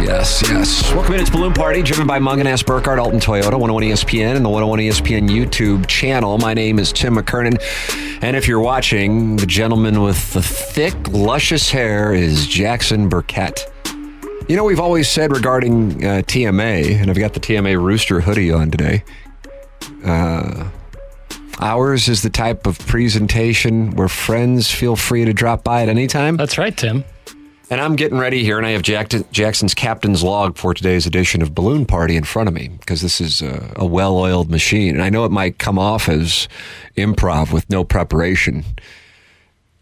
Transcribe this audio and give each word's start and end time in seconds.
Yes, 0.00 0.42
yes. 0.48 0.94
Welcome 0.94 1.14
in. 1.14 1.20
It's 1.20 1.28
Balloon 1.28 1.52
Party, 1.52 1.82
driven 1.82 2.06
by 2.06 2.20
Mungenast 2.20 2.66
Burkhardt, 2.66 3.00
Alton 3.00 3.18
Toyota, 3.18 3.58
101 3.58 3.82
ESPN, 3.82 4.36
and 4.36 4.44
the 4.44 4.48
101 4.48 4.78
ESPN 4.78 5.28
YouTube 5.28 5.86
channel. 5.88 6.38
My 6.38 6.54
name 6.54 6.78
is 6.78 6.92
Tim 6.92 7.16
McKernan. 7.16 7.58
And 8.22 8.36
if 8.36 8.46
you're 8.46 8.60
watching, 8.60 9.36
the 9.36 9.46
gentleman 9.46 10.00
with 10.02 10.32
the 10.32 10.42
thick, 10.42 10.94
luscious 11.08 11.70
hair 11.70 12.14
is 12.14 12.46
Jackson 12.46 13.08
Burkett. 13.08 13.70
You 14.48 14.56
know, 14.56 14.64
we've 14.64 14.80
always 14.80 15.08
said 15.08 15.32
regarding 15.32 16.04
uh, 16.04 16.22
TMA, 16.22 16.94
and 17.00 17.10
I've 17.10 17.18
got 17.18 17.34
the 17.34 17.40
TMA 17.40 17.80
Rooster 17.82 18.20
hoodie 18.20 18.52
on 18.52 18.70
today. 18.70 19.02
Uh, 20.04 20.70
ours 21.58 22.08
is 22.08 22.22
the 22.22 22.30
type 22.30 22.66
of 22.66 22.78
presentation 22.86 23.90
where 23.96 24.08
friends 24.08 24.70
feel 24.70 24.94
free 24.94 25.24
to 25.24 25.32
drop 25.32 25.64
by 25.64 25.82
at 25.82 25.88
any 25.88 26.06
time. 26.06 26.36
That's 26.36 26.56
right, 26.56 26.74
Tim. 26.76 27.04
And 27.70 27.82
I'm 27.82 27.96
getting 27.96 28.18
ready 28.18 28.44
here, 28.44 28.56
and 28.56 28.66
I 28.66 28.70
have 28.70 28.82
Jack- 28.82 29.12
Jackson's 29.30 29.74
captain's 29.74 30.22
log 30.22 30.56
for 30.56 30.72
today's 30.72 31.06
edition 31.06 31.42
of 31.42 31.54
Balloon 31.54 31.84
Party 31.84 32.16
in 32.16 32.24
front 32.24 32.48
of 32.48 32.54
me 32.54 32.68
because 32.68 33.02
this 33.02 33.20
is 33.20 33.42
a, 33.42 33.72
a 33.76 33.84
well 33.84 34.16
oiled 34.16 34.50
machine. 34.50 34.94
And 34.94 35.02
I 35.02 35.10
know 35.10 35.26
it 35.26 35.30
might 35.30 35.58
come 35.58 35.78
off 35.78 36.08
as 36.08 36.48
improv 36.96 37.52
with 37.52 37.68
no 37.68 37.84
preparation. 37.84 38.64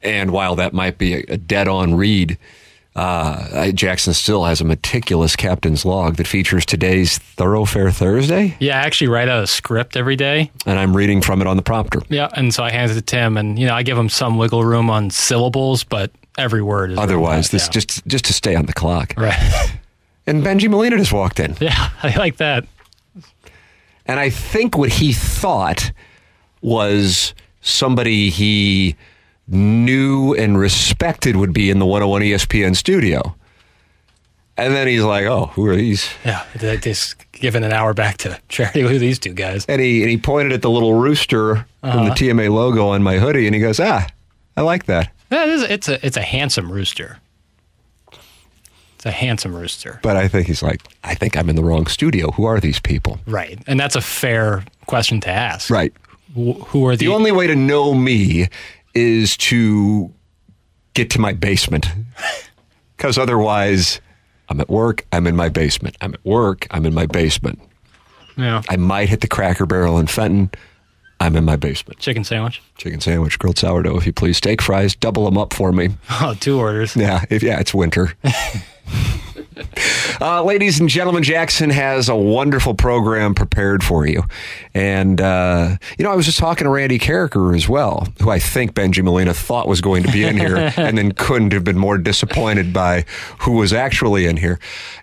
And 0.03 0.33
while 0.33 0.57
that 0.57 0.73
might 0.73 0.99
be 0.99 1.15
a, 1.15 1.25
a 1.29 1.37
dead 1.37 1.69
on 1.69 1.95
read, 1.95 2.39
uh, 2.97 3.71
Jackson 3.73 4.15
still 4.15 4.45
has 4.45 4.61
a 4.61 4.65
meticulous 4.65 5.37
captain's 5.37 5.85
log 5.85 6.17
that 6.17 6.27
features 6.27 6.65
today's 6.67 7.19
Thoroughfare 7.19 7.93
Thursday. 7.93 8.57
Yeah, 8.59 8.81
I 8.81 8.87
actually 8.87 9.09
write 9.09 9.29
out 9.29 9.45
a 9.45 9.47
script 9.47 9.97
every 9.97 10.17
day. 10.17 10.51
And 10.65 10.79
I'm 10.79 10.97
reading 10.97 11.21
from 11.23 11.41
it 11.41 11.47
on 11.47 11.57
the 11.57 11.63
prompter. 11.63 12.01
Yeah, 12.09 12.31
and 12.35 12.53
so 12.53 12.65
I 12.65 12.71
hand 12.73 12.91
it 12.91 12.95
to 12.95 13.03
Tim, 13.03 13.37
and 13.37 13.59
you 13.59 13.67
know 13.67 13.75
I 13.75 13.85
give 13.85 13.99
him 13.99 14.09
some 14.09 14.39
wiggle 14.39 14.65
room 14.65 14.91
on 14.91 15.11
syllables, 15.11 15.85
but 15.85 16.11
every 16.39 16.63
word 16.63 16.93
is 16.93 16.99
Otherwise, 16.99 17.51
this 17.51 17.69
just 17.69 18.07
just 18.07 18.25
to 18.27 18.33
stay 18.33 18.55
on 18.55 18.67
the 18.67 18.73
clock. 18.73 19.15
right. 19.17 19.73
And 20.29 20.43
Bengie 20.43 20.69
Molina 20.69 20.97
just 20.99 21.13
walked 21.13 21.39
in. 21.39 21.55
yeah, 21.61 21.91
I 22.03 22.17
like 22.17 22.39
that. 22.39 22.67
And 24.07 24.19
I 24.19 24.29
think 24.29 24.77
what 24.77 24.91
he 24.91 25.13
thought 25.13 25.93
was 26.61 27.33
somebody 27.61 28.31
he 28.31 28.97
knew 29.47 30.35
and 30.35 30.59
respected 30.59 31.37
would 31.37 31.53
be 31.53 31.71
in 31.71 31.79
the 31.79 31.87
101 31.87 32.23
ESPN 32.23 32.75
studio. 32.75 33.37
And 34.57 34.75
then 34.75 34.89
he's 34.89 35.03
like, 35.05 35.27
oh, 35.27 35.47
who 35.55 35.67
are 35.67 35.77
these? 35.77 36.09
Yeah, 36.25 36.45
they 36.57 36.77
just 36.79 37.31
giving 37.31 37.63
an 37.63 37.73
hour 37.73 37.95
back 37.95 38.17
to 38.19 38.41
charity. 38.49 38.83
Look 38.85 38.95
at 38.95 38.99
these 39.01 39.21
two 39.21 39.33
guys. 39.35 39.65
And 39.67 39.81
he, 39.81 40.01
and 40.03 40.11
he 40.11 40.17
pointed 40.17 40.53
at 40.53 40.63
the 40.63 40.71
little 40.71 40.95
rooster 40.95 41.67
from 41.83 42.07
the 42.07 42.11
TMA 42.13 42.51
logo 42.51 42.89
on 42.89 43.03
my 43.03 43.19
hoodie 43.19 43.47
and 43.47 43.55
he 43.55 43.61
goes, 43.61 43.79
ah, 43.79 44.07
I 44.57 44.63
like 44.63 44.87
that. 44.87 45.13
Yeah, 45.31 45.45
it 45.45 45.49
is, 45.51 45.63
it's 45.63 45.89
a 45.89 46.07
it's 46.07 46.17
a 46.17 46.23
handsome 46.23 46.71
rooster. 46.71 47.19
It's 48.97 49.07
a 49.07 49.11
handsome 49.11 49.55
rooster. 49.55 50.01
But 50.03 50.17
I 50.17 50.29
think 50.29 50.47
he's 50.47 50.63
like, 50.63 50.83
I 51.05 51.15
think 51.15 51.37
I'm 51.37 51.49
in 51.51 51.57
the 51.57 51.65
wrong 51.65 51.87
studio. 51.87 52.31
Who 52.33 52.45
are 52.45 52.61
these 52.61 52.81
people? 52.81 53.19
Right, 53.27 53.59
and 53.67 53.79
that's 53.79 53.97
a 53.97 54.01
fair 54.01 54.65
question 54.87 55.21
to 55.23 55.31
ask. 55.31 55.69
Right. 55.71 55.93
Wh- 56.35 56.61
Who 56.69 56.87
are 56.87 56.97
the, 56.97 57.07
The 57.07 57.13
only 57.13 57.33
way 57.33 57.47
to 57.47 57.55
know 57.57 57.95
me 57.95 58.49
is 58.95 59.37
to 59.39 60.13
get 60.95 61.11
to 61.11 61.21
my 61.21 61.33
basement. 61.33 61.87
Because 62.97 63.19
otherwise, 63.19 64.01
I'm 64.49 64.59
at 64.59 64.71
work, 64.71 65.05
I'm 65.13 65.27
in 65.27 65.37
my 65.37 65.51
basement. 65.51 65.99
I'm 66.01 66.15
at 66.15 66.25
work, 66.25 66.67
I'm 66.71 66.87
in 66.87 66.95
my 66.95 67.05
basement. 67.05 67.61
yeah, 68.39 68.63
I 68.71 68.77
might 68.77 69.11
hit 69.11 69.21
the 69.21 69.29
Cracker 69.29 69.67
Barrel 69.67 69.99
in 69.99 70.07
Fenton. 70.07 70.51
I'm 71.21 71.35
in 71.37 71.45
my 71.45 71.57
basement. 71.57 71.99
chicken 71.99 72.25
sandwich? 72.25 72.61
Chicken 72.77 73.01
sandwich, 73.01 73.39
grilled 73.39 73.59
sourdough, 73.59 73.97
if 73.97 74.07
you 74.07 74.13
please. 74.13 74.37
Steak 74.37 74.61
fries, 74.61 74.95
double 74.95 75.25
them 75.25 75.39
up 75.39 75.53
for 75.53 75.73
me. 75.73 75.91
Oh, 76.21 76.35
two 76.39 76.59
orders. 76.59 76.95
Yeah, 76.97 77.25
if, 77.31 77.43
yeah, 77.43 77.59
it's 77.61 77.73
winter. 77.75 78.15
uh, 80.21 80.43
ladies 80.43 80.81
and 80.81 80.89
gentlemen, 80.89 81.23
Jackson 81.23 81.71
has 81.71 82.09
a 82.09 82.17
wonderful 82.17 82.75
program 82.75 83.35
prepared 83.35 83.83
for 83.83 84.07
you. 84.07 84.23
And, 84.75 85.21
uh, 85.21 85.77
you 85.99 86.05
know, 86.05 86.11
I 86.11 86.17
was 86.17 86.27
just 86.27 86.39
talking 86.39 86.65
to 86.65 86.71
Randy 86.71 86.99
Karraker 86.99 87.55
as 87.55 87.69
well, 87.69 88.07
who 88.21 88.31
I 88.31 88.39
think 88.39 88.75
Bengie 88.75 89.03
Molina 89.03 89.35
thought 89.35 89.69
was 89.69 89.81
going 89.81 90.03
to 90.03 90.13
be 90.13 90.25
in 90.25 90.37
here 90.37 90.57
and 90.77 90.99
then 90.99 91.13
couldn't 91.13 91.53
have 91.53 91.65
been 91.65 91.79
more 91.79 91.99
disappointed 91.99 92.73
by 92.73 93.05
who 93.41 93.53
was 93.53 93.73
actually 93.73 94.27
in 94.27 94.37
here. 94.37 94.59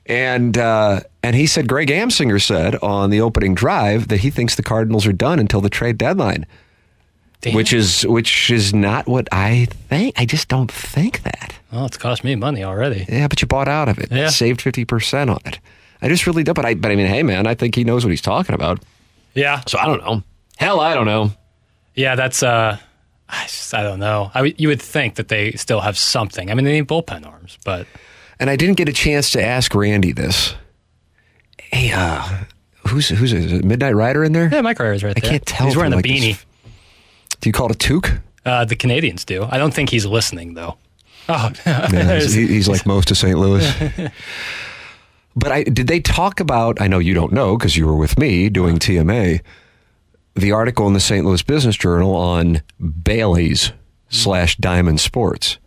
And, 0.06 0.58
uh, 0.58 1.02
and 1.22 1.36
he 1.36 1.48
said, 1.48 1.68
Greg 1.68 1.90
Amsinger 1.90 2.42
said 2.42 2.76
on 2.78 3.10
the 3.10 3.22
opening 3.22 3.56
drive 3.56 4.10
that 4.10 4.22
he 4.22 4.30
thinks 4.30 4.56
the 4.56 4.64
Cardinals 4.64 5.06
are 5.08 5.14
done 5.14 5.40
until 5.40 5.62
the 5.62 5.70
trade 5.70 5.98
deadline 5.98 6.46
Damn. 7.44 7.54
which 7.56 7.74
is 7.74 8.04
which 8.08 8.50
is 8.50 8.74
not 8.74 9.06
what 9.08 9.28
I 9.32 9.68
think. 9.90 10.16
I 10.20 10.26
just 10.26 10.48
don't 10.48 10.72
think 10.72 11.22
that. 11.24 11.54
Oh, 11.72 11.86
it's 11.86 11.98
cost 11.98 12.24
me 12.24 12.36
money 12.36 12.64
already. 12.64 13.06
Yeah, 13.08 13.28
but 13.28 13.42
you 13.42 13.48
bought 13.48 13.68
out 13.68 13.90
of 13.90 14.00
it. 14.00 14.12
Yeah. 14.12 14.30
Saved 14.30 14.62
fifty 14.62 14.86
percent 14.86 15.30
on 15.30 15.40
it. 15.46 15.60
I 16.02 16.08
just 16.10 16.26
really 16.26 16.44
don't. 16.44 16.56
But 16.56 16.66
I 16.66 16.74
but 16.74 16.92
I 16.92 16.96
mean, 16.96 17.08
hey 17.08 17.22
man, 17.24 17.46
I 17.46 17.54
think 17.54 17.76
he 17.76 17.84
knows 17.84 18.04
what 18.06 18.10
he's 18.12 18.22
talking 18.22 18.56
about. 18.56 18.80
Yeah, 19.36 19.62
So 19.68 19.78
I 19.80 19.86
don't 19.86 20.02
know. 20.04 20.24
Hell, 20.58 20.80
I 20.80 20.94
don't 20.94 21.06
know. 21.06 21.32
Yeah, 21.96 22.16
that's 22.16 22.44
uh, 22.44 22.78
I, 23.28 23.44
just, 23.44 23.74
I 23.74 23.82
don't 23.84 24.00
know. 24.00 24.30
I 24.34 24.42
would- 24.44 24.60
you 24.62 24.68
would 24.68 24.82
think 24.82 25.16
that 25.16 25.28
they 25.28 25.52
still 25.54 25.82
have 25.82 25.98
something. 25.98 26.50
I 26.52 26.54
mean, 26.54 26.66
they 26.66 26.74
need 26.74 26.88
bullpen 26.88 27.26
arms, 27.26 27.58
but 27.66 27.88
And 28.40 28.50
I 28.50 28.56
didn't 28.56 28.78
get 28.78 28.90
a 28.90 28.94
chance 28.94 29.32
to 29.32 29.44
ask 29.44 29.74
Randy 29.76 30.12
this. 30.12 30.54
Hey, 31.58 31.92
uh, 31.94 32.44
who's 32.88 33.10
who's 33.10 33.34
is 33.34 33.52
it 33.52 33.66
Midnight 33.66 33.96
Rider 33.96 34.24
in 34.24 34.34
there? 34.34 34.50
yeah, 34.52 34.62
Mike 34.62 34.80
Ryder's 34.80 35.04
right 35.04 35.16
there. 35.16 35.26
I 35.26 35.32
can't 35.32 35.46
tell. 35.46 35.68
He's 35.68 35.76
wearing 35.76 35.92
like, 35.92 36.04
the 36.04 36.14
this- 36.20 36.38
beanie. 36.38 36.46
Do 37.44 37.50
you 37.50 37.54
call 37.54 37.70
it 37.70 37.76
a 37.76 37.78
toque? 37.78 38.22
Uh, 38.46 38.64
the 38.64 38.78
Canadians 38.78 39.26
do. 39.26 39.46
I 39.50 39.58
don't 39.58 39.74
think 39.74 39.90
he's 39.90 40.06
listening 40.06 40.54
though. 40.54 40.78
Oh, 41.28 41.52
Yeah, 41.66 42.16
he's, 42.16 42.34
he's 42.34 42.70
like 42.70 42.86
most 42.86 43.12
of 43.12 43.18
St. 43.18 43.38
Louis. 43.38 43.70
but 45.36 45.52
I 45.52 45.64
did 45.64 45.88
they 45.88 46.00
talk 46.00 46.40
about? 46.40 46.80
I 46.80 46.88
know 46.88 47.00
you 47.00 47.14
don't 47.14 47.34
know 47.34 47.58
because 47.58 47.76
you 47.76 47.86
were 47.86 47.98
with 47.98 48.18
me 48.18 48.48
doing 48.48 48.78
TMA. 48.80 49.42
The 50.36 50.54
article 50.54 50.88
in 50.88 50.94
the 50.94 51.02
St. 51.02 51.26
Louis 51.26 51.44
Business 51.44 51.76
Journal 51.76 52.16
on 52.16 52.62
Bally's 52.80 53.74
slash 54.08 54.56
Diamond 54.56 55.02
Sports. 55.02 55.60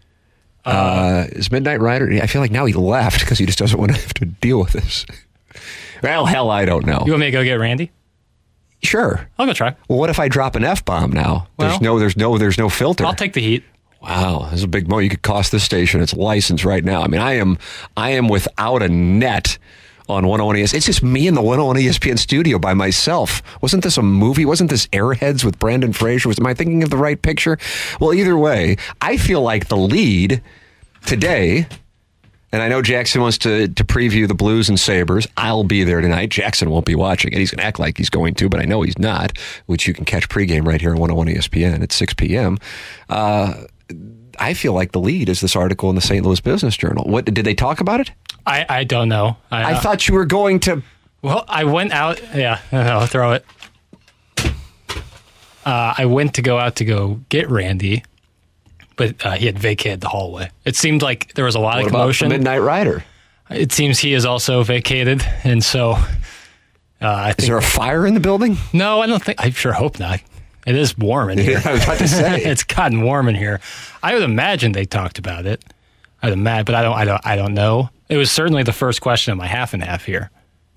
Uh, 0.64 1.26
is 1.32 1.52
Midnight 1.52 1.82
Rider? 1.82 2.10
I 2.22 2.26
feel 2.26 2.40
like 2.40 2.50
now 2.50 2.64
he 2.64 2.72
left 2.72 3.20
because 3.20 3.36
he 3.36 3.44
just 3.44 3.58
doesn't 3.58 3.78
want 3.78 3.94
to 3.94 4.00
have 4.00 4.14
to 4.14 4.24
deal 4.24 4.60
with 4.60 4.72
this. 4.72 5.04
Well, 6.02 6.24
hell, 6.24 6.50
I 6.50 6.64
don't 6.64 6.86
know. 6.86 7.02
you 7.04 7.12
want 7.12 7.20
me 7.20 7.26
to 7.26 7.32
go 7.32 7.44
get 7.44 7.56
Randy? 7.56 7.92
Sure. 8.82 9.28
I'll 9.38 9.46
go 9.46 9.52
try. 9.52 9.74
Well, 9.88 9.98
what 9.98 10.10
if 10.10 10.18
I 10.18 10.28
drop 10.28 10.54
an 10.56 10.64
f 10.64 10.84
bomb 10.84 11.10
now? 11.12 11.48
there's 11.58 11.80
no, 11.80 11.98
there's 11.98 12.16
no, 12.16 12.38
there's 12.38 12.58
no 12.58 12.68
filter. 12.68 13.04
I'll 13.04 13.14
take 13.14 13.32
the 13.32 13.40
heat. 13.40 13.64
Wow, 14.02 14.46
this 14.50 14.60
is 14.60 14.64
a 14.64 14.68
big 14.68 14.88
mo. 14.88 14.98
You 14.98 15.08
could 15.08 15.22
cost 15.22 15.50
this 15.50 15.64
station 15.64 16.00
its 16.00 16.14
license 16.14 16.64
right 16.64 16.84
now. 16.84 17.02
I 17.02 17.08
mean, 17.08 17.20
I 17.20 17.32
am 17.34 17.58
I 17.96 18.10
am 18.10 18.28
without 18.28 18.82
a 18.82 18.88
net 18.88 19.58
on 20.08 20.26
101 20.26 20.56
ESPN. 20.56 20.74
It's 20.74 20.86
just 20.86 21.02
me 21.02 21.26
in 21.26 21.34
the 21.34 21.42
101 21.42 21.76
ESPN 21.76 22.18
studio 22.18 22.58
by 22.58 22.74
myself. 22.74 23.42
Wasn't 23.62 23.82
this 23.82 23.98
a 23.98 24.02
movie? 24.02 24.44
Wasn't 24.44 24.70
this 24.70 24.86
Airheads 24.88 25.42
with 25.44 25.58
Brendan 25.58 25.92
Fraser? 25.92 26.28
Was 26.28 26.38
am 26.38 26.46
I 26.46 26.54
thinking 26.54 26.84
of 26.84 26.90
the 26.90 26.96
right 26.96 27.20
picture? 27.20 27.58
Well, 28.00 28.14
either 28.14 28.36
way, 28.36 28.76
I 29.00 29.16
feel 29.16 29.42
like 29.42 29.68
the 29.68 29.76
lead 29.76 30.40
today. 31.04 31.66
And 32.56 32.62
I 32.62 32.68
know 32.68 32.80
Jackson 32.80 33.20
wants 33.20 33.36
to, 33.40 33.68
to 33.68 33.84
preview 33.84 34.26
the 34.26 34.32
Blues 34.34 34.70
and 34.70 34.80
Sabres. 34.80 35.28
I'll 35.36 35.62
be 35.62 35.84
there 35.84 36.00
tonight. 36.00 36.30
Jackson 36.30 36.70
won't 36.70 36.86
be 36.86 36.94
watching 36.94 37.30
it. 37.34 37.38
He's 37.38 37.50
going 37.50 37.58
to 37.58 37.64
act 37.66 37.78
like 37.78 37.98
he's 37.98 38.08
going 38.08 38.32
to, 38.36 38.48
but 38.48 38.60
I 38.60 38.64
know 38.64 38.80
he's 38.80 38.98
not, 38.98 39.36
which 39.66 39.86
you 39.86 39.92
can 39.92 40.06
catch 40.06 40.30
pregame 40.30 40.66
right 40.66 40.80
here 40.80 40.88
on 40.92 40.98
101 40.98 41.36
ESPN 41.36 41.82
at 41.82 41.92
6 41.92 42.14
p.m. 42.14 42.56
Uh, 43.10 43.64
I 44.38 44.54
feel 44.54 44.72
like 44.72 44.92
the 44.92 45.00
lead 45.00 45.28
is 45.28 45.42
this 45.42 45.54
article 45.54 45.90
in 45.90 45.96
the 45.96 46.00
St. 46.00 46.24
Louis 46.24 46.40
Business 46.40 46.74
Journal. 46.78 47.04
What 47.04 47.26
did 47.26 47.44
they 47.44 47.52
talk 47.54 47.80
about 47.80 48.00
it? 48.00 48.10
I, 48.46 48.64
I 48.66 48.84
don't 48.84 49.10
know. 49.10 49.36
I, 49.50 49.72
I 49.72 49.74
thought 49.74 50.08
you 50.08 50.14
were 50.14 50.24
going 50.24 50.58
to. 50.60 50.82
Well, 51.20 51.44
I 51.48 51.64
went 51.64 51.92
out. 51.92 52.22
Yeah, 52.34 52.62
I'll 52.72 53.04
throw 53.04 53.32
it. 53.32 53.44
Uh, 54.38 55.92
I 55.98 56.06
went 56.06 56.32
to 56.36 56.42
go 56.42 56.58
out 56.58 56.76
to 56.76 56.86
go 56.86 57.20
get 57.28 57.50
Randy, 57.50 58.02
but 58.96 59.24
uh, 59.24 59.32
he 59.32 59.46
had 59.46 59.58
vacated 59.58 60.00
the 60.00 60.08
hallway. 60.08 60.50
It 60.64 60.76
seemed 60.76 61.02
like 61.02 61.34
there 61.34 61.44
was 61.44 61.54
a 61.54 61.60
lot 61.60 61.76
What 61.76 61.86
of 61.86 61.92
commotion. 61.92 62.28
Midnight 62.28 62.58
Rider? 62.62 63.04
It 63.50 63.70
seems 63.72 63.98
he 63.98 64.12
is 64.12 64.26
also 64.26 64.62
vacated, 64.64 65.22
and 65.44 65.62
so 65.62 65.92
uh, 65.92 66.04
I 67.00 67.28
Is 67.30 67.34
think 67.36 67.48
there 67.48 67.58
a 67.58 67.62
fire 67.62 68.06
in 68.06 68.14
the 68.14 68.20
building? 68.20 68.56
no. 68.72 69.00
I 69.02 69.06
don't 69.06 69.22
think. 69.22 69.40
I 69.40 69.50
sure 69.50 69.72
hope 69.72 69.98
not. 70.00 70.20
It 70.66 70.74
is 70.74 70.98
warm 70.98 71.30
in 71.30 71.38
here. 71.38 71.62
I 71.64 71.72
was 71.72 71.84
about 71.84 71.98
to 71.98 72.08
say. 72.08 72.40
it's 72.44 72.64
gotten 72.64 73.02
warm 73.02 73.28
in 73.28 73.36
here. 73.36 73.60
I 74.02 74.14
would 74.14 74.24
imagine 74.24 74.72
they 74.72 74.84
talked 74.84 75.18
about 75.18 75.46
it. 75.46 75.62
I'd 76.22 76.32
imagine, 76.32 76.64
but 76.64 76.74
I 76.74 76.82
don't. 76.82 76.94
I 76.96 77.04
don't. 77.04 77.26
I 77.26 77.36
don't 77.36 77.54
know. 77.54 77.90
It 78.08 78.16
was 78.16 78.32
certainly 78.32 78.64
the 78.64 78.72
first 78.72 79.00
question 79.00 79.30
of 79.32 79.38
my 79.38 79.46
half 79.46 79.74
and 79.74 79.82
half 79.82 80.04
here. 80.04 80.30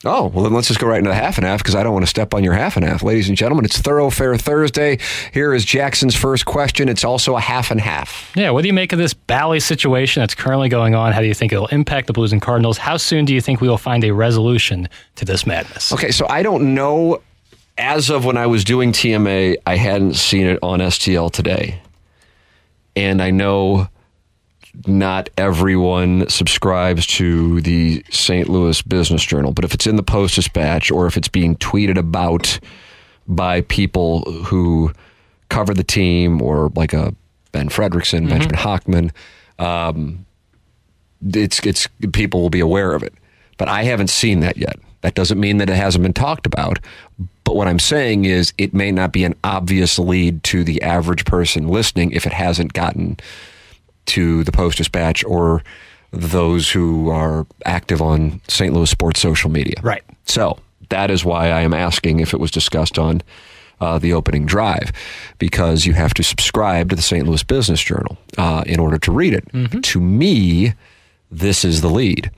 Oh, 0.05 0.27
well, 0.27 0.45
then 0.45 0.53
let's 0.53 0.69
just 0.69 0.79
go 0.79 0.87
right 0.87 0.99
into 0.99 1.09
the 1.09 1.15
half 1.15 1.37
and 1.37 1.45
half 1.45 1.59
because 1.59 1.75
I 1.75 1.83
don't 1.83 1.91
want 1.91 2.03
to 2.03 2.09
step 2.09 2.33
on 2.33 2.41
your 2.41 2.53
half 2.53 2.77
and 2.77 2.85
half. 2.85 3.03
Ladies 3.03 3.27
and 3.27 3.37
gentlemen, 3.37 3.65
it's 3.65 3.77
Thoroughfare 3.77 4.37
Thursday. 4.37 4.97
Here 5.33 5.53
is 5.53 5.65
Jackson's 5.65 6.15
first 6.15 6.45
question. 6.45 6.87
It's 6.87 7.03
also 7.03 7.35
a 7.35 7.41
half 7.41 7.69
and 7.69 7.81
half. 7.81 8.31
Yeah, 8.33 8.51
what 8.51 8.61
do 8.61 8.67
you 8.67 8.73
make 8.73 8.93
of 8.93 8.99
this 8.99 9.13
Bally 9.13 9.59
situation 9.59 10.21
that's 10.21 10.35
currently 10.35 10.69
going 10.69 10.95
on? 10.95 11.11
How 11.11 11.19
do 11.19 11.27
you 11.27 11.33
think 11.33 11.51
it'll 11.51 11.67
impact 11.67 12.07
the 12.07 12.13
Blues 12.13 12.31
and 12.31 12.41
Cardinals? 12.41 12.77
How 12.77 12.95
soon 12.95 13.25
do 13.25 13.33
you 13.33 13.41
think 13.41 13.59
we 13.59 13.67
will 13.67 13.77
find 13.77 14.05
a 14.05 14.11
resolution 14.11 14.87
to 15.15 15.25
this 15.25 15.45
madness? 15.45 15.91
Okay, 15.91 16.11
so 16.11 16.25
I 16.29 16.43
don't 16.43 16.73
know. 16.73 17.21
As 17.77 18.09
of 18.09 18.23
when 18.23 18.37
I 18.37 18.45
was 18.45 18.63
doing 18.63 18.93
TMA, 18.93 19.55
I 19.65 19.75
hadn't 19.75 20.13
seen 20.13 20.47
it 20.47 20.59
on 20.61 20.79
STL 20.79 21.29
today. 21.31 21.81
And 22.95 23.21
I 23.21 23.31
know 23.31 23.89
not 24.87 25.29
everyone 25.37 26.29
subscribes 26.29 27.05
to 27.07 27.61
the 27.61 28.03
St. 28.09 28.47
Louis 28.47 28.81
Business 28.81 29.23
Journal, 29.23 29.51
but 29.51 29.65
if 29.65 29.73
it's 29.73 29.87
in 29.87 29.95
the 29.95 30.03
Post 30.03 30.35
Dispatch 30.35 30.91
or 30.91 31.05
if 31.05 31.17
it's 31.17 31.27
being 31.27 31.55
tweeted 31.57 31.97
about 31.97 32.59
by 33.27 33.61
people 33.61 34.21
who 34.43 34.91
cover 35.49 35.73
the 35.73 35.83
team 35.83 36.41
or 36.41 36.71
like 36.75 36.93
a 36.93 37.13
Ben 37.51 37.69
Frederickson, 37.69 38.29
Benjamin 38.29 38.55
Hockman, 38.55 39.11
um, 39.59 40.25
it's 41.33 41.59
it's 41.65 41.87
people 42.13 42.41
will 42.41 42.49
be 42.49 42.59
aware 42.59 42.93
of 42.93 43.03
it. 43.03 43.13
But 43.57 43.67
I 43.67 43.83
haven't 43.83 44.09
seen 44.09 44.39
that 44.39 44.57
yet. 44.57 44.77
That 45.01 45.15
doesn't 45.15 45.39
mean 45.39 45.57
that 45.57 45.69
it 45.69 45.75
hasn't 45.75 46.03
been 46.03 46.13
talked 46.13 46.45
about. 46.45 46.79
But 47.43 47.55
what 47.55 47.67
I'm 47.67 47.79
saying 47.79 48.25
is 48.25 48.53
it 48.57 48.73
may 48.73 48.91
not 48.91 49.11
be 49.11 49.23
an 49.23 49.35
obvious 49.43 49.97
lead 49.97 50.43
to 50.45 50.63
the 50.63 50.81
average 50.81 51.25
person 51.25 51.67
listening 51.67 52.11
if 52.11 52.25
it 52.25 52.33
hasn't 52.33 52.73
gotten 52.73 53.17
to 54.09 54.43
the 54.43 54.51
Post 54.51 54.77
Dispatch 54.77 55.23
or 55.23 55.63
those 56.11 56.71
who 56.71 57.09
are 57.09 57.45
active 57.65 58.01
on 58.01 58.41
St. 58.47 58.73
Louis 58.73 58.89
sports 58.89 59.19
social 59.19 59.49
media. 59.49 59.75
Right. 59.81 60.03
So 60.25 60.59
that 60.89 61.11
is 61.11 61.23
why 61.23 61.49
I 61.51 61.61
am 61.61 61.73
asking 61.73 62.19
if 62.19 62.33
it 62.33 62.39
was 62.39 62.51
discussed 62.51 62.97
on 62.97 63.21
uh, 63.79 63.97
the 63.99 64.11
opening 64.13 64.45
drive, 64.45 64.91
because 65.37 65.85
you 65.85 65.93
have 65.93 66.13
to 66.15 66.23
subscribe 66.23 66.89
to 66.89 66.95
the 66.95 67.01
St. 67.01 67.25
Louis 67.25 67.43
Business 67.43 67.81
Journal 67.81 68.17
uh, 68.37 68.63
in 68.65 68.79
order 68.79 68.97
to 68.97 69.11
read 69.11 69.33
it. 69.33 69.83
To 69.83 70.01
me, 70.01 70.73
this 71.31 71.63
is 71.63 71.81
the 71.81 71.89
lead. 71.89 72.29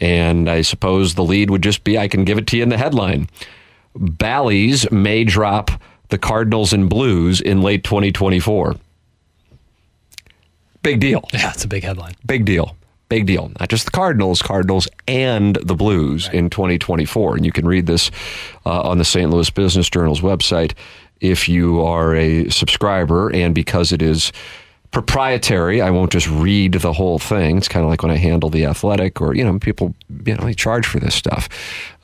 And 0.00 0.48
I 0.50 0.62
suppose 0.62 1.14
the 1.14 1.24
lead 1.24 1.50
would 1.50 1.62
just 1.62 1.84
be 1.84 1.96
I 1.98 2.08
can 2.08 2.24
give 2.24 2.36
it 2.38 2.46
to 2.48 2.56
you 2.56 2.62
in 2.62 2.68
the 2.68 2.76
headline. 2.78 3.28
Bally's 3.94 4.90
may 4.90 5.24
drop 5.24 5.70
the 6.08 6.18
Cardinals 6.18 6.72
and 6.72 6.88
Blues 6.88 7.40
in 7.40 7.62
late 7.62 7.84
2024. 7.84 8.76
Big 10.82 11.00
deal. 11.00 11.28
Yeah, 11.32 11.50
it's 11.52 11.64
a 11.64 11.68
big 11.68 11.84
headline. 11.84 12.14
Big 12.26 12.44
deal. 12.44 12.76
Big 13.08 13.26
deal. 13.26 13.50
Not 13.58 13.68
just 13.68 13.86
the 13.86 13.90
Cardinals, 13.90 14.40
Cardinals 14.40 14.88
and 15.08 15.56
the 15.56 15.74
Blues 15.74 16.28
in 16.32 16.48
2024. 16.48 17.36
And 17.36 17.44
you 17.44 17.52
can 17.52 17.66
read 17.66 17.86
this 17.86 18.10
uh, 18.64 18.82
on 18.82 18.98
the 18.98 19.04
St. 19.04 19.30
Louis 19.30 19.50
Business 19.50 19.90
Journal's 19.90 20.20
website 20.20 20.74
if 21.20 21.48
you 21.48 21.82
are 21.82 22.14
a 22.14 22.48
subscriber. 22.50 23.30
And 23.30 23.54
because 23.54 23.90
it 23.90 24.00
is 24.00 24.32
proprietary, 24.90 25.80
I 25.80 25.90
won't 25.90 26.10
just 26.10 26.28
read 26.28 26.72
the 26.72 26.92
whole 26.92 27.20
thing. 27.20 27.58
It's 27.58 27.68
kind 27.68 27.84
of 27.84 27.90
like 27.90 28.02
when 28.02 28.10
I 28.10 28.16
handle 28.16 28.50
the 28.50 28.64
athletic 28.64 29.20
or, 29.20 29.34
you 29.34 29.44
know, 29.44 29.56
people, 29.58 29.94
you 30.26 30.34
know, 30.34 30.44
they 30.44 30.54
charge 30.54 30.84
for 30.84 30.98
this 30.98 31.14
stuff. 31.14 31.48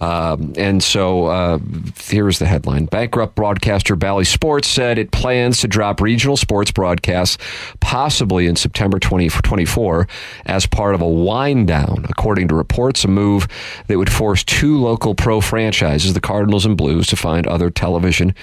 Um, 0.01 0.53
and 0.57 0.83
so 0.83 1.27
uh, 1.27 1.59
here's 1.99 2.39
the 2.39 2.47
headline 2.47 2.85
Bankrupt 2.85 3.35
broadcaster 3.35 3.97
Bally 3.97 4.25
Sports 4.25 4.69
said 4.69 4.99
it 4.99 5.11
plans 5.11 5.61
to 5.63 5.69
drop 5.69 6.01
regional 6.01 6.37
sports 6.37 6.71
broadcasts 6.71 7.39
possibly 7.81 8.47
in 8.47 8.55
September 8.57 8.99
2024 8.99 10.07
as 10.45 10.67
part 10.67 10.95
of 10.95 11.01
a 11.01 11.09
wind 11.09 11.67
down, 11.67 12.07
according 12.09 12.49
to 12.49 12.55
reports, 12.55 13.05
a 13.05 13.09
move 13.09 13.49
that 13.89 13.99
would 13.99 14.13
force 14.13 14.45
two 14.45 14.79
local 14.79 15.15
pro 15.15 15.41
franchises, 15.41 16.15
the 16.15 16.21
Cardinals 16.21 16.67
and 16.67 16.77
Blues, 16.77 17.07
to 17.09 17.17
find 17.17 17.47
other 17.47 17.71
television 17.71 18.35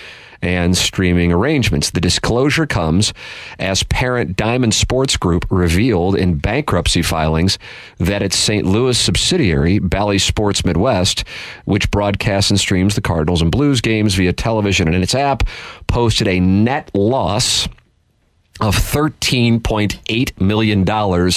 and 0.43 0.75
streaming 0.77 1.31
arrangements. 1.31 1.91
The 1.91 2.01
disclosure 2.01 2.67
comes 2.67 3.13
as 3.57 3.81
parent 3.83 4.35
Diamond 4.35 4.73
Sports 4.73 5.15
Group 5.15 5.45
revealed 5.49 6.15
in 6.15 6.37
bankruptcy 6.37 7.01
filings 7.01 7.57
that 7.97 8.21
its 8.21 8.37
St. 8.37 8.65
Louis 8.65 8.97
subsidiary, 8.97 9.79
Bally 9.79 10.19
Sports 10.19 10.65
Midwest, 10.65 11.23
which 11.63 11.89
broadcasts 11.89 12.51
and 12.51 12.59
streams 12.59 12.95
the 12.95 13.01
Cardinals 13.01 13.41
and 13.41 13.51
Blues 13.51 13.79
games 13.79 14.15
via 14.15 14.33
television 14.33 14.87
and 14.87 14.95
in 14.97 15.01
its 15.01 15.15
app, 15.15 15.43
posted 15.87 16.27
a 16.27 16.41
net 16.41 16.91
loss 16.93 17.67
of 18.59 18.75
$13.8 18.75 20.41
million 20.41 21.31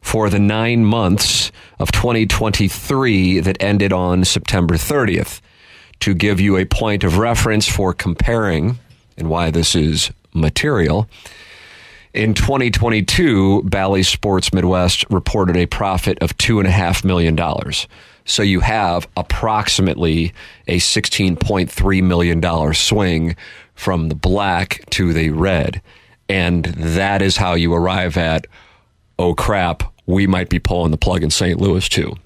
for 0.00 0.30
the 0.30 0.38
nine 0.38 0.84
months 0.84 1.50
of 1.80 1.90
2023 1.90 3.40
that 3.40 3.60
ended 3.60 3.92
on 3.92 4.24
September 4.24 4.76
30th. 4.76 5.40
To 6.00 6.14
give 6.14 6.40
you 6.40 6.56
a 6.56 6.64
point 6.64 7.04
of 7.04 7.18
reference 7.18 7.68
for 7.68 7.92
comparing 7.92 8.78
and 9.16 9.28
why 9.28 9.50
this 9.50 9.74
is 9.74 10.10
material, 10.32 11.08
in 12.14 12.34
2022, 12.34 13.62
Bally 13.64 14.02
Sports 14.02 14.52
Midwest 14.52 15.04
reported 15.10 15.56
a 15.56 15.66
profit 15.66 16.18
of 16.20 16.36
$2.5 16.38 17.04
million. 17.04 17.38
So 18.24 18.42
you 18.42 18.60
have 18.60 19.06
approximately 19.16 20.32
a 20.66 20.78
$16.3 20.78 22.02
million 22.02 22.74
swing 22.74 23.36
from 23.74 24.08
the 24.08 24.14
black 24.14 24.84
to 24.90 25.12
the 25.12 25.30
red. 25.30 25.80
And 26.28 26.64
that 26.64 27.22
is 27.22 27.36
how 27.36 27.54
you 27.54 27.72
arrive 27.72 28.16
at, 28.16 28.46
oh 29.18 29.34
crap, 29.34 29.82
we 30.06 30.26
might 30.26 30.48
be 30.48 30.58
pulling 30.58 30.90
the 30.90 30.98
plug 30.98 31.22
in 31.22 31.30
St. 31.30 31.60
Louis 31.60 31.88
too. 31.88 32.16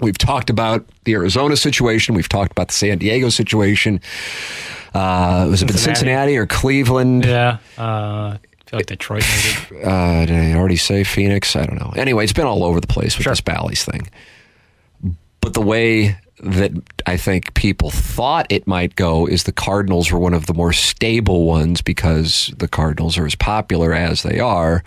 We've 0.00 0.18
talked 0.18 0.48
about 0.50 0.86
the 1.04 1.14
Arizona 1.14 1.56
situation. 1.56 2.14
We've 2.14 2.28
talked 2.28 2.52
about 2.52 2.68
the 2.68 2.74
San 2.74 2.98
Diego 2.98 3.28
situation. 3.30 4.00
Uh, 4.94 5.46
was 5.50 5.62
it 5.62 5.66
been 5.66 5.76
Cincinnati. 5.76 5.98
Cincinnati 6.00 6.36
or 6.36 6.46
Cleveland? 6.46 7.24
Yeah. 7.24 7.58
Uh, 7.76 8.36
I 8.38 8.38
feel 8.70 8.78
like 8.78 8.86
Detroit 8.86 9.24
maybe. 9.70 9.82
Uh, 9.84 10.26
did 10.26 10.36
I 10.36 10.54
already 10.54 10.76
say 10.76 11.04
Phoenix? 11.04 11.56
I 11.56 11.66
don't 11.66 11.78
know. 11.80 11.92
Anyway, 11.96 12.24
it's 12.24 12.32
been 12.32 12.46
all 12.46 12.64
over 12.64 12.80
the 12.80 12.86
place 12.86 13.16
with 13.16 13.24
Sure. 13.24 13.32
this 13.32 13.40
Bally's 13.40 13.84
thing. 13.84 14.08
But 15.40 15.54
the 15.54 15.60
way 15.62 16.16
that 16.40 16.72
I 17.06 17.16
think 17.16 17.54
people 17.54 17.90
thought 17.90 18.46
it 18.50 18.66
might 18.66 18.94
go 18.94 19.26
is 19.26 19.44
the 19.44 19.52
Cardinals 19.52 20.12
were 20.12 20.18
one 20.18 20.34
of 20.34 20.46
the 20.46 20.54
more 20.54 20.72
stable 20.72 21.44
ones 21.46 21.80
because 21.82 22.52
the 22.58 22.68
Cardinals 22.68 23.18
are 23.18 23.26
as 23.26 23.34
popular 23.34 23.92
as 23.94 24.22
they 24.22 24.38
are. 24.38 24.84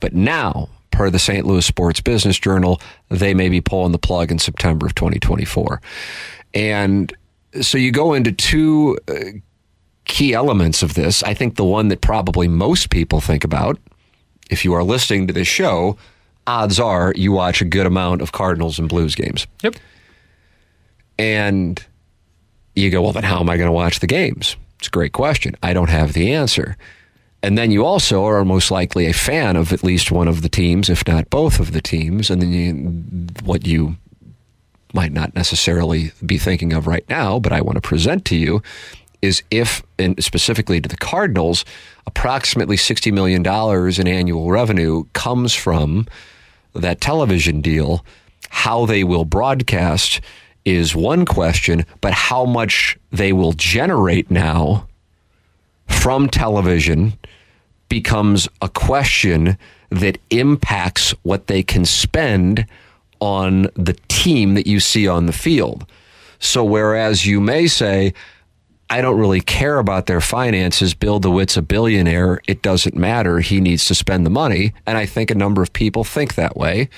But 0.00 0.14
now, 0.14 0.68
per 0.96 1.10
the 1.10 1.18
St. 1.18 1.44
Louis 1.46 1.64
Sports 1.64 2.00
Business 2.00 2.38
Journal, 2.38 2.80
they 3.10 3.34
may 3.34 3.50
be 3.50 3.60
pulling 3.60 3.92
the 3.92 3.98
plug 3.98 4.32
in 4.32 4.38
September 4.38 4.86
of 4.86 4.94
2024. 4.94 5.80
And 6.54 7.14
so 7.60 7.76
you 7.76 7.92
go 7.92 8.14
into 8.14 8.32
two 8.32 8.98
uh, 9.06 9.14
key 10.06 10.32
elements 10.32 10.82
of 10.82 10.94
this. 10.94 11.22
I 11.22 11.34
think 11.34 11.56
the 11.56 11.64
one 11.64 11.88
that 11.88 12.00
probably 12.00 12.48
most 12.48 12.88
people 12.88 13.20
think 13.20 13.44
about, 13.44 13.78
if 14.48 14.64
you 14.64 14.72
are 14.72 14.82
listening 14.82 15.26
to 15.26 15.34
this 15.34 15.46
show, 15.46 15.98
odds 16.46 16.80
are 16.80 17.12
you 17.14 17.30
watch 17.30 17.60
a 17.60 17.66
good 17.66 17.86
amount 17.86 18.22
of 18.22 18.32
Cardinals 18.32 18.78
and 18.78 18.88
Blues 18.88 19.14
games. 19.14 19.46
Yep. 19.62 19.76
And 21.18 21.84
you 22.74 22.90
go, 22.90 23.02
well, 23.02 23.12
then 23.12 23.24
how 23.24 23.40
am 23.40 23.50
I 23.50 23.58
going 23.58 23.68
to 23.68 23.72
watch 23.72 24.00
the 24.00 24.06
games? 24.06 24.56
It's 24.78 24.88
a 24.88 24.90
great 24.90 25.12
question. 25.12 25.56
I 25.62 25.74
don't 25.74 25.90
have 25.90 26.14
the 26.14 26.32
answer. 26.32 26.78
And 27.46 27.56
then 27.56 27.70
you 27.70 27.84
also 27.84 28.24
are 28.24 28.44
most 28.44 28.72
likely 28.72 29.06
a 29.06 29.12
fan 29.12 29.54
of 29.54 29.72
at 29.72 29.84
least 29.84 30.10
one 30.10 30.26
of 30.26 30.42
the 30.42 30.48
teams, 30.48 30.90
if 30.90 31.06
not 31.06 31.30
both 31.30 31.60
of 31.60 31.70
the 31.70 31.80
teams. 31.80 32.28
And 32.28 32.42
then 32.42 32.52
you, 32.52 33.28
what 33.44 33.64
you 33.64 33.96
might 34.92 35.12
not 35.12 35.32
necessarily 35.36 36.10
be 36.24 36.38
thinking 36.38 36.72
of 36.72 36.88
right 36.88 37.08
now, 37.08 37.38
but 37.38 37.52
I 37.52 37.60
want 37.60 37.76
to 37.76 37.80
present 37.80 38.24
to 38.24 38.36
you 38.36 38.64
is 39.22 39.44
if, 39.52 39.80
and 39.96 40.20
specifically 40.24 40.80
to 40.80 40.88
the 40.88 40.96
Cardinals, 40.96 41.64
approximately 42.08 42.76
$60 42.76 43.12
million 43.12 43.46
in 43.46 44.08
annual 44.08 44.50
revenue 44.50 45.04
comes 45.12 45.54
from 45.54 46.08
that 46.74 47.00
television 47.00 47.60
deal. 47.60 48.04
How 48.48 48.86
they 48.86 49.04
will 49.04 49.24
broadcast 49.24 50.20
is 50.64 50.96
one 50.96 51.24
question, 51.24 51.86
but 52.00 52.12
how 52.12 52.44
much 52.44 52.98
they 53.12 53.32
will 53.32 53.52
generate 53.52 54.32
now 54.32 54.88
from 55.86 56.28
television 56.28 57.16
becomes 57.88 58.48
a 58.60 58.68
question 58.68 59.56
that 59.90 60.18
impacts 60.30 61.12
what 61.22 61.46
they 61.46 61.62
can 61.62 61.84
spend 61.84 62.66
on 63.20 63.68
the 63.74 63.96
team 64.08 64.54
that 64.54 64.66
you 64.66 64.80
see 64.80 65.08
on 65.08 65.26
the 65.26 65.32
field. 65.32 65.86
So, 66.38 66.64
whereas 66.64 67.26
you 67.26 67.40
may 67.40 67.66
say, 67.66 68.12
I 68.88 69.00
don't 69.00 69.18
really 69.18 69.40
care 69.40 69.78
about 69.78 70.06
their 70.06 70.20
finances. 70.20 70.94
Bill 70.94 71.18
DeWitt's 71.18 71.56
a 71.56 71.62
billionaire. 71.62 72.40
It 72.46 72.62
doesn't 72.62 72.94
matter. 72.94 73.40
He 73.40 73.60
needs 73.60 73.86
to 73.86 73.94
spend 73.94 74.24
the 74.24 74.30
money. 74.30 74.74
And 74.86 74.96
I 74.96 75.06
think 75.06 75.30
a 75.30 75.34
number 75.34 75.62
of 75.62 75.72
people 75.72 76.04
think 76.04 76.34
that 76.34 76.56
way. 76.56 76.88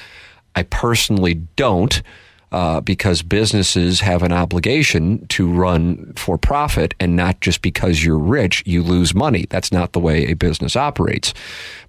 I 0.54 0.64
personally 0.64 1.34
don't. 1.56 2.02
Uh, 2.50 2.80
because 2.80 3.20
businesses 3.20 4.00
have 4.00 4.22
an 4.22 4.32
obligation 4.32 5.26
to 5.26 5.46
run 5.46 6.14
for 6.14 6.38
profit 6.38 6.94
and 6.98 7.14
not 7.14 7.38
just 7.42 7.60
because 7.60 8.02
you're 8.02 8.18
rich, 8.18 8.62
you 8.64 8.82
lose 8.82 9.14
money. 9.14 9.44
That's 9.50 9.70
not 9.70 9.92
the 9.92 10.00
way 10.00 10.24
a 10.24 10.32
business 10.32 10.74
operates. 10.74 11.34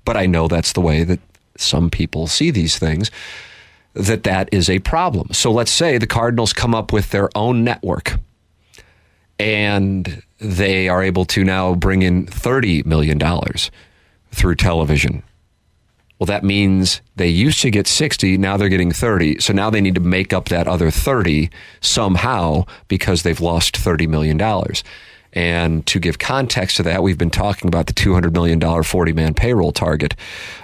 But 0.04 0.18
I 0.18 0.26
know 0.26 0.50
that's 0.50 0.74
the 0.74 0.82
way 0.82 1.06
that 1.06 1.20
some 1.58 1.90
people 1.90 2.28
see 2.28 2.52
these 2.52 2.78
things. 2.78 3.10
that 3.94 4.24
that 4.24 4.50
is 4.52 4.70
a 4.70 4.80
problem. 4.80 5.34
So 5.34 5.52
let's 5.52 5.72
say 5.72 5.98
the 5.98 6.08
Cardinals 6.08 6.54
come 6.54 6.76
up 6.76 6.94
with 6.94 7.10
their 7.12 7.30
own 7.36 7.64
network 7.64 8.18
and 9.40 10.22
they 10.40 10.88
are 10.90 11.02
able 11.02 11.26
to 11.26 11.44
now 11.44 11.74
bring 11.76 12.02
in 12.02 12.26
$30 12.28 12.86
million 12.86 13.20
through 14.32 14.56
television. 14.56 15.24
Well, 16.20 16.28
that 16.28 16.44
means 16.44 17.02
they 17.16 17.30
used 17.30 17.62
to 17.62 17.72
get 17.72 17.88
60, 17.88 18.38
now 18.38 18.58
they're 18.58 18.68
getting 18.68 18.92
30. 18.92 19.40
So 19.40 19.54
now 19.54 19.70
they 19.70 19.80
need 19.80 19.96
to 19.96 20.02
make 20.02 20.34
up 20.34 20.50
that 20.50 20.68
other 20.68 20.92
30 20.92 21.50
somehow 21.80 22.66
because 22.90 23.24
they've 23.24 23.40
lost 23.40 23.76
$30 23.76 24.08
million. 24.10 24.40
And 25.32 25.86
to 25.86 26.00
give 26.00 26.20
context 26.20 26.78
to 26.78 26.84
that, 26.84 27.04
we've 27.04 27.18
been 27.18 27.30
talking 27.30 27.68
about 27.68 27.88
the 27.88 27.94
$200 27.94 28.34
million 28.34 28.60
40 28.84 29.14
man 29.14 29.34
payroll 29.34 29.72
target 29.72 30.16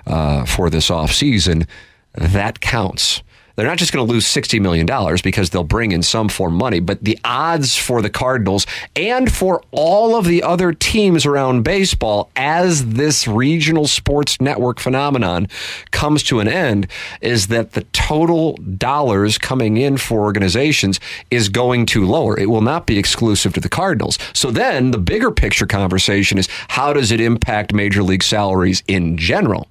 uh, 0.06 0.46
for 0.46 0.70
this 0.70 0.90
offseason. 0.90 1.68
That 2.14 2.60
counts. 2.60 3.22
They're 3.56 3.68
not 3.68 3.78
just 3.78 3.94
going 3.94 4.06
to 4.06 4.12
lose 4.12 4.26
$60 4.26 4.60
million 4.60 4.86
because 5.24 5.50
they'll 5.50 5.64
bring 5.64 5.92
in 5.92 6.04
some 6.04 6.28
form 6.30 6.56
money, 6.56 6.80
but 6.80 7.04
the 7.04 7.18
odds 7.24 7.78
for 7.78 8.02
the 8.02 8.10
Cardinals 8.10 8.66
and 8.96 9.32
for 9.32 9.64
all 9.72 10.16
of 10.16 10.26
the 10.26 10.44
other 10.44 10.74
teams 10.74 11.26
around 11.26 11.64
baseball 11.64 12.30
as 12.36 12.86
this 12.86 13.28
regional 13.28 13.88
sports 13.88 14.42
network 14.42 14.80
phenomenon 14.80 15.48
comes 15.92 16.22
to 16.24 16.40
an 16.40 16.48
end 16.48 16.88
is 17.22 17.48
that 17.48 17.72
the 17.72 17.84
total 17.94 18.54
dollars 18.58 19.38
coming 19.38 19.78
in 19.78 19.98
for 19.98 20.22
organizations 20.22 21.00
is 21.32 21.48
going 21.50 21.86
to 21.86 22.06
lower. 22.06 22.38
It 22.38 22.50
will 22.50 22.62
not 22.62 22.86
be 22.86 23.00
exclusive 23.00 23.54
to 23.54 23.60
the 23.60 23.70
Cardinals. 23.70 24.20
So 24.34 24.52
then 24.52 24.92
the 24.92 24.98
bigger 24.98 25.32
picture 25.32 25.66
conversation 25.66 26.38
is 26.38 26.50
how 26.70 26.92
does 26.92 27.12
it 27.12 27.22
impact 27.22 27.74
major 27.74 28.04
league 28.04 28.24
salaries 28.24 28.84
in 28.88 29.18
general? 29.18 29.68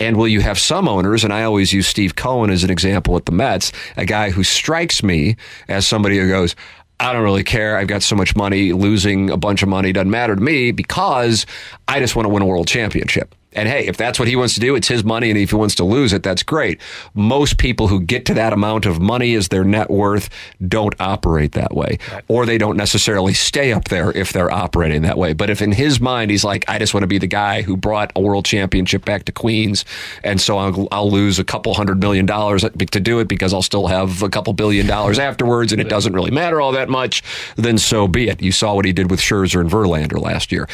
And 0.00 0.16
will 0.16 0.28
you 0.28 0.40
have 0.40 0.58
some 0.58 0.88
owners, 0.88 1.24
and 1.24 1.32
I 1.32 1.44
always 1.44 1.72
use 1.72 1.86
Steve 1.86 2.16
Cohen 2.16 2.50
as 2.50 2.64
an 2.64 2.70
example 2.70 3.16
at 3.16 3.26
the 3.26 3.32
Mets, 3.32 3.72
a 3.96 4.04
guy 4.04 4.30
who 4.30 4.44
strikes 4.44 5.02
me 5.02 5.36
as 5.68 5.86
somebody 5.86 6.18
who 6.18 6.28
goes, 6.28 6.54
I 7.00 7.12
don't 7.12 7.22
really 7.22 7.44
care. 7.44 7.76
I've 7.76 7.86
got 7.86 8.02
so 8.02 8.16
much 8.16 8.34
money. 8.34 8.72
Losing 8.72 9.30
a 9.30 9.36
bunch 9.36 9.62
of 9.62 9.68
money 9.68 9.92
doesn't 9.92 10.10
matter 10.10 10.34
to 10.34 10.40
me 10.40 10.72
because 10.72 11.46
I 11.86 12.00
just 12.00 12.16
want 12.16 12.26
to 12.26 12.30
win 12.30 12.42
a 12.42 12.46
world 12.46 12.66
championship. 12.66 13.34
And 13.58 13.68
hey, 13.68 13.88
if 13.88 13.96
that's 13.96 14.20
what 14.20 14.28
he 14.28 14.36
wants 14.36 14.54
to 14.54 14.60
do, 14.60 14.76
it's 14.76 14.86
his 14.86 15.02
money. 15.02 15.30
And 15.30 15.38
if 15.38 15.50
he 15.50 15.56
wants 15.56 15.74
to 15.76 15.84
lose 15.84 16.12
it, 16.12 16.22
that's 16.22 16.44
great. 16.44 16.80
Most 17.12 17.58
people 17.58 17.88
who 17.88 18.00
get 18.00 18.24
to 18.26 18.34
that 18.34 18.52
amount 18.52 18.86
of 18.86 19.00
money 19.00 19.34
as 19.34 19.48
their 19.48 19.64
net 19.64 19.90
worth 19.90 20.30
don't 20.68 20.94
operate 21.00 21.52
that 21.52 21.74
way, 21.74 21.98
right. 22.12 22.24
or 22.28 22.46
they 22.46 22.56
don't 22.56 22.76
necessarily 22.76 23.34
stay 23.34 23.72
up 23.72 23.88
there 23.88 24.16
if 24.16 24.32
they're 24.32 24.52
operating 24.52 25.02
that 25.02 25.18
way. 25.18 25.32
But 25.32 25.50
if 25.50 25.60
in 25.60 25.72
his 25.72 26.00
mind, 26.00 26.30
he's 26.30 26.44
like, 26.44 26.64
I 26.68 26.78
just 26.78 26.94
want 26.94 27.02
to 27.02 27.08
be 27.08 27.18
the 27.18 27.26
guy 27.26 27.62
who 27.62 27.76
brought 27.76 28.12
a 28.14 28.20
world 28.20 28.44
championship 28.44 29.04
back 29.04 29.24
to 29.24 29.32
Queens. 29.32 29.84
And 30.22 30.40
so 30.40 30.56
I'll, 30.58 30.86
I'll 30.92 31.10
lose 31.10 31.40
a 31.40 31.44
couple 31.44 31.74
hundred 31.74 31.98
million 31.98 32.26
dollars 32.26 32.62
to 32.62 33.00
do 33.00 33.18
it 33.18 33.26
because 33.26 33.52
I'll 33.52 33.62
still 33.62 33.88
have 33.88 34.22
a 34.22 34.28
couple 34.28 34.52
billion 34.52 34.86
dollars 34.86 35.18
afterwards. 35.18 35.72
And 35.72 35.80
it 35.80 35.88
doesn't 35.88 36.12
really 36.12 36.30
matter 36.30 36.60
all 36.60 36.70
that 36.72 36.88
much. 36.88 37.24
Then 37.56 37.76
so 37.76 38.06
be 38.06 38.28
it. 38.28 38.40
You 38.40 38.52
saw 38.52 38.74
what 38.74 38.84
he 38.84 38.92
did 38.92 39.10
with 39.10 39.18
Scherzer 39.18 39.60
and 39.60 39.68
Verlander 39.68 40.20
last 40.20 40.52
year. 40.52 40.68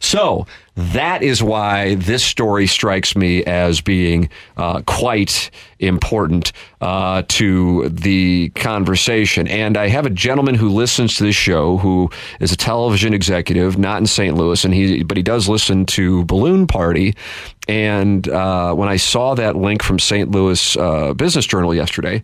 So 0.00 0.46
that 0.76 1.22
is 1.22 1.42
why 1.42 1.96
this 1.96 2.24
story 2.24 2.66
strikes 2.66 3.16
me 3.16 3.44
as 3.44 3.80
being 3.80 4.30
uh, 4.56 4.82
quite 4.82 5.50
important 5.78 6.52
uh, 6.80 7.22
to 7.28 7.88
the 7.88 8.50
conversation. 8.50 9.48
And 9.48 9.76
I 9.76 9.88
have 9.88 10.06
a 10.06 10.10
gentleman 10.10 10.54
who 10.54 10.68
listens 10.68 11.16
to 11.16 11.24
this 11.24 11.36
show 11.36 11.76
who 11.78 12.10
is 12.38 12.52
a 12.52 12.56
television 12.56 13.12
executive, 13.14 13.78
not 13.78 13.98
in 13.98 14.06
St. 14.06 14.36
Louis, 14.36 14.64
and 14.64 14.72
he 14.72 15.02
but 15.02 15.16
he 15.16 15.22
does 15.22 15.48
listen 15.48 15.86
to 15.86 16.24
Balloon 16.24 16.66
Party. 16.66 17.14
And 17.68 18.28
uh, 18.28 18.74
when 18.74 18.88
I 18.88 18.96
saw 18.96 19.34
that 19.34 19.56
link 19.56 19.82
from 19.82 19.98
St. 19.98 20.30
Louis 20.30 20.76
uh, 20.76 21.14
Business 21.14 21.46
Journal 21.46 21.74
yesterday, 21.74 22.22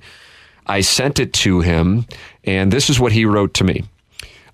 I 0.66 0.80
sent 0.80 1.20
it 1.20 1.32
to 1.34 1.60
him, 1.60 2.06
and 2.44 2.72
this 2.72 2.90
is 2.90 2.98
what 2.98 3.12
he 3.12 3.24
wrote 3.24 3.54
to 3.54 3.64
me. 3.64 3.84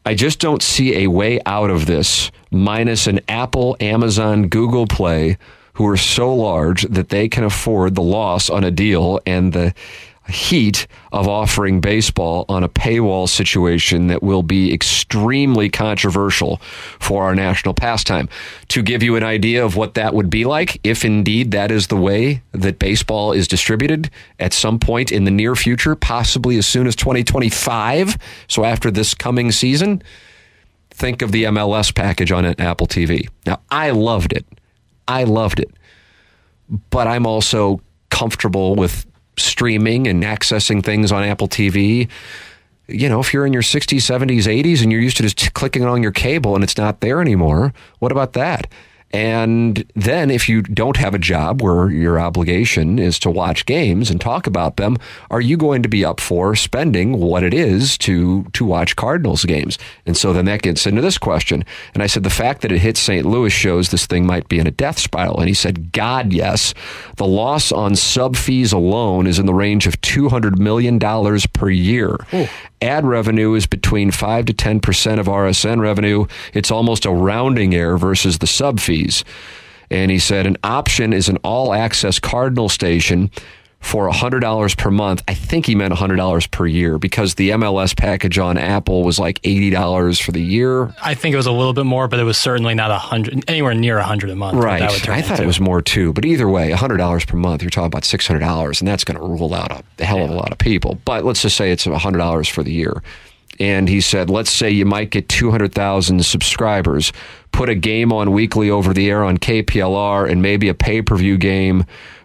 I 0.05 0.15
just 0.15 0.41
don't 0.41 0.63
see 0.63 1.05
a 1.05 1.07
way 1.07 1.41
out 1.47 1.71
of 1.71 1.87
this 1.87 2.31
minus 2.51 3.07
an 3.07 3.21
Apple, 3.29 3.77
Amazon, 3.81 4.49
Google 4.49 4.87
Play 4.87 5.39
who 5.75 5.87
are 5.87 5.97
so 5.97 6.35
large 6.35 6.83
that 6.83 7.09
they 7.09 7.29
can 7.29 7.45
afford 7.45 7.95
the 7.95 8.03
loss 8.03 8.51
on 8.51 8.65
a 8.65 8.71
deal 8.71 9.21
and 9.25 9.53
the 9.53 9.75
heat 10.29 10.87
of 11.11 11.27
offering 11.27 11.81
baseball 11.81 12.45
on 12.49 12.63
a 12.63 12.69
paywall 12.69 13.29
situation 13.29 14.07
that 14.07 14.23
will 14.23 14.43
be 14.43 14.73
extremely 14.73 15.69
controversial 15.69 16.59
for 17.01 17.25
our 17.25 17.35
national 17.35 17.75
pastime. 17.75 18.29
To 18.69 18.83
give 18.83 19.03
you 19.03 19.17
an 19.17 19.25
idea 19.25 19.65
of 19.65 19.77
what 19.77 19.95
that 19.95 20.15
would 20.15 20.31
be 20.31 20.45
like, 20.45 20.81
if 20.85 21.05
indeed 21.05 21.51
that 21.51 21.71
is 21.71 21.89
the 21.89 21.97
way 21.97 22.43
that 22.53 22.79
baseball 22.79 23.33
is 23.33 23.49
distributed 23.49 24.11
at 24.39 24.53
some 24.53 24.79
point 24.79 25.11
in 25.13 25.25
the 25.25 25.31
near 25.31 25.57
future, 25.57 25.95
possibly 25.97 26.57
as 26.57 26.67
soon 26.67 26.87
as 26.87 26.97
2025, 26.97 28.17
so 28.49 28.65
after 28.65 28.91
this 28.91 29.15
coming 29.15 29.51
season, 29.51 30.03
think 30.91 31.23
of 31.23 31.33
the 31.33 31.45
MLS 31.45 31.95
package 31.95 32.31
on 32.33 32.45
Apple 32.45 32.87
TV. 32.87 33.29
Now, 33.47 33.61
I 33.71 33.91
loved 33.91 34.33
it. 34.33 34.47
I 35.09 35.25
loved 35.25 35.59
it. 35.59 35.71
But 36.91 37.07
I'm 37.07 37.27
also 37.27 37.81
comfortable 38.11 38.77
with 38.77 39.05
streaming 39.37 40.07
and 40.07 40.23
accessing 40.23 40.83
things 40.83 41.13
on 41.13 41.23
Apple 41.25 41.49
TV. 41.49 42.09
You 42.89 43.09
know, 43.09 43.21
if 43.21 43.33
you're 43.33 43.47
in 43.47 43.53
your 43.53 43.63
60s, 43.63 43.99
70s, 43.99 44.45
80s 44.45 44.83
and 44.83 44.93
you're 44.93 45.01
used 45.01 45.17
to 45.19 45.23
just 45.23 45.55
clicking 45.55 45.85
on 45.85 46.03
your 46.03 46.13
cable 46.13 46.55
and 46.55 46.65
it's 46.65 46.77
not 46.77 47.01
there 47.01 47.21
anymore, 47.21 47.73
what 48.01 48.13
about 48.13 48.35
that? 48.35 48.67
And 49.13 49.85
then 49.95 50.31
if 50.31 50.49
you 50.49 50.63
don't 50.63 50.97
have 50.97 51.15
a 51.15 51.19
job 51.19 51.61
where 51.61 51.91
your 51.91 52.19
obligation 52.19 52.99
is 52.99 53.19
to 53.21 53.31
watch 53.31 53.67
games 53.67 54.11
and 54.11 54.21
talk 54.21 54.47
about 54.47 54.77
them, 54.77 54.97
are 55.31 55.41
you 55.41 55.57
going 55.57 55.83
to 55.83 55.89
be 55.89 56.05
up 56.05 56.19
for 56.19 56.57
spending 56.57 57.19
what 57.19 57.43
it 57.43 57.53
is 57.53 57.99
to 57.99 58.45
to 58.55 58.65
watch 58.65 58.97
Cardinals 58.97 59.45
games? 59.45 59.79
And 60.07 60.17
so 60.17 60.33
then 60.33 60.47
that 60.47 60.63
gets 60.63 60.87
into 60.87 61.03
this 61.03 61.19
question. 61.19 61.65
And 61.93 62.03
I 62.03 62.07
said 62.07 62.23
the 62.23 62.31
fact 62.31 62.63
that 62.63 62.73
it 62.73 62.79
hit 62.79 62.97
St. 62.97 63.27
Louis 63.27 63.51
shows 63.51 63.91
this 63.91 64.07
thing 64.07 64.27
might 64.27 64.49
be 64.49 64.59
in 64.59 64.67
a 64.67 64.71
death 64.71 64.99
spiral. 64.99 65.41
And 65.41 65.49
he 65.49 65.55
said, 65.55 65.93
God, 65.93 66.33
yes. 66.33 66.73
The 67.17 67.27
loss 67.27 67.71
on 67.71 67.97
sub 67.97 68.37
fees 68.37 68.73
alone 68.73 69.27
is 69.27 69.39
in 69.39 69.47
the 69.47 69.55
range 69.55 69.87
of 69.87 70.01
$200 70.01 70.59
million 70.59 70.99
per 70.99 71.69
year. 71.69 72.19
Ooh 72.33 72.49
ad 72.83 73.07
revenue 73.07 73.55
is 73.55 73.67
between 73.67 74.11
5 74.11 74.47
to 74.47 74.53
10% 74.53 75.19
of 75.19 75.27
RSN 75.27 75.81
revenue. 75.81 76.27
It's 76.53 76.71
almost 76.71 77.07
a 77.07 77.11
rounding 77.11 77.75
error 77.75 77.97
versus 77.97 78.39
the 78.39 78.47
sub 78.47 78.81
fees. 78.81 79.25
And 79.91 80.11
he 80.11 80.19
said 80.19 80.47
an 80.47 80.57
option 80.65 81.13
is 81.13 81.29
an 81.29 81.37
all 81.39 81.73
access 81.73 82.19
Cardinal 82.19 82.69
station 82.69 83.31
for 83.83 84.09
$100 84.09 84.77
per 84.79 84.91
month. 84.91 85.23
I 85.27 85.35
think 85.35 85.67
he 85.67 85.75
meant 85.75 85.93
$100 85.93 86.51
per 86.51 86.67
year 86.67 86.99
because 86.99 87.35
the 87.35 87.51
MLS 87.51 87.95
package 87.95 88.39
on 88.39 88.57
Apple 88.57 89.03
was 89.03 89.19
like 89.19 89.43
$80 89.43 90.23
for 90.23 90.31
the 90.33 90.41
year. 90.41 90.95
I 91.03 91.15
think 91.15 91.35
it 91.35 91.37
was 91.37 91.47
a 91.47 91.53
little 91.53 91.75
bit 91.75 91.85
more, 91.85 92.07
but 92.09 92.21
it 92.21 92.25
was 92.25 92.39
certainly 92.39 92.75
not 92.75 92.91
100 92.91 93.45
anywhere 93.49 93.75
near 93.75 93.97
100 93.97 94.31
a 94.31 94.37
month. 94.37 94.57
Right. 94.57 94.83
I 94.83 95.21
thought 95.21 95.33
into. 95.33 95.43
it 95.43 95.47
was 95.47 95.61
more 95.61 95.83
too, 95.83 96.13
but 96.13 96.25
either 96.25 96.49
way, 96.49 96.71
$100 96.71 97.27
per 97.27 97.37
month, 97.37 97.63
you're 97.63 97.71
talking 97.71 97.87
about 97.87 98.05
$600 98.05 98.79
and 98.81 98.89
that's 98.89 99.05
going 99.05 99.19
to 99.19 99.27
rule 99.27 99.53
out 99.53 99.85
a 99.99 100.05
hell 100.05 100.25
of 100.25 100.31
a 100.31 100.35
lot 100.35 100.53
of 100.53 100.59
people. 100.59 100.99
But 101.05 101.25
let's 101.25 101.43
just 101.43 101.57
say 101.57 101.73
it's 101.73 101.85
$100 101.85 102.51
for 102.51 102.63
the 102.63 102.73
year. 102.73 103.03
And 103.59 103.89
he 103.89 104.01
said, 104.01 104.31
let's 104.31 104.51
say 104.51 104.71
you 104.71 104.87
might 104.87 105.11
get 105.11 105.29
200,000 105.29 106.25
subscribers, 106.25 107.13
put 107.51 107.69
a 107.69 107.75
game 107.75 108.13
on 108.13 108.33
weekly 108.33 108.71
over 108.71 108.95
the 108.95 109.11
air 109.11 109.25
on 109.25 109.39
KPLR 109.39 110.31
and 110.31 110.41
maybe 110.41 110.69
a 110.69 110.75
pay-per-view 110.75 111.37
game 111.37 111.85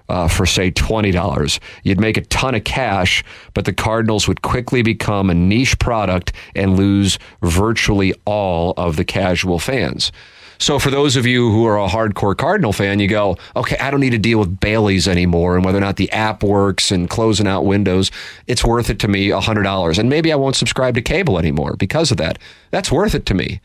uh, 0.09 0.27
for 0.27 0.45
say 0.45 0.71
$20. 0.71 1.59
You'd 1.83 1.99
make 1.99 2.17
a 2.17 2.21
ton 2.21 2.55
of 2.55 2.63
cash, 2.63 3.23
but 3.53 3.65
the 3.65 3.73
Cardinals 3.73 4.27
would 4.27 4.41
quickly 4.41 4.81
become 4.81 5.29
a 5.29 5.33
niche 5.33 5.77
product 5.79 6.33
and 6.55 6.77
lose 6.77 7.19
virtually 7.41 8.13
all 8.25 8.73
of 8.77 8.95
the 8.95 9.05
casual 9.05 9.59
fans. 9.59 10.11
So 10.59 10.79
for 10.79 10.89
those 10.89 11.15
of 11.15 11.25
you 11.25 11.51
who 11.51 11.65
are 11.65 11.77
a 11.77 11.87
hardcore 11.87 12.35
Cardinal 12.35 12.73
fan, 12.73 12.99
you 12.99 13.07
go, 13.07 13.37
okay, 13.55 13.77
I 13.77 13.91
don't 13.91 13.99
need 13.99 14.11
to 14.11 14.17
deal 14.17 14.39
with 14.39 14.59
Bally's 14.59 15.07
anymore 15.07 15.55
and 15.55 15.63
whether 15.63 15.77
or 15.77 15.81
not 15.81 15.97
the 15.97 16.11
app 16.11 16.43
works 16.43 16.91
and 16.91 17.09
closing 17.09 17.47
out 17.47 17.65
windows. 17.65 18.11
It's 18.47 18.63
worth 18.63 18.89
it 18.89 18.99
to 18.99 19.07
me 19.07 19.29
$100. 19.29 19.99
And 19.99 20.09
maybe 20.09 20.33
I 20.33 20.35
won't 20.35 20.55
subscribe 20.55 20.95
to 20.95 21.01
cable 21.01 21.37
anymore 21.37 21.75
because 21.77 22.11
of 22.11 22.17
that. 22.17 22.39
That's 22.71 22.91
worth 22.91 23.13
it 23.13 23.25
to 23.27 23.33
me. 23.33 23.61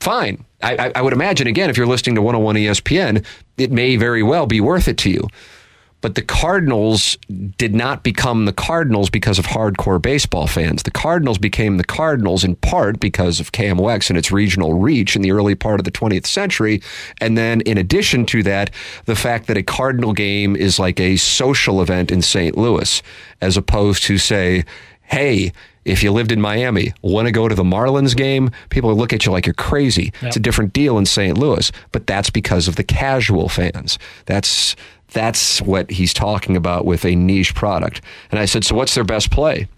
Fine. 0.00 0.44
I, 0.62 0.92
I 0.94 1.02
would 1.02 1.12
imagine, 1.12 1.46
again, 1.46 1.70
if 1.70 1.76
you're 1.76 1.86
listening 1.86 2.16
to 2.16 2.22
101 2.22 2.56
ESPN, 2.56 3.24
it 3.56 3.72
may 3.72 3.96
very 3.96 4.22
well 4.22 4.46
be 4.46 4.60
worth 4.60 4.86
it 4.88 4.98
to 4.98 5.10
you. 5.10 5.28
But 6.00 6.14
the 6.14 6.22
Cardinals 6.22 7.18
did 7.56 7.74
not 7.74 8.04
become 8.04 8.44
the 8.44 8.52
Cardinals 8.52 9.10
because 9.10 9.38
of 9.38 9.46
hardcore 9.46 10.00
baseball 10.00 10.46
fans. 10.46 10.84
The 10.84 10.92
Cardinals 10.92 11.38
became 11.38 11.76
the 11.76 11.82
Cardinals 11.82 12.44
in 12.44 12.54
part 12.54 13.00
because 13.00 13.40
of 13.40 13.50
KMOX 13.50 14.08
and 14.08 14.16
its 14.16 14.30
regional 14.30 14.74
reach 14.74 15.16
in 15.16 15.22
the 15.22 15.32
early 15.32 15.56
part 15.56 15.80
of 15.80 15.84
the 15.84 15.90
20th 15.90 16.26
century. 16.26 16.80
And 17.20 17.36
then, 17.36 17.62
in 17.62 17.78
addition 17.78 18.26
to 18.26 18.44
that, 18.44 18.70
the 19.06 19.16
fact 19.16 19.48
that 19.48 19.56
a 19.56 19.62
Cardinal 19.64 20.12
game 20.12 20.54
is 20.54 20.78
like 20.78 21.00
a 21.00 21.16
social 21.16 21.82
event 21.82 22.12
in 22.12 22.22
St. 22.22 22.56
Louis, 22.56 23.02
as 23.40 23.56
opposed 23.56 24.04
to, 24.04 24.18
say, 24.18 24.64
hey, 25.02 25.52
If 25.88 26.02
you 26.02 26.12
lived 26.12 26.32
in 26.32 26.40
Miami, 26.40 26.92
want 27.00 27.26
to 27.26 27.32
go 27.32 27.48
to 27.48 27.54
the 27.54 27.64
Marlins 27.64 28.14
game, 28.14 28.50
people 28.68 28.94
look 28.94 29.14
at 29.14 29.24
you 29.24 29.32
like 29.32 29.46
you're 29.46 29.54
crazy. 29.54 30.12
It's 30.20 30.36
a 30.36 30.40
different 30.40 30.74
deal 30.74 30.98
in 30.98 31.06
St. 31.06 31.38
Louis, 31.38 31.72
but 31.92 32.06
that's 32.06 32.28
because 32.28 32.68
of 32.68 32.76
the 32.76 32.84
casual 32.84 33.48
fans. 33.48 33.98
That's 34.26 34.76
that's 35.12 35.60
what 35.62 35.90
he's 35.90 36.12
talking 36.12 36.56
about 36.56 36.84
with 36.84 37.04
a 37.04 37.14
niche 37.14 37.54
product. 37.54 38.00
And 38.30 38.38
I 38.38 38.44
said, 38.44 38.64
"So 38.64 38.74
what's 38.74 38.94
their 38.94 39.04
best 39.04 39.30
play?" 39.30 39.68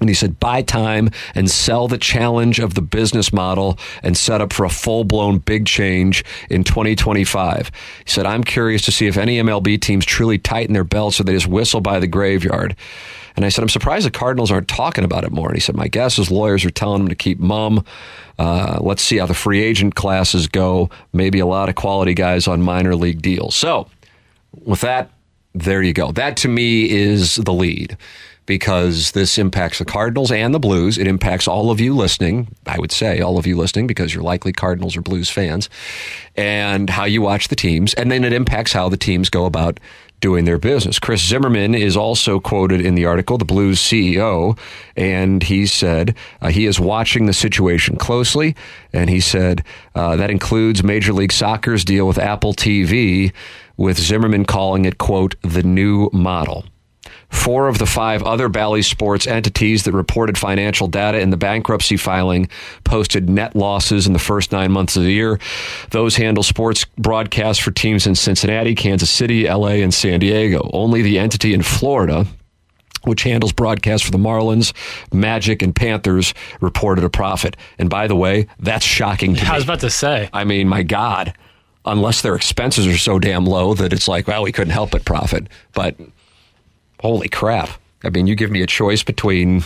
And 0.00 0.10
he 0.10 0.14
said, 0.14 0.38
buy 0.38 0.60
time 0.60 1.10
and 1.34 1.50
sell 1.50 1.88
the 1.88 1.96
challenge 1.96 2.58
of 2.58 2.74
the 2.74 2.82
business 2.82 3.32
model 3.32 3.78
and 4.02 4.14
set 4.14 4.42
up 4.42 4.52
for 4.52 4.66
a 4.66 4.70
full 4.70 5.04
blown 5.04 5.38
big 5.38 5.64
change 5.64 6.22
in 6.50 6.64
2025. 6.64 7.70
He 8.04 8.10
said, 8.10 8.26
I'm 8.26 8.44
curious 8.44 8.82
to 8.82 8.92
see 8.92 9.06
if 9.06 9.16
any 9.16 9.38
MLB 9.38 9.80
teams 9.80 10.04
truly 10.04 10.36
tighten 10.36 10.74
their 10.74 10.84
belts 10.84 11.18
or 11.18 11.24
they 11.24 11.32
just 11.32 11.46
whistle 11.46 11.80
by 11.80 11.98
the 11.98 12.06
graveyard. 12.06 12.76
And 13.36 13.44
I 13.44 13.48
said, 13.48 13.62
I'm 13.62 13.68
surprised 13.68 14.06
the 14.06 14.10
Cardinals 14.10 14.50
aren't 14.50 14.68
talking 14.68 15.04
about 15.04 15.24
it 15.24 15.32
more. 15.32 15.48
And 15.48 15.56
he 15.56 15.60
said, 15.60 15.76
My 15.76 15.88
guess 15.88 16.18
is 16.18 16.30
lawyers 16.30 16.64
are 16.64 16.70
telling 16.70 17.00
them 17.00 17.08
to 17.08 17.14
keep 17.14 17.38
mum. 17.38 17.84
Uh, 18.38 18.78
let's 18.80 19.02
see 19.02 19.18
how 19.18 19.26
the 19.26 19.34
free 19.34 19.62
agent 19.62 19.94
classes 19.94 20.46
go. 20.46 20.90
Maybe 21.12 21.38
a 21.38 21.46
lot 21.46 21.68
of 21.68 21.74
quality 21.74 22.14
guys 22.14 22.48
on 22.48 22.62
minor 22.62 22.94
league 22.96 23.22
deals. 23.22 23.54
So, 23.54 23.88
with 24.64 24.80
that, 24.80 25.10
there 25.54 25.82
you 25.82 25.92
go. 25.92 26.12
That 26.12 26.36
to 26.38 26.48
me 26.48 26.90
is 26.90 27.36
the 27.36 27.52
lead 27.52 27.96
because 28.46 29.10
this 29.10 29.38
impacts 29.38 29.78
the 29.78 29.84
Cardinals 29.84 30.30
and 30.30 30.54
the 30.54 30.60
Blues. 30.60 30.98
It 30.98 31.06
impacts 31.06 31.48
all 31.48 31.70
of 31.70 31.80
you 31.80 31.94
listening, 31.94 32.48
I 32.66 32.78
would 32.78 32.92
say, 32.92 33.20
all 33.20 33.38
of 33.38 33.46
you 33.46 33.56
listening, 33.56 33.86
because 33.86 34.14
you're 34.14 34.22
likely 34.22 34.52
Cardinals 34.52 34.96
or 34.96 35.02
Blues 35.02 35.28
fans, 35.28 35.68
and 36.36 36.88
how 36.88 37.04
you 37.04 37.20
watch 37.20 37.48
the 37.48 37.56
teams. 37.56 37.92
And 37.94 38.10
then 38.10 38.24
it 38.24 38.32
impacts 38.32 38.72
how 38.72 38.88
the 38.88 38.96
teams 38.96 39.30
go 39.30 39.46
about 39.46 39.80
doing 40.20 40.46
their 40.46 40.58
business. 40.58 40.98
Chris 40.98 41.22
Zimmerman 41.22 41.74
is 41.74 41.96
also 41.96 42.40
quoted 42.40 42.80
in 42.80 42.94
the 42.94 43.04
article, 43.04 43.36
the 43.36 43.44
Blues 43.44 43.80
CEO, 43.80 44.58
and 44.96 45.42
he 45.42 45.66
said 45.66 46.14
uh, 46.40 46.48
he 46.48 46.64
is 46.66 46.80
watching 46.80 47.26
the 47.26 47.34
situation 47.34 47.96
closely. 47.96 48.56
And 48.92 49.10
he 49.10 49.20
said 49.20 49.62
uh, 49.94 50.16
that 50.16 50.30
includes 50.30 50.82
Major 50.82 51.12
League 51.12 51.32
Soccer's 51.32 51.84
deal 51.84 52.06
with 52.06 52.18
Apple 52.18 52.54
TV, 52.54 53.32
with 53.76 53.98
Zimmerman 53.98 54.44
calling 54.44 54.84
it, 54.84 54.98
quote, 54.98 55.34
the 55.42 55.62
new 55.62 56.10
model. 56.12 56.64
Four 57.28 57.68
of 57.68 57.78
the 57.78 57.86
five 57.86 58.22
other 58.22 58.48
Bally 58.48 58.82
Sports 58.82 59.26
entities 59.26 59.84
that 59.84 59.92
reported 59.92 60.38
financial 60.38 60.86
data 60.86 61.18
in 61.20 61.30
the 61.30 61.36
bankruptcy 61.36 61.96
filing 61.96 62.48
posted 62.84 63.28
net 63.28 63.56
losses 63.56 64.06
in 64.06 64.12
the 64.12 64.18
first 64.18 64.52
nine 64.52 64.72
months 64.72 64.96
of 64.96 65.02
the 65.02 65.12
year. 65.12 65.38
Those 65.90 66.16
handle 66.16 66.42
sports 66.42 66.84
broadcasts 66.96 67.62
for 67.62 67.72
teams 67.72 68.06
in 68.06 68.14
Cincinnati, 68.14 68.74
Kansas 68.74 69.10
City, 69.10 69.48
LA, 69.48 69.82
and 69.82 69.92
San 69.92 70.20
Diego. 70.20 70.70
Only 70.72 71.02
the 71.02 71.18
entity 71.18 71.52
in 71.52 71.62
Florida, 71.62 72.26
which 73.04 73.24
handles 73.24 73.52
broadcasts 73.52 74.04
for 74.06 74.12
the 74.12 74.18
Marlins, 74.18 74.72
Magic, 75.12 75.62
and 75.62 75.74
Panthers, 75.74 76.32
reported 76.60 77.04
a 77.04 77.10
profit. 77.10 77.56
And 77.78 77.90
by 77.90 78.06
the 78.06 78.16
way, 78.16 78.46
that's 78.58 78.84
shocking 78.84 79.34
to 79.34 79.42
me. 79.42 79.48
I 79.48 79.54
was 79.54 79.64
about 79.64 79.80
to 79.80 79.90
say. 79.90 80.30
I 80.32 80.44
mean, 80.44 80.68
my 80.68 80.82
God, 80.82 81.34
unless 81.86 82.22
their 82.22 82.34
expenses 82.34 82.86
are 82.86 82.98
so 82.98 83.18
damn 83.18 83.46
low 83.46 83.74
that 83.74 83.92
it's 83.92 84.08
like, 84.08 84.26
well, 84.26 84.42
we 84.42 84.52
couldn't 84.52 84.72
help 84.72 84.90
but 84.90 85.04
profit. 85.04 85.46
But 85.72 85.96
holy 87.00 87.28
crap. 87.28 87.70
I 88.04 88.10
mean, 88.10 88.26
you 88.26 88.34
give 88.34 88.50
me 88.50 88.62
a 88.62 88.66
choice 88.66 89.02
between 89.02 89.62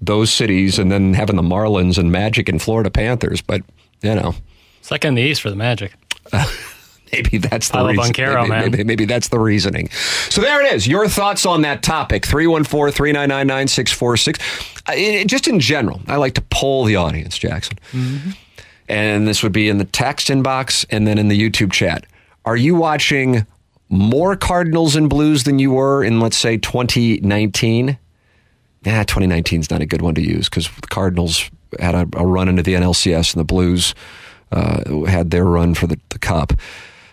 those 0.00 0.32
cities 0.32 0.78
and 0.78 0.90
then 0.90 1.14
having 1.14 1.36
the 1.36 1.42
Marlins 1.42 1.98
and 1.98 2.10
Magic 2.10 2.48
and 2.48 2.60
Florida 2.60 2.90
Panthers, 2.90 3.40
but 3.40 3.62
you 4.02 4.14
know, 4.14 4.34
Second 4.82 5.08
in 5.08 5.14
the 5.16 5.22
East 5.22 5.42
for 5.42 5.50
the 5.50 5.56
Magic. 5.56 5.92
maybe 7.12 7.38
that's 7.38 7.68
the 7.68 7.84
reason. 7.84 8.12
Banchero, 8.14 8.42
maybe, 8.42 8.48
man. 8.48 8.70
Maybe, 8.70 8.84
maybe 8.84 9.04
that's 9.04 9.28
the 9.28 9.38
reasoning. 9.38 9.90
So 10.30 10.40
there 10.40 10.64
it 10.64 10.72
is. 10.72 10.86
Your 10.86 11.06
thoughts 11.08 11.44
on 11.44 11.62
that 11.62 11.82
topic 11.82 12.24
314 12.24 12.92
399 12.92 13.46
9646. 13.46 15.26
Just 15.26 15.48
in 15.48 15.60
general, 15.60 16.00
I 16.08 16.16
like 16.16 16.34
to 16.34 16.42
poll 16.42 16.84
the 16.84 16.96
audience, 16.96 17.36
Jackson. 17.36 17.78
Mm-hmm. 17.92 18.30
And 18.90 19.28
this 19.28 19.44
would 19.44 19.52
be 19.52 19.68
in 19.68 19.78
the 19.78 19.84
text 19.84 20.26
inbox 20.26 20.84
and 20.90 21.06
then 21.06 21.16
in 21.16 21.28
the 21.28 21.40
YouTube 21.40 21.70
chat. 21.70 22.06
Are 22.44 22.56
you 22.56 22.74
watching 22.74 23.46
more 23.88 24.34
Cardinals 24.34 24.96
and 24.96 25.08
Blues 25.08 25.44
than 25.44 25.60
you 25.60 25.70
were 25.70 26.02
in, 26.02 26.18
let's 26.18 26.36
say, 26.36 26.56
2019? 26.56 27.96
Nah, 28.84 29.02
2019 29.04 29.60
is 29.60 29.70
not 29.70 29.80
a 29.80 29.86
good 29.86 30.02
one 30.02 30.16
to 30.16 30.20
use 30.20 30.48
because 30.48 30.68
the 30.80 30.88
Cardinals 30.88 31.52
had 31.78 31.94
a, 31.94 32.08
a 32.14 32.26
run 32.26 32.48
into 32.48 32.64
the 32.64 32.74
NLCS 32.74 33.32
and 33.32 33.40
the 33.40 33.44
Blues 33.44 33.94
uh, 34.50 35.04
had 35.04 35.30
their 35.30 35.44
run 35.44 35.74
for 35.74 35.86
the, 35.86 35.96
the 36.08 36.18
Cup. 36.18 36.52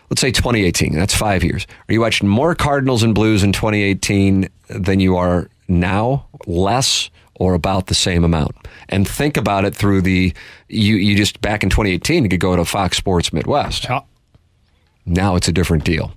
Let's 0.10 0.22
say 0.22 0.32
2018. 0.32 0.96
That's 0.96 1.14
five 1.14 1.44
years. 1.44 1.68
Are 1.88 1.94
you 1.94 2.02
watching 2.02 2.28
more 2.28 2.56
Cardinals 2.56 3.04
and 3.04 3.14
Blues 3.14 3.44
in 3.44 3.52
2018 3.52 4.50
than 4.70 5.00
you 5.00 5.16
are 5.16 5.48
now? 5.68 6.26
Less 6.48 7.12
or 7.38 7.54
about 7.54 7.88
the 7.88 7.96
same 7.96 8.24
amount? 8.24 8.56
And 8.90 9.08
think 9.08 9.38
about 9.38 9.66
it 9.66 9.76
through 9.76 10.02
the 10.02 10.34
you 10.68 10.96
you 10.96 11.16
just 11.16 11.40
back 11.42 11.64
in 11.64 11.70
2018 11.70 12.24
you 12.24 12.30
could 12.30 12.40
go 12.40 12.56
to 12.56 12.66
Fox 12.66 12.98
Sports 12.98 13.32
Midwest. 13.32 13.86
Yeah. 13.86 14.02
Now 15.06 15.36
it's 15.36 15.48
a 15.48 15.54
different 15.54 15.86
deal. 15.86 16.14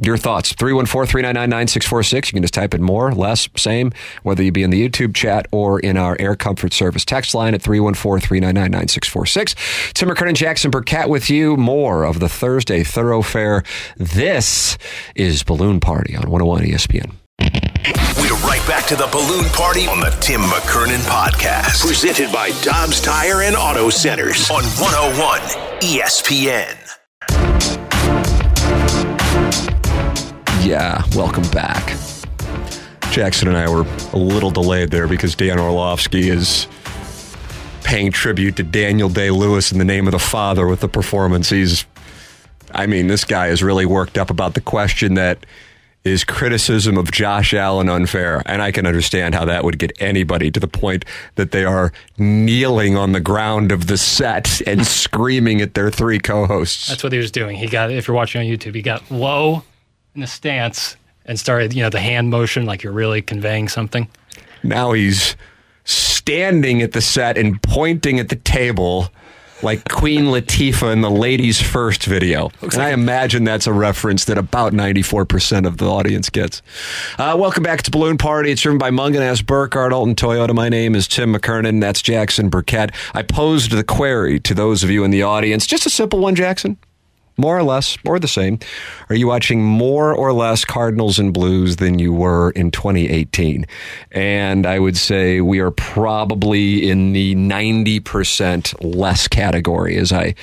Your 0.00 0.16
thoughts, 0.16 0.52
314-399-9646. 0.52 2.28
You 2.28 2.32
can 2.34 2.42
just 2.42 2.54
type 2.54 2.72
in 2.72 2.82
more, 2.82 3.12
less, 3.12 3.48
same, 3.56 3.92
whether 4.22 4.44
you 4.44 4.52
be 4.52 4.62
in 4.62 4.70
the 4.70 4.88
YouTube 4.88 5.12
chat 5.12 5.48
or 5.50 5.80
in 5.80 5.96
our 5.96 6.16
Air 6.20 6.36
Comfort 6.36 6.72
Service 6.72 7.04
text 7.04 7.34
line 7.34 7.52
at 7.52 7.62
314-399-9646. 7.62 9.92
Tim 9.94 10.08
McKernan, 10.08 10.34
Jackson 10.34 10.70
Burkett 10.70 11.08
with 11.08 11.28
you. 11.28 11.56
More 11.56 12.04
of 12.04 12.20
the 12.20 12.28
Thursday 12.28 12.84
Thoroughfare. 12.84 13.64
This 13.96 14.78
is 15.16 15.42
Balloon 15.42 15.80
Party 15.80 16.14
on 16.14 16.30
101 16.30 16.62
ESPN. 16.62 17.14
We're 17.88 18.36
right 18.46 18.62
back 18.68 18.86
to 18.88 18.96
the 18.96 19.08
balloon 19.10 19.46
party 19.46 19.86
on 19.86 20.00
the 20.00 20.10
Tim 20.20 20.42
McKernan 20.42 21.00
podcast. 21.08 21.80
Presented 21.86 22.30
by 22.30 22.50
Dobbs 22.60 23.00
Tire 23.00 23.42
and 23.42 23.56
Auto 23.56 23.88
Centers 23.88 24.50
on 24.50 24.62
101 24.64 25.40
ESPN. 25.80 26.76
Yeah, 30.66 31.02
welcome 31.16 31.48
back. 31.50 31.96
Jackson 33.10 33.48
and 33.48 33.56
I 33.56 33.70
were 33.70 33.86
a 34.12 34.18
little 34.18 34.50
delayed 34.50 34.90
there 34.90 35.08
because 35.08 35.34
Dan 35.34 35.58
Orlovsky 35.58 36.28
is 36.28 36.66
paying 37.84 38.12
tribute 38.12 38.56
to 38.56 38.64
Daniel 38.64 39.08
Day 39.08 39.30
Lewis 39.30 39.72
in 39.72 39.78
the 39.78 39.84
name 39.84 40.06
of 40.06 40.12
the 40.12 40.18
Father 40.18 40.66
with 40.66 40.80
the 40.80 40.88
performance. 40.88 41.48
He's, 41.48 41.86
I 42.70 42.86
mean, 42.86 43.06
this 43.06 43.24
guy 43.24 43.46
is 43.46 43.62
really 43.62 43.86
worked 43.86 44.18
up 44.18 44.28
about 44.28 44.52
the 44.52 44.60
question 44.60 45.14
that 45.14 45.46
is 46.08 46.24
criticism 46.24 46.96
of 46.98 47.12
Josh 47.12 47.54
Allen 47.54 47.88
unfair? 47.88 48.42
And 48.46 48.60
I 48.62 48.72
can 48.72 48.86
understand 48.86 49.34
how 49.34 49.44
that 49.44 49.64
would 49.64 49.78
get 49.78 49.92
anybody 50.00 50.50
to 50.50 50.58
the 50.58 50.68
point 50.68 51.04
that 51.36 51.52
they 51.52 51.64
are 51.64 51.92
kneeling 52.18 52.96
on 52.96 53.12
the 53.12 53.20
ground 53.20 53.70
of 53.70 53.86
the 53.86 53.96
set 53.96 54.60
and 54.66 54.86
screaming 54.86 55.60
at 55.60 55.74
their 55.74 55.90
three 55.90 56.18
co 56.18 56.46
hosts. 56.46 56.88
That's 56.88 57.04
what 57.04 57.12
he 57.12 57.18
was 57.18 57.30
doing. 57.30 57.56
He 57.56 57.66
got, 57.66 57.90
if 57.90 58.08
you're 58.08 58.16
watching 58.16 58.40
on 58.40 58.46
YouTube, 58.46 58.74
he 58.74 58.82
got 58.82 59.08
low 59.10 59.62
in 60.14 60.20
the 60.20 60.26
stance 60.26 60.96
and 61.24 61.38
started, 61.38 61.74
you 61.74 61.82
know, 61.82 61.90
the 61.90 62.00
hand 62.00 62.30
motion 62.30 62.66
like 62.66 62.82
you're 62.82 62.92
really 62.92 63.22
conveying 63.22 63.68
something. 63.68 64.08
Now 64.62 64.92
he's 64.92 65.36
standing 65.84 66.82
at 66.82 66.92
the 66.92 67.00
set 67.00 67.38
and 67.38 67.62
pointing 67.62 68.18
at 68.18 68.28
the 68.28 68.36
table 68.36 69.08
like 69.62 69.88
Queen 69.88 70.24
Latifah 70.24 70.92
in 70.92 71.00
the 71.00 71.10
Ladies 71.10 71.60
First 71.60 72.04
video. 72.04 72.50
and 72.62 72.74
I 72.76 72.90
imagine 72.90 73.44
that's 73.44 73.66
a 73.66 73.72
reference 73.72 74.24
that 74.26 74.38
about 74.38 74.72
94% 74.72 75.66
of 75.66 75.78
the 75.78 75.86
audience 75.86 76.30
gets. 76.30 76.62
Uh, 77.18 77.36
welcome 77.38 77.62
back 77.62 77.82
to 77.82 77.90
Balloon 77.90 78.18
Party. 78.18 78.50
It's 78.50 78.62
driven 78.62 78.78
by 78.78 78.90
Mungenast 78.90 79.46
Burkhardt, 79.46 79.92
Alton 79.92 80.14
Toyota. 80.14 80.54
My 80.54 80.68
name 80.68 80.94
is 80.94 81.08
Tim 81.08 81.34
McKernan. 81.34 81.80
That's 81.80 82.02
Jackson 82.02 82.48
Burkett. 82.48 82.90
I 83.14 83.22
posed 83.22 83.72
the 83.72 83.84
query 83.84 84.40
to 84.40 84.54
those 84.54 84.84
of 84.84 84.90
you 84.90 85.04
in 85.04 85.10
the 85.10 85.22
audience. 85.22 85.66
Just 85.66 85.86
a 85.86 85.90
simple 85.90 86.20
one, 86.20 86.34
Jackson 86.34 86.78
more 87.38 87.56
or 87.56 87.62
less, 87.62 87.96
or 88.04 88.18
the 88.18 88.28
same. 88.28 88.58
Are 89.08 89.14
you 89.14 89.26
watching 89.26 89.62
more 89.62 90.14
or 90.14 90.32
less 90.32 90.64
Cardinals 90.64 91.18
and 91.18 91.32
Blues 91.32 91.76
than 91.76 91.98
you 91.98 92.12
were 92.12 92.50
in 92.50 92.70
2018? 92.70 93.64
And 94.12 94.66
I 94.66 94.78
would 94.78 94.96
say 94.96 95.40
we 95.40 95.60
are 95.60 95.70
probably 95.70 96.90
in 96.90 97.12
the 97.12 97.34
90% 97.36 98.74
less 98.94 99.28
category 99.28 99.96
as 99.96 100.12
I 100.12 100.34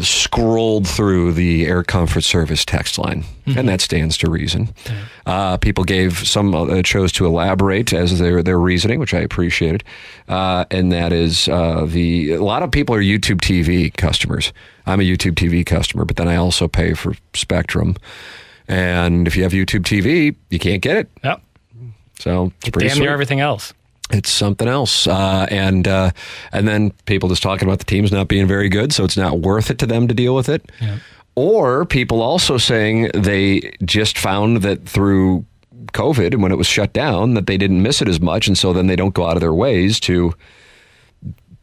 scrolled 0.00 0.88
through 0.88 1.32
the 1.32 1.66
Air 1.66 1.82
Comfort 1.82 2.22
Service 2.22 2.64
text 2.64 2.98
line, 2.98 3.24
mm-hmm. 3.46 3.58
and 3.58 3.68
that 3.68 3.80
stands 3.80 4.16
to 4.18 4.30
reason. 4.30 4.74
Uh, 5.26 5.56
people 5.58 5.84
gave 5.84 6.26
some 6.26 6.54
uh, 6.54 6.82
chose 6.82 7.12
to 7.12 7.26
elaborate 7.26 7.92
as 7.92 8.18
their 8.18 8.42
their 8.42 8.58
reasoning, 8.58 8.98
which 8.98 9.14
I 9.14 9.20
appreciated, 9.20 9.84
uh, 10.28 10.64
and 10.70 10.90
that 10.92 11.12
is 11.12 11.48
uh, 11.48 11.86
the 11.86 12.32
a 12.32 12.42
lot 12.42 12.62
of 12.62 12.70
people 12.70 12.94
are 12.94 13.02
YouTube 13.02 13.40
TV 13.40 13.94
customers. 13.94 14.52
I'm 14.86 15.00
a 15.00 15.04
YouTube 15.04 15.32
TV 15.34 15.64
customer, 15.64 16.04
but 16.04 16.16
then 16.16 16.28
I 16.28 16.36
also 16.36 16.68
pay 16.68 16.94
for 16.94 17.14
Spectrum, 17.34 17.96
and 18.68 19.26
if 19.26 19.36
you 19.36 19.42
have 19.42 19.52
YouTube 19.52 19.82
TV, 19.82 20.34
you 20.50 20.58
can't 20.58 20.82
get 20.82 20.96
it. 20.96 21.10
Yep. 21.22 21.42
So 22.18 22.52
it's 22.60 22.70
pretty 22.70 22.88
damn 22.88 22.96
sweet 22.96 23.04
near 23.04 23.12
everything 23.12 23.40
else. 23.40 23.72
it's 24.10 24.30
something 24.30 24.68
else. 24.68 25.06
Uh, 25.06 25.46
and 25.50 25.88
uh, 25.88 26.10
and 26.52 26.68
then 26.68 26.90
people 27.06 27.28
just 27.28 27.42
talking 27.42 27.66
about 27.66 27.78
the 27.80 27.84
teams 27.84 28.12
not 28.12 28.28
being 28.28 28.46
very 28.46 28.68
good, 28.68 28.92
so 28.92 29.04
it's 29.04 29.16
not 29.16 29.40
worth 29.40 29.70
it 29.70 29.78
to 29.80 29.86
them 29.86 30.06
to 30.08 30.14
deal 30.14 30.34
with 30.34 30.48
it. 30.48 30.70
Or 31.36 31.84
people 31.84 32.22
also 32.22 32.58
saying 32.58 33.10
they 33.12 33.72
just 33.84 34.16
found 34.18 34.58
that 34.58 34.86
through 34.86 35.44
COVID 35.92 36.32
and 36.32 36.42
when 36.42 36.52
it 36.52 36.56
was 36.58 36.66
shut 36.68 36.92
down 36.92 37.34
that 37.34 37.46
they 37.46 37.56
didn't 37.56 37.82
miss 37.82 38.00
it 38.00 38.08
as 38.08 38.20
much. 38.20 38.46
And 38.46 38.56
so 38.56 38.72
then 38.72 38.86
they 38.86 38.96
don't 38.96 39.14
go 39.14 39.26
out 39.26 39.36
of 39.36 39.40
their 39.40 39.52
ways 39.52 39.98
to 40.00 40.32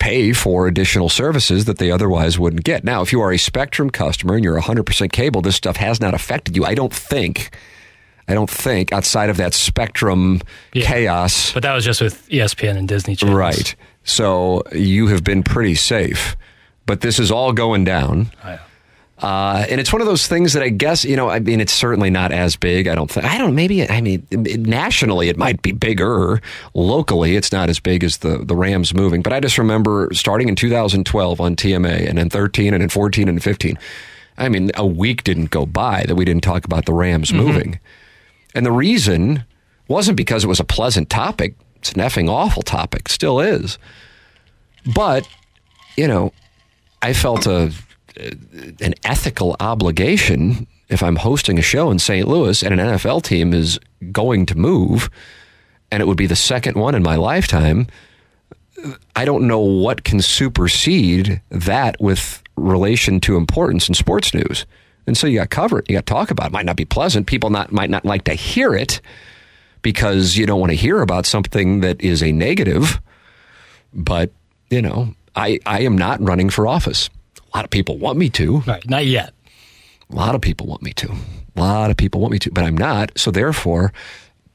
pay 0.02 0.34
for 0.34 0.66
additional 0.68 1.10
services 1.10 1.66
that 1.66 1.78
they 1.78 1.92
otherwise 1.92 2.40
wouldn't 2.40 2.64
get. 2.64 2.84
Now, 2.84 3.04
if 3.04 3.12
you 3.12 3.22
are 3.22 3.32
a 3.32 3.38
Spectrum 3.38 3.92
customer 3.92 4.34
and 4.34 4.44
you're 4.44 4.60
100% 4.60 5.12
cable, 5.12 5.42
this 5.42 5.56
stuff 5.56 5.78
has 5.78 6.02
not 6.02 6.16
affected 6.16 6.56
you. 6.56 6.66
I 6.66 6.74
don't 6.74 6.92
think. 6.94 7.56
I 8.28 8.34
don't 8.34 8.50
think 8.50 8.92
outside 8.92 9.30
of 9.30 9.38
that 9.38 9.54
Spectrum 9.54 10.42
Yeah. 10.74 10.86
chaos. 10.88 11.52
But 11.54 11.62
that 11.64 11.74
was 11.74 11.86
just 11.86 12.02
with 12.02 12.28
ESPN 12.30 12.78
and 12.78 12.88
Disney 12.88 13.16
channels. 13.16 13.38
Right. 13.38 13.76
So 14.04 14.64
you 14.74 15.08
have 15.08 15.24
been 15.24 15.44
pretty 15.44 15.76
safe. 15.76 16.36
But 16.88 17.02
this 17.02 17.20
is 17.20 17.30
all 17.32 17.54
going 17.54 17.84
down. 17.84 18.32
Oh, 18.44 18.50
yeah. 18.50 18.60
Uh, 19.22 19.66
and 19.70 19.80
it's 19.80 19.94
one 19.94 20.02
of 20.02 20.08
those 20.08 20.26
things 20.26 20.54
that 20.54 20.64
I 20.64 20.70
guess, 20.70 21.06
you 21.06 21.16
know, 21.16 21.30
I 21.30 21.40
mean, 21.40 21.62
it's 21.62 21.74
certainly 21.74 22.10
not 22.10 22.32
as 22.32 22.56
big. 22.56 22.88
I 22.88 22.96
don't 22.96 23.10
think, 23.10 23.26
I 23.26 23.38
don't, 23.38 23.54
maybe, 23.54 23.88
I 23.88 24.02
mean, 24.02 24.26
nationally 24.32 25.30
it 25.30 25.38
might 25.38 25.62
be 25.62 25.72
bigger. 25.72 26.42
Locally, 26.74 27.36
it's 27.36 27.52
not 27.52 27.70
as 27.70 27.80
big 27.80 28.04
as 28.04 28.18
the, 28.18 28.40
the 28.40 28.56
Rams 28.56 28.96
moving. 28.96 29.22
But 29.22 29.32
I 29.34 29.40
just 29.40 29.60
remember 29.60 30.10
starting 30.14 30.50
in 30.50 30.56
2012 30.56 31.40
on 31.40 31.56
TMA 31.56 32.10
and 32.10 32.18
then 32.18 32.30
13 32.30 32.74
and 32.74 32.82
then 32.82 32.90
14 32.90 33.30
and 33.30 33.44
15. 33.44 33.78
I 34.38 34.50
mean, 34.50 34.72
a 34.76 34.86
week 34.86 35.24
didn't 35.24 35.52
go 35.52 35.68
by 35.68 36.04
that 36.08 36.16
we 36.16 36.26
didn't 36.26 36.44
talk 36.44 36.66
about 36.66 36.86
the 36.86 36.94
Rams 36.94 37.32
moving. 37.32 37.80
And 38.56 38.66
the 38.66 38.72
reason 38.72 39.46
wasn't 39.88 40.18
because 40.18 40.44
it 40.44 40.48
was 40.48 40.60
a 40.60 40.66
pleasant 40.66 41.10
topic. 41.12 41.56
It's 41.76 41.92
an 41.92 42.02
effing 42.02 42.28
awful 42.28 42.64
topic, 42.64 43.08
still 43.08 43.40
is. 43.40 43.78
But, 44.96 45.28
you 45.96 46.08
know, 46.08 46.34
I 47.04 47.14
felt 47.14 47.46
a 47.46 47.72
Uh, 48.20 48.32
an 48.82 48.94
ethical 49.04 49.56
obligation 49.60 50.68
if 50.90 51.02
I'm 51.02 51.16
hosting 51.16 51.58
a 51.58 51.62
show 51.62 51.90
in 51.90 52.00
St. 52.00 52.28
Louis 52.28 52.62
and 52.62 52.78
an 52.78 52.86
NFL 52.86 53.24
team 53.24 53.54
is 53.54 53.80
going 54.12 54.46
to 54.48 54.58
move 54.58 55.10
and 55.92 56.02
it 56.02 56.06
would 56.06 56.18
be 56.18 56.28
the 56.28 56.36
second 56.36 56.78
one 56.78 56.96
in 56.96 57.04
my 57.04 57.16
lifetime. 57.16 57.88
I 59.16 59.26
don't 59.26 59.48
know 59.48 59.60
what 59.60 60.04
can 60.04 60.22
supersede 60.22 61.42
that 61.50 62.00
with 62.00 62.42
relation 62.56 63.20
to 63.22 63.38
importance 63.38 63.88
in 63.88 63.94
sports 63.94 64.34
news. 64.34 64.66
And 65.06 65.18
so 65.18 65.28
you 65.28 65.40
got 65.40 65.50
cover 65.50 65.80
it. 65.80 65.90
You 65.90 65.96
got 65.96 66.06
to 66.06 66.14
talk 66.14 66.32
about 66.32 66.48
it. 66.48 66.54
Might 66.54 66.66
not 66.66 66.78
be 66.78 66.86
pleasant. 66.86 67.28
People 67.28 67.50
not 67.50 67.72
might 67.72 67.90
not 67.90 68.06
like 68.06 68.24
to 68.26 68.34
hear 68.34 68.74
it 68.74 69.02
because 69.82 70.38
you 70.38 70.46
don't 70.46 70.60
want 70.60 70.72
to 70.72 70.78
hear 70.78 71.02
about 71.02 71.26
something 71.26 71.82
that 71.82 72.00
is 72.02 72.22
a 72.24 72.32
negative. 72.32 73.02
But, 73.94 74.32
you 74.70 74.82
know, 74.82 75.16
I, 75.36 75.60
I 75.66 75.82
am 75.82 75.98
not 75.98 76.22
running 76.22 76.50
for 76.50 76.68
office. 76.68 77.10
A 77.54 77.58
lot 77.58 77.66
of 77.66 77.72
people 77.72 77.98
want 77.98 78.18
me 78.18 78.30
to. 78.32 78.60
Right. 78.60 78.88
Not 78.90 79.06
yet. 79.06 79.34
A 80.10 80.16
lot 80.16 80.36
of 80.36 80.42
people 80.42 80.68
want 80.68 80.82
me 80.82 80.94
to. 80.94 81.12
A 81.56 81.60
lot 81.60 81.92
of 81.92 81.98
people 81.98 82.22
want 82.22 82.32
me 82.32 82.40
to, 82.40 82.52
but 82.52 82.64
I'm 82.64 82.78
not. 82.78 83.12
So 83.18 83.32
therefore, 83.32 83.94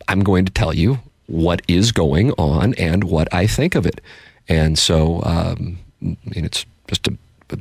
I'm 0.08 0.20
going 0.22 0.44
to 0.44 0.52
tell 0.52 0.74
you 0.74 0.98
what 1.26 1.62
is 1.68 1.92
going 1.92 2.32
on 2.32 2.74
and 2.74 3.04
what 3.04 3.32
I 3.32 3.46
think 3.46 3.74
of 3.74 3.86
it. 3.86 4.00
And 4.48 4.78
so, 4.78 5.22
um, 5.24 5.78
I 6.02 6.06
mean, 6.24 6.44
it's 6.44 6.64
just 6.88 7.08
a, 7.08 7.16
a 7.50 7.58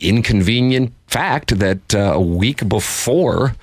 inconvenient 0.00 0.92
fact 1.06 1.58
that 1.58 1.94
uh, 1.94 2.12
a 2.14 2.20
week 2.20 2.68
before 2.68 3.54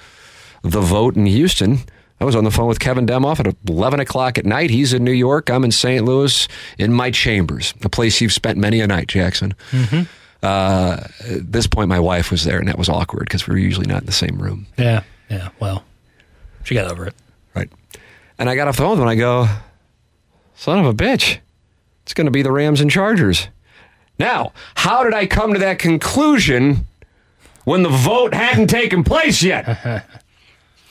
the 0.63 0.81
vote 0.81 1.15
in 1.15 1.25
Houston, 1.27 1.79
I 2.19 2.25
was 2.25 2.35
on 2.35 2.43
the 2.43 2.51
phone 2.51 2.67
with 2.67 2.79
Kevin 2.79 3.05
Demoff 3.05 3.39
at 3.45 3.55
11 3.67 3.99
o'clock 3.99 4.37
at 4.37 4.45
night. 4.45 4.69
He's 4.69 4.93
in 4.93 5.03
New 5.03 5.11
York. 5.11 5.49
I'm 5.49 5.63
in 5.63 5.71
St. 5.71 6.03
Louis 6.03 6.47
in 6.79 6.93
my 6.93 7.11
chambers, 7.11 7.73
a 7.83 7.89
place 7.89 8.21
you've 8.21 8.33
spent 8.33 8.57
many 8.57 8.79
a 8.81 8.87
night, 8.87 9.07
Jackson. 9.07 9.53
Uh, 10.45 11.07
at 11.27 11.51
this 11.51 11.65
point, 11.65 11.89
my 11.89 11.99
wife 11.99 12.29
was 12.29 12.43
there, 12.43 12.59
and 12.59 12.67
that 12.67 12.77
was 12.77 12.87
awkward 12.87 13.21
because 13.21 13.47
we 13.47 13.53
were 13.53 13.57
usually 13.57 13.87
not 13.87 14.01
in 14.01 14.05
the 14.05 14.11
same 14.11 14.37
room. 14.37 14.67
Yeah. 14.77 15.01
Yeah. 15.27 15.49
Well, 15.59 15.83
she 16.63 16.75
got 16.75 16.91
over 16.91 17.07
it. 17.07 17.15
Right. 17.55 17.69
And 18.37 18.47
I 18.47 18.55
got 18.55 18.67
off 18.67 18.77
the 18.77 18.83
phone 18.83 18.91
with 18.91 18.99
him 18.99 19.07
and 19.07 19.09
I 19.09 19.15
go, 19.15 19.47
son 20.55 20.77
of 20.77 20.85
a 20.85 20.93
bitch, 20.93 21.39
it's 22.03 22.13
going 22.13 22.25
to 22.25 22.31
be 22.31 22.43
the 22.43 22.51
Rams 22.51 22.79
and 22.79 22.91
Chargers. 22.91 23.47
Now, 24.19 24.53
how 24.75 25.03
did 25.03 25.15
I 25.15 25.25
come 25.25 25.53
to 25.53 25.59
that 25.59 25.79
conclusion 25.79 26.85
when 27.63 27.81
the 27.81 27.89
vote 27.89 28.35
hadn't 28.35 28.67
taken 28.67 29.03
place 29.03 29.41
yet? 29.41 30.05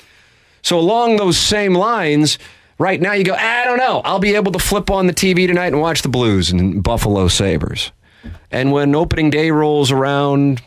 so, 0.62 0.80
along 0.80 1.16
those 1.16 1.38
same 1.38 1.74
lines, 1.74 2.40
right 2.78 3.00
now 3.00 3.12
you 3.12 3.22
go, 3.22 3.34
I 3.34 3.64
don't 3.64 3.78
know. 3.78 4.00
I'll 4.04 4.18
be 4.18 4.34
able 4.34 4.50
to 4.50 4.58
flip 4.58 4.90
on 4.90 5.06
the 5.06 5.14
TV 5.14 5.46
tonight 5.46 5.68
and 5.68 5.80
watch 5.80 6.02
the 6.02 6.08
Blues 6.08 6.50
and 6.50 6.82
Buffalo 6.82 7.28
Sabres. 7.28 7.92
And 8.50 8.72
when 8.72 8.94
opening 8.94 9.30
day 9.30 9.50
rolls 9.50 9.90
around 9.90 10.62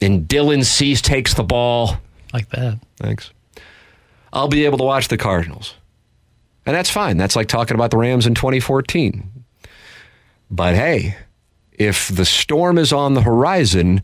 and 0.00 0.28
Dylan 0.28 0.64
Cease 0.64 1.00
takes 1.00 1.34
the 1.34 1.44
ball, 1.44 1.96
Like 2.32 2.48
that. 2.50 2.78
Thanks. 2.98 3.30
I'll 4.32 4.48
be 4.48 4.64
able 4.64 4.78
to 4.78 4.84
watch 4.84 5.08
the 5.08 5.16
Cardinals. 5.16 5.74
And 6.66 6.74
that's 6.74 6.90
fine. 6.90 7.16
That's 7.16 7.36
like 7.36 7.46
talking 7.46 7.74
about 7.74 7.90
the 7.90 7.98
Rams 7.98 8.26
in 8.26 8.34
2014. 8.34 9.30
But 10.50 10.74
hey, 10.74 11.16
if 11.72 12.08
the 12.08 12.24
storm 12.24 12.78
is 12.78 12.92
on 12.92 13.14
the 13.14 13.22
horizon, 13.22 14.02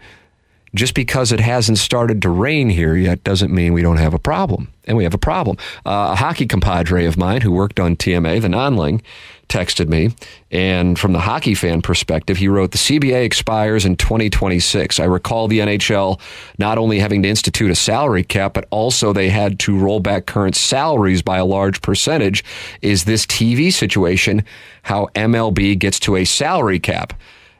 just 0.75 0.95
because 0.95 1.33
it 1.33 1.41
hasn't 1.41 1.79
started 1.79 2.23
to 2.23 2.29
rain 2.29 2.69
here 2.69 2.97
yet 2.97 3.25
doesn't 3.25 3.53
mean 3.53 3.73
we 3.73 3.83
don't 3.83 3.97
have 3.97 4.15
a 4.15 4.19
problem. 4.19 4.73
And 4.85 4.97
we 4.97 5.05
have 5.05 5.15
a 5.15 5.19
problem. 5.19 5.57
Uh, 5.85 6.11
a 6.13 6.17
hockey 6.17 6.47
compadre 6.47 7.07
of 7.07 7.17
mine 7.17 7.43
who 7.43 7.53
worked 7.53 7.79
on 7.79 7.97
TMA, 7.97 8.41
the 8.41 8.49
Nonling, 8.49 9.03
texted 9.49 9.89
me. 9.89 10.15
And 10.51 10.99
from 10.99 11.13
the 11.13 11.21
hockey 11.21 11.55
fan 11.55 11.83
perspective, 11.83 12.39
he 12.39 12.49
wrote, 12.49 12.71
The 12.71 12.79
CBA 12.79 13.25
expires 13.25 13.85
in 13.85 13.97
2026. 13.97 14.99
I 14.99 15.05
recall 15.05 15.49
the 15.49 15.59
NHL 15.59 16.21
not 16.59 16.79
only 16.79 17.01
having 17.01 17.23
to 17.23 17.29
institute 17.29 17.71
a 17.71 17.75
salary 17.75 18.25
cap, 18.25 18.55
but 18.55 18.67
also 18.71 19.13
they 19.13 19.29
had 19.29 19.59
to 19.61 19.77
roll 19.77 20.01
back 20.01 20.27
current 20.27 20.57
salaries 20.57 21.21
by 21.21 21.39
a 21.39 21.45
large 21.45 21.83
percentage. 21.83 22.43
Is 22.81 23.05
this 23.05 23.27
TV 23.27 23.73
situation 23.73 24.45
how 24.83 25.09
MLB 25.15 25.79
gets 25.79 25.99
to 26.01 26.17
a 26.17 26.25
salary 26.25 26.81
cap? 26.81 27.13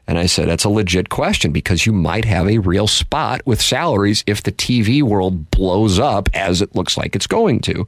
And 0.07 0.17
I 0.17 0.25
said, 0.25 0.47
that's 0.47 0.63
a 0.63 0.69
legit 0.69 1.09
question 1.09 1.51
because 1.51 1.85
you 1.85 1.93
might 1.93 2.25
have 2.25 2.47
a 2.47 2.57
real 2.57 2.87
spot 2.87 3.41
with 3.45 3.61
salaries 3.61 4.23
if 4.27 4.43
the 4.43 4.51
TV 4.51 5.01
world 5.01 5.51
blows 5.51 5.99
up 5.99 6.29
as 6.33 6.61
it 6.61 6.75
looks 6.75 6.97
like 6.97 7.15
it's 7.15 7.27
going 7.27 7.59
to. 7.61 7.87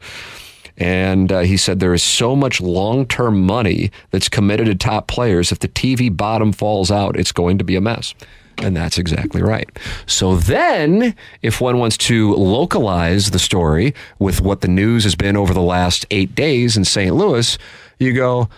And 0.77 1.31
uh, 1.31 1.41
he 1.41 1.57
said 1.57 1.79
there 1.79 1.93
is 1.93 2.03
so 2.03 2.35
much 2.35 2.59
long 2.59 3.05
term 3.05 3.43
money 3.43 3.91
that's 4.11 4.29
committed 4.29 4.67
to 4.67 4.75
top 4.75 5.07
players. 5.07 5.51
If 5.51 5.59
the 5.59 5.67
TV 5.67 6.15
bottom 6.15 6.51
falls 6.51 6.89
out, 6.91 7.17
it's 7.17 7.31
going 7.31 7.57
to 7.59 7.63
be 7.63 7.75
a 7.75 7.81
mess. 7.81 8.15
And 8.59 8.75
that's 8.75 8.97
exactly 8.97 9.41
right. 9.41 9.67
So 10.05 10.35
then, 10.35 11.15
if 11.41 11.59
one 11.59 11.79
wants 11.79 11.97
to 11.97 12.35
localize 12.35 13.31
the 13.31 13.39
story 13.39 13.93
with 14.19 14.41
what 14.41 14.61
the 14.61 14.67
news 14.67 15.03
has 15.03 15.15
been 15.15 15.35
over 15.35 15.53
the 15.53 15.61
last 15.61 16.05
eight 16.11 16.35
days 16.35 16.77
in 16.77 16.85
St. 16.85 17.15
Louis, 17.15 17.57
you 17.99 18.13
go, 18.13 18.49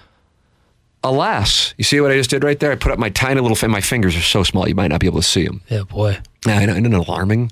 alas, 1.05 1.73
you 1.77 1.83
see 1.83 2.01
what 2.01 2.11
I 2.11 2.15
just 2.15 2.29
did 2.29 2.43
right 2.43 2.59
there? 2.59 2.71
I 2.71 2.75
put 2.75 2.91
up 2.91 2.99
my 2.99 3.09
tiny 3.09 3.39
little, 3.39 3.55
fin- 3.55 3.71
my 3.71 3.81
fingers 3.81 4.15
are 4.17 4.21
so 4.21 4.43
small 4.43 4.67
you 4.67 4.75
might 4.75 4.87
not 4.89 4.99
be 4.99 5.07
able 5.07 5.19
to 5.21 5.27
see 5.27 5.45
them. 5.45 5.61
Yeah, 5.69 5.83
boy. 5.83 6.17
Yeah, 6.45 6.57
I 6.57 6.65
know, 6.65 6.73
isn't 6.73 6.93
it 6.93 7.07
alarming? 7.07 7.51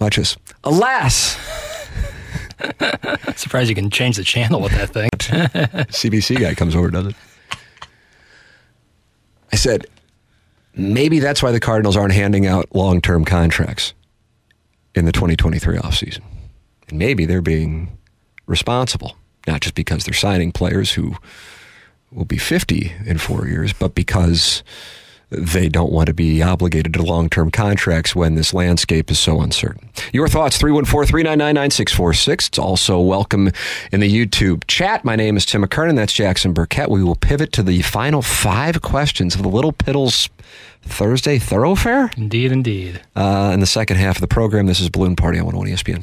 Watch 0.00 0.16
this. 0.16 0.36
Alas, 0.64 1.38
Surprised 3.36 3.68
you 3.68 3.74
can 3.74 3.90
change 3.90 4.16
the 4.16 4.24
channel 4.24 4.60
with 4.60 4.72
that 4.72 4.90
thing. 4.90 5.10
CBC 5.18 6.40
guy 6.40 6.54
comes 6.54 6.74
over, 6.74 6.90
does 6.90 7.06
it? 7.06 7.16
I 9.52 9.56
said, 9.56 9.86
maybe 10.74 11.18
that's 11.20 11.42
why 11.42 11.52
the 11.52 11.60
Cardinals 11.60 11.96
aren't 11.96 12.14
handing 12.14 12.46
out 12.46 12.74
long 12.74 13.00
term 13.00 13.24
contracts 13.24 13.94
in 14.94 15.04
the 15.04 15.12
2023 15.12 15.78
offseason. 15.78 16.22
And 16.88 16.98
maybe 16.98 17.26
they're 17.26 17.42
being 17.42 17.96
responsible, 18.46 19.16
not 19.46 19.60
just 19.60 19.74
because 19.74 20.04
they're 20.04 20.14
signing 20.14 20.52
players 20.52 20.92
who 20.92 21.16
will 22.14 22.24
be 22.24 22.38
50 22.38 22.92
in 23.06 23.18
four 23.18 23.46
years, 23.48 23.72
but 23.72 23.94
because 23.94 24.62
they 25.30 25.68
don't 25.68 25.90
want 25.90 26.06
to 26.06 26.14
be 26.14 26.42
obligated 26.42 26.92
to 26.94 27.02
long 27.02 27.28
term 27.28 27.50
contracts 27.50 28.14
when 28.14 28.36
this 28.36 28.54
landscape 28.54 29.10
is 29.10 29.18
so 29.18 29.40
uncertain. 29.40 29.90
Your 30.12 30.28
thoughts, 30.28 30.56
314 30.58 31.08
399 31.08 31.54
9646. 31.54 32.48
It's 32.48 32.58
also 32.58 33.00
welcome 33.00 33.50
in 33.90 33.98
the 34.00 34.08
YouTube 34.26 34.62
chat. 34.68 35.04
My 35.04 35.16
name 35.16 35.36
is 35.36 35.44
Tim 35.44 35.64
McKernan. 35.64 35.96
That's 35.96 36.12
Jackson 36.12 36.52
Burkett. 36.52 36.88
We 36.88 37.02
will 37.02 37.16
pivot 37.16 37.50
to 37.52 37.62
the 37.64 37.82
final 37.82 38.22
five 38.22 38.80
questions 38.82 39.34
of 39.34 39.42
the 39.42 39.48
Little 39.48 39.72
Piddles 39.72 40.28
Thursday 40.82 41.38
Thoroughfare 41.38 42.10
indeed, 42.16 42.52
indeed. 42.52 43.00
uh, 43.16 43.50
in 43.54 43.60
the 43.60 43.66
second 43.66 43.96
half 43.96 44.16
of 44.18 44.20
the 44.20 44.28
program. 44.28 44.66
This 44.66 44.78
is 44.80 44.88
Balloon 44.88 45.16
Party 45.16 45.38
on 45.40 45.46
101 45.46 45.76
ESPN. 45.76 46.02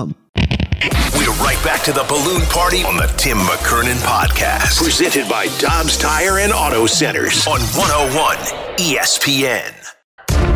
We're 1.41 1.47
right 1.47 1.63
back 1.63 1.81
to 1.85 1.91
the 1.91 2.03
balloon 2.03 2.41
party 2.43 2.83
on 2.83 2.97
the 2.97 3.11
Tim 3.17 3.37
McKernan 3.39 3.95
podcast. 4.03 4.77
Presented 4.77 5.27
by 5.27 5.47
Dobbs 5.57 5.97
Tire 5.97 6.37
and 6.37 6.53
Auto 6.53 6.85
Centers 6.85 7.47
on 7.47 7.59
101 7.59 8.37
ESPN. 8.77 9.73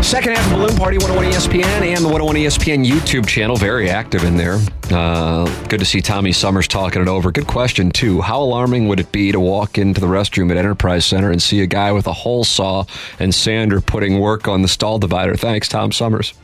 Second 0.03 0.37
half 0.37 0.45
of 0.51 0.59
Balloon 0.59 0.77
Party 0.77 0.97
101 0.99 1.33
ESPN 1.33 1.65
and 1.65 2.05
the 2.05 2.07
101 2.07 2.35
ESPN 2.35 2.85
YouTube 2.85 3.25
channel. 3.27 3.55
Very 3.55 3.89
active 3.89 4.23
in 4.23 4.37
there. 4.37 4.59
Uh, 4.91 5.45
good 5.69 5.79
to 5.79 5.85
see 5.85 6.01
Tommy 6.01 6.31
Summers 6.31 6.67
talking 6.67 7.01
it 7.01 7.07
over. 7.07 7.31
Good 7.31 7.47
question, 7.47 7.89
too. 7.89 8.21
How 8.21 8.39
alarming 8.41 8.87
would 8.87 8.99
it 8.99 9.11
be 9.11 9.31
to 9.31 9.39
walk 9.39 9.79
into 9.79 9.99
the 9.99 10.07
restroom 10.07 10.51
at 10.51 10.57
Enterprise 10.57 11.05
Center 11.05 11.31
and 11.31 11.41
see 11.41 11.61
a 11.61 11.67
guy 11.67 11.93
with 11.93 12.05
a 12.05 12.13
hole 12.13 12.43
saw 12.43 12.85
and 13.17 13.33
sander 13.33 13.81
putting 13.81 14.19
work 14.19 14.47
on 14.47 14.61
the 14.61 14.67
stall 14.67 14.99
divider? 14.99 15.35
Thanks, 15.35 15.67
Tom 15.67 15.91
Summers. 15.91 16.35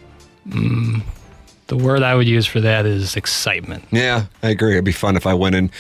The 1.72 1.78
word 1.78 2.04
I 2.04 2.16
would 2.16 2.28
use 2.28 2.46
for 2.46 2.60
that 2.60 2.86
is 2.86 3.16
excitement. 3.16 3.86
Yeah, 3.92 4.26
I 4.44 4.50
agree. 4.50 4.74
It'd 4.74 4.84
be 4.84 4.92
fun 4.92 5.16
if 5.16 5.26
I 5.26 5.34
went 5.34 5.56
in. 5.56 5.72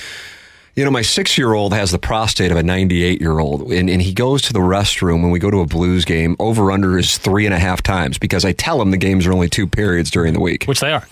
You 0.74 0.86
know, 0.86 0.90
my 0.90 1.02
six 1.02 1.38
year 1.38 1.52
old 1.52 1.74
has 1.74 1.92
the 1.92 2.00
prostate 2.00 2.50
of 2.50 2.56
a 2.56 2.64
98 2.64 3.20
year 3.20 3.40
old, 3.40 3.70
and, 3.74 3.90
and 3.90 4.02
he 4.02 4.14
goes 4.14 4.42
to 4.44 4.54
the 4.54 4.60
restroom 4.60 5.22
when 5.22 5.32
we 5.32 5.40
go 5.40 5.52
to 5.52 5.60
a 5.60 5.66
Blues 5.66 6.06
game. 6.06 6.38
Over 6.40 6.72
under 6.72 6.98
is 6.98 7.18
three 7.18 7.46
and 7.46 7.54
a 7.54 7.60
half 7.60 7.82
times 7.82 8.18
because 8.18 8.46
I 8.46 8.54
tell 8.54 8.82
him 8.82 8.92
the 8.92 8.98
games 8.98 9.28
are 9.28 9.34
only 9.34 9.50
two 9.50 9.68
periods 9.68 10.10
during 10.10 10.32
the 10.34 10.40
week. 10.40 10.64
Which 10.64 10.80
they 10.80 10.94
are. 10.94 11.06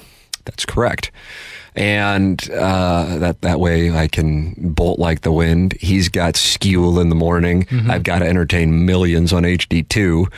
That's 0.46 0.64
correct. 0.64 1.12
And 1.76 2.50
uh, 2.50 3.18
that 3.18 3.42
that 3.42 3.60
way 3.60 3.92
I 3.92 4.08
can 4.08 4.54
bolt 4.56 4.98
like 4.98 5.24
the 5.24 5.34
wind. 5.34 5.74
He's 5.82 6.08
got 6.08 6.36
Skewel 6.36 7.02
in 7.02 7.10
the 7.10 7.16
morning. 7.16 7.68
I've 7.90 8.04
got 8.04 8.20
to 8.20 8.26
entertain 8.26 8.86
millions 8.86 9.34
on 9.34 9.44
HD2. 9.44 10.32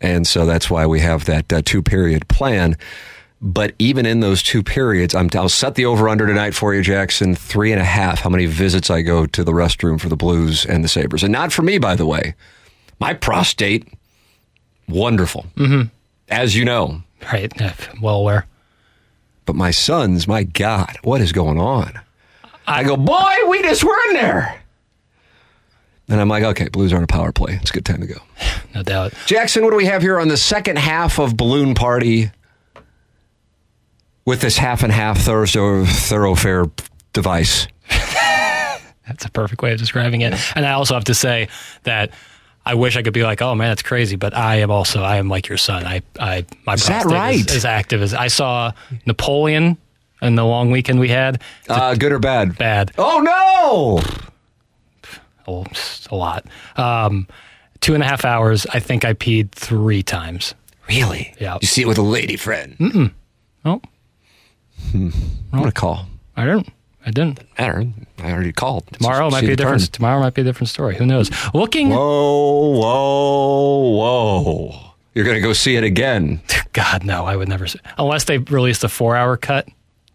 And 0.00 0.24
so 0.24 0.46
that's 0.46 0.70
why 0.70 0.86
we 0.86 1.00
have 1.00 1.24
that 1.24 1.52
uh, 1.52 1.62
two 1.64 1.82
period 1.82 2.28
plan. 2.28 2.76
But 3.40 3.74
even 3.78 4.04
in 4.04 4.20
those 4.20 4.42
two 4.42 4.62
periods, 4.64 5.14
I'm, 5.14 5.28
I'll 5.34 5.48
set 5.48 5.76
the 5.76 5.86
over 5.86 6.08
under 6.08 6.26
tonight 6.26 6.54
for 6.54 6.74
you, 6.74 6.82
Jackson. 6.82 7.36
Three 7.36 7.70
and 7.70 7.80
a 7.80 7.84
half. 7.84 8.20
How 8.20 8.30
many 8.30 8.46
visits 8.46 8.90
I 8.90 9.02
go 9.02 9.26
to 9.26 9.44
the 9.44 9.52
restroom 9.52 10.00
for 10.00 10.08
the 10.08 10.16
Blues 10.16 10.66
and 10.66 10.82
the 10.82 10.88
Sabres. 10.88 11.22
And 11.22 11.32
not 11.32 11.52
for 11.52 11.62
me, 11.62 11.78
by 11.78 11.94
the 11.94 12.06
way. 12.06 12.34
My 12.98 13.14
prostate, 13.14 13.86
wonderful. 14.88 15.46
Mm-hmm. 15.56 15.88
As 16.28 16.56
you 16.56 16.64
know. 16.64 17.02
Right. 17.32 17.52
Well 18.00 18.16
aware. 18.16 18.46
But 19.46 19.54
my 19.54 19.70
sons, 19.70 20.26
my 20.26 20.42
God, 20.42 20.98
what 21.02 21.20
is 21.20 21.32
going 21.32 21.58
on? 21.58 21.98
I 22.66 22.82
go, 22.82 22.96
boy, 22.96 23.34
we 23.48 23.62
just 23.62 23.84
were 23.84 23.96
in 24.08 24.14
there. 24.14 24.60
And 26.08 26.20
I'm 26.20 26.28
like, 26.28 26.42
okay, 26.42 26.68
Blues 26.68 26.92
are 26.92 26.96
on 26.96 27.04
a 27.04 27.08
power 27.08 27.32
play. 27.32 27.58
It's 27.60 27.70
a 27.70 27.72
good 27.72 27.84
time 27.84 28.00
to 28.00 28.06
go. 28.06 28.20
No 28.74 28.82
doubt. 28.82 29.14
Jackson, 29.24 29.64
what 29.64 29.70
do 29.70 29.76
we 29.76 29.86
have 29.86 30.02
here 30.02 30.20
on 30.20 30.28
the 30.28 30.36
second 30.36 30.76
half 30.76 31.18
of 31.18 31.38
Balloon 31.38 31.74
Party 31.74 32.30
with 34.28 34.42
this 34.42 34.58
half 34.58 34.82
and 34.82 34.92
half 34.92 35.18
thorough, 35.18 35.46
thoroughfare 35.86 36.66
device? 37.14 37.66
That's 37.88 39.24
a 39.24 39.30
perfect 39.30 39.62
way 39.62 39.72
of 39.72 39.78
describing 39.78 40.20
it. 40.20 40.34
And 40.54 40.66
I 40.66 40.72
also 40.72 40.92
have 40.92 41.04
to 41.04 41.14
say 41.14 41.48
that 41.84 42.10
I 42.66 42.74
wish 42.74 42.98
I 42.98 43.02
could 43.02 43.14
be 43.14 43.22
like, 43.22 43.40
oh 43.40 43.54
man, 43.54 43.70
that's 43.70 43.80
crazy. 43.80 44.16
But 44.16 44.36
I 44.36 44.56
am 44.56 44.70
also, 44.70 45.02
I 45.02 45.16
am 45.16 45.30
like 45.30 45.48
your 45.48 45.56
son. 45.56 45.86
I, 45.86 46.02
I, 46.20 46.44
my 46.66 46.74
Is 46.74 46.86
that 46.86 47.04
prostate 47.04 47.18
right? 47.18 47.50
is, 47.50 47.56
is 47.56 47.64
active 47.64 48.02
as 48.02 48.12
I 48.12 48.28
saw 48.28 48.72
Napoleon 49.06 49.78
in 50.20 50.34
the 50.34 50.44
long 50.44 50.70
weekend 50.70 51.00
we 51.00 51.08
had. 51.08 51.40
Uh, 51.66 51.94
good 51.94 52.12
or 52.12 52.18
bad? 52.18 52.58
Bad. 52.58 52.92
Oh, 52.98 53.20
no. 53.20 54.02
Oh, 55.46 55.64
a 56.10 56.14
lot. 56.14 56.44
Um, 56.76 57.26
two 57.80 57.94
and 57.94 58.02
a 58.02 58.06
half 58.06 58.26
hours. 58.26 58.66
I 58.66 58.80
think 58.80 59.06
I 59.06 59.14
peed 59.14 59.52
three 59.52 60.02
times. 60.02 60.54
Really? 60.90 61.34
Yeah. 61.40 61.56
You 61.62 61.66
see 61.66 61.80
it 61.80 61.88
with 61.88 61.96
a 61.96 62.02
lady 62.02 62.36
friend? 62.36 62.76
Mm. 62.76 63.12
Oh, 63.64 63.80
Hmm. 64.92 65.10
I'm 65.52 65.58
going 65.60 65.64
to 65.64 65.72
call. 65.72 66.06
I 66.36 66.44
didn't. 66.44 66.68
I 67.06 67.10
didn't. 67.10 67.40
Matter. 67.58 67.86
I 68.18 68.32
already 68.32 68.52
called. 68.52 68.86
Tomorrow 68.92 69.30
might 69.30 69.42
be 69.42 69.52
a 69.52 69.56
different. 69.56 69.82
turn. 69.82 69.90
Tomorrow 69.92 70.20
might 70.20 70.34
be 70.34 70.42
a 70.42 70.44
different 70.44 70.68
story. 70.68 70.96
Who 70.96 71.06
knows? 71.06 71.30
Looking. 71.54 71.90
Whoa, 71.90 72.78
whoa, 72.78 74.42
whoa. 74.42 74.80
You're 75.14 75.24
going 75.24 75.36
to 75.36 75.40
go 75.40 75.52
see 75.52 75.76
it 75.76 75.84
again. 75.84 76.40
God, 76.72 77.04
no, 77.04 77.24
I 77.24 77.36
would 77.36 77.48
never. 77.48 77.66
Say, 77.66 77.78
unless 77.98 78.24
they 78.24 78.38
released 78.38 78.84
a 78.84 78.88
four-hour 78.88 79.36
cut, 79.36 79.68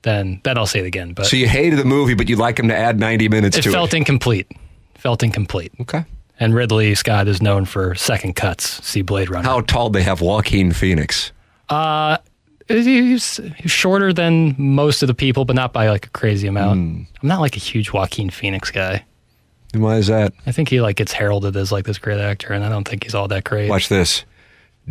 then 0.04 0.39
then 0.43 0.58
I'll 0.58 0.65
say 0.67 0.80
it 0.80 0.86
again. 0.86 1.13
But 1.13 1.26
So 1.26 1.36
you 1.38 1.47
hated 1.47 1.80
the 1.80 1.86
movie, 1.86 2.13
but 2.13 2.30
you'd 2.30 2.39
like 2.39 2.60
him 2.60 2.67
to 2.67 2.76
add 2.76 2.99
90 2.99 3.28
minutes 3.30 3.56
to 3.56 3.60
it 3.60 3.63
to 3.63 3.71
felt 3.71 3.93
it. 3.93 3.97
incomplete. 3.97 4.52
Felt 4.95 5.23
incomplete. 5.23 5.71
Okay. 5.82 6.06
And 6.39 6.54
Ridley 6.54 6.93
Scott 6.95 7.28
is 7.28 7.41
known 7.41 7.65
for 7.65 7.95
second 7.95 8.36
cuts. 8.36 8.86
See 8.86 9.02
Blade 9.02 9.30
Runner. 9.30 9.47
How 9.47 9.62
tall 9.62 9.89
they 9.89 10.04
have 10.04 10.21
Joaquin 10.21 10.71
Phoenix? 10.71 11.32
He's, 11.69 12.17
he's 12.67 13.39
shorter 13.65 14.13
than 14.13 14.56
most 14.58 15.04
of 15.04 15.08
the 15.08 15.13
people, 15.13 15.45
but 15.45 15.56
not 15.56 15.73
by 15.73 15.89
like 15.89 16.08
a 16.08 16.10
crazy 16.10 16.47
amount. 16.47 16.80
Hmm. 16.80 17.04
I'm 17.21 17.28
not 17.28 17.41
like 17.41 17.56
a 17.56 17.60
huge 17.60 17.91
Joaquin 17.91 18.30
Phoenix 18.30 18.71
guy. 18.71 19.06
And 19.73 19.82
why 19.82 19.97
is 19.97 20.08
that? 20.08 20.34
I 20.45 20.52
think 20.52 20.69
he 20.69 20.82
like 20.82 20.97
gets 20.97 21.13
heralded 21.13 21.56
as 21.56 21.71
like 21.71 21.86
this 21.86 21.97
great 21.97 22.19
actor, 22.19 22.54
and 22.54 22.63
I 22.63 22.69
don't 22.69 22.88
think 22.88 23.04
he's 23.04 23.15
all 23.15 23.28
that 23.30 23.43
great. 23.43 23.69
Watch 23.69 23.89
this. 23.89 24.23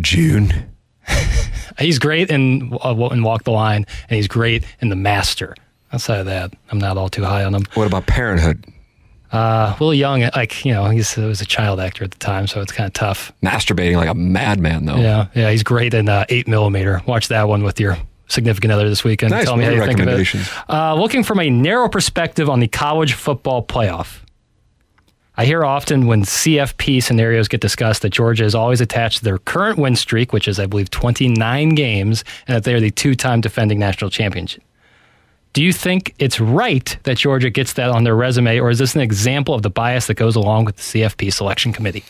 June. 0.00 0.70
He's 1.78 1.98
great 1.98 2.30
in 2.30 2.76
uh, 2.84 2.94
in 3.12 3.22
Walk 3.22 3.44
the 3.44 3.50
Line, 3.50 3.86
and 4.08 4.16
he's 4.16 4.28
great 4.28 4.64
in 4.80 4.88
The 4.88 4.96
Master. 4.96 5.54
Outside 5.92 6.20
of 6.20 6.26
that, 6.26 6.52
I'm 6.70 6.78
not 6.78 6.96
all 6.96 7.08
too 7.08 7.24
high 7.24 7.44
on 7.44 7.54
him. 7.54 7.64
What 7.74 7.86
about 7.86 8.06
Parenthood? 8.06 8.64
Uh, 9.32 9.74
Will 9.80 9.94
Young, 9.94 10.20
like 10.36 10.64
you 10.64 10.72
know, 10.72 10.90
he's, 10.90 11.14
he 11.14 11.22
was 11.22 11.40
a 11.40 11.46
child 11.46 11.80
actor 11.80 12.04
at 12.04 12.10
the 12.10 12.18
time, 12.18 12.46
so 12.46 12.60
it's 12.60 12.72
kind 12.72 12.86
of 12.86 12.92
tough. 12.92 13.32
Masturbating 13.42 13.96
like 13.96 14.10
a 14.10 14.14
madman, 14.14 14.84
though. 14.84 14.96
Yeah, 14.96 15.28
yeah, 15.34 15.50
he's 15.50 15.62
great 15.62 15.94
in 15.94 16.08
uh, 16.08 16.26
Eight 16.28 16.46
Millimeter. 16.46 17.00
Watch 17.06 17.28
that 17.28 17.48
one 17.48 17.62
with 17.64 17.80
your 17.80 17.96
significant 18.28 18.72
other 18.72 18.88
this 18.88 19.04
weekend. 19.04 19.30
Nice 19.30 19.44
Tell 19.44 19.56
me 19.56 19.64
how 19.64 19.70
you 19.70 19.84
think 19.84 20.00
of 20.00 20.08
it. 20.08 20.34
Uh, 20.68 20.94
looking 20.94 21.22
from 21.22 21.40
a 21.40 21.48
narrow 21.48 21.88
perspective 21.88 22.50
on 22.50 22.60
the 22.60 22.68
college 22.68 23.14
football 23.14 23.64
playoff. 23.64 24.20
I 25.34 25.46
hear 25.46 25.64
often 25.64 26.06
when 26.06 26.24
CFP 26.24 27.02
scenarios 27.02 27.48
get 27.48 27.62
discussed 27.62 28.02
that 28.02 28.10
Georgia 28.10 28.44
is 28.44 28.54
always 28.54 28.82
attached 28.82 29.18
to 29.18 29.24
their 29.24 29.38
current 29.38 29.78
win 29.78 29.96
streak, 29.96 30.30
which 30.32 30.46
is, 30.46 30.60
I 30.60 30.66
believe, 30.66 30.90
29 30.90 31.70
games, 31.70 32.22
and 32.46 32.56
that 32.56 32.64
they 32.64 32.74
are 32.74 32.80
the 32.80 32.90
two 32.90 33.14
time 33.14 33.40
defending 33.40 33.78
national 33.78 34.10
championship. 34.10 34.62
Do 35.52 35.62
you 35.62 35.72
think 35.72 36.14
it's 36.18 36.40
right 36.40 36.96
that 37.02 37.18
Georgia 37.18 37.50
gets 37.50 37.74
that 37.74 37.90
on 37.90 38.04
their 38.04 38.16
resume, 38.16 38.58
or 38.58 38.70
is 38.70 38.78
this 38.78 38.94
an 38.94 39.02
example 39.02 39.54
of 39.54 39.62
the 39.62 39.70
bias 39.70 40.06
that 40.06 40.14
goes 40.14 40.34
along 40.34 40.64
with 40.64 40.76
the 40.76 40.82
CFP 40.82 41.32
selection 41.32 41.72
committee? 41.72 42.04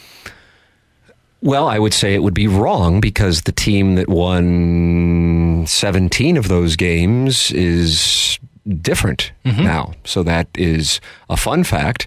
Well, 1.40 1.66
I 1.66 1.80
would 1.80 1.92
say 1.92 2.14
it 2.14 2.22
would 2.22 2.34
be 2.34 2.46
wrong 2.46 3.00
because 3.00 3.42
the 3.42 3.52
team 3.52 3.96
that 3.96 4.08
won 4.08 5.64
17 5.66 6.36
of 6.36 6.46
those 6.46 6.76
games 6.76 7.50
is 7.50 8.38
different 8.80 9.32
mm-hmm. 9.44 9.64
now. 9.64 9.92
So 10.04 10.22
that 10.22 10.46
is 10.56 11.00
a 11.28 11.36
fun 11.36 11.64
fact. 11.64 12.06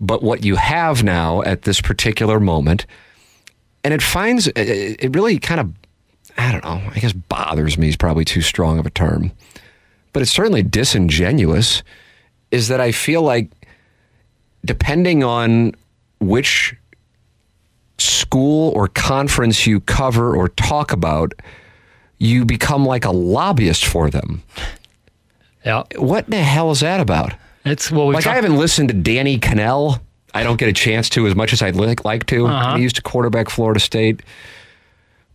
But 0.00 0.22
what 0.22 0.44
you 0.44 0.54
have 0.54 1.02
now 1.02 1.42
at 1.42 1.62
this 1.62 1.80
particular 1.80 2.38
moment, 2.38 2.86
and 3.82 3.92
it 3.92 4.02
finds, 4.02 4.46
it- 4.46 5.02
it 5.02 5.14
really 5.16 5.40
kind 5.40 5.60
of, 5.60 5.72
I 6.38 6.52
don't 6.52 6.62
know, 6.64 6.80
I 6.94 7.00
guess 7.00 7.12
bothers 7.12 7.76
me 7.76 7.88
is 7.88 7.96
probably 7.96 8.24
too 8.24 8.40
strong 8.40 8.78
of 8.78 8.86
a 8.86 8.90
term, 8.90 9.32
but 10.12 10.22
it's 10.22 10.30
certainly 10.30 10.62
disingenuous, 10.62 11.82
is 12.50 12.68
that 12.68 12.80
I 12.80 12.92
feel 12.92 13.22
like 13.22 13.50
depending 14.64 15.24
on 15.24 15.72
which 16.20 16.74
school 17.98 18.70
or 18.70 18.88
conference 18.88 19.66
you 19.66 19.80
cover 19.80 20.34
or 20.36 20.48
talk 20.48 20.92
about, 20.92 21.32
you 22.18 22.44
become 22.44 22.84
like 22.84 23.04
a 23.04 23.10
lobbyist 23.10 23.84
for 23.86 24.10
them. 24.10 24.42
Yeah, 25.64 25.82
What 25.96 26.26
the 26.26 26.38
hell 26.38 26.70
is 26.70 26.80
that 26.80 27.00
about? 27.00 27.34
it's 27.64 27.90
well, 27.90 28.10
Like, 28.12 28.26
I 28.26 28.34
haven't 28.34 28.56
listened 28.56 28.88
to 28.88 28.94
Danny 28.94 29.38
Kanell. 29.38 30.00
I 30.32 30.42
don't 30.42 30.56
get 30.58 30.68
a 30.68 30.72
chance 30.72 31.08
to 31.10 31.26
as 31.26 31.34
much 31.34 31.52
as 31.52 31.60
I'd 31.60 31.76
like, 31.76 32.04
like 32.04 32.24
to. 32.26 32.46
Uh-huh. 32.46 32.76
He 32.76 32.82
used 32.82 32.96
to 32.96 33.02
quarterback 33.02 33.50
Florida 33.50 33.80
State. 33.80 34.22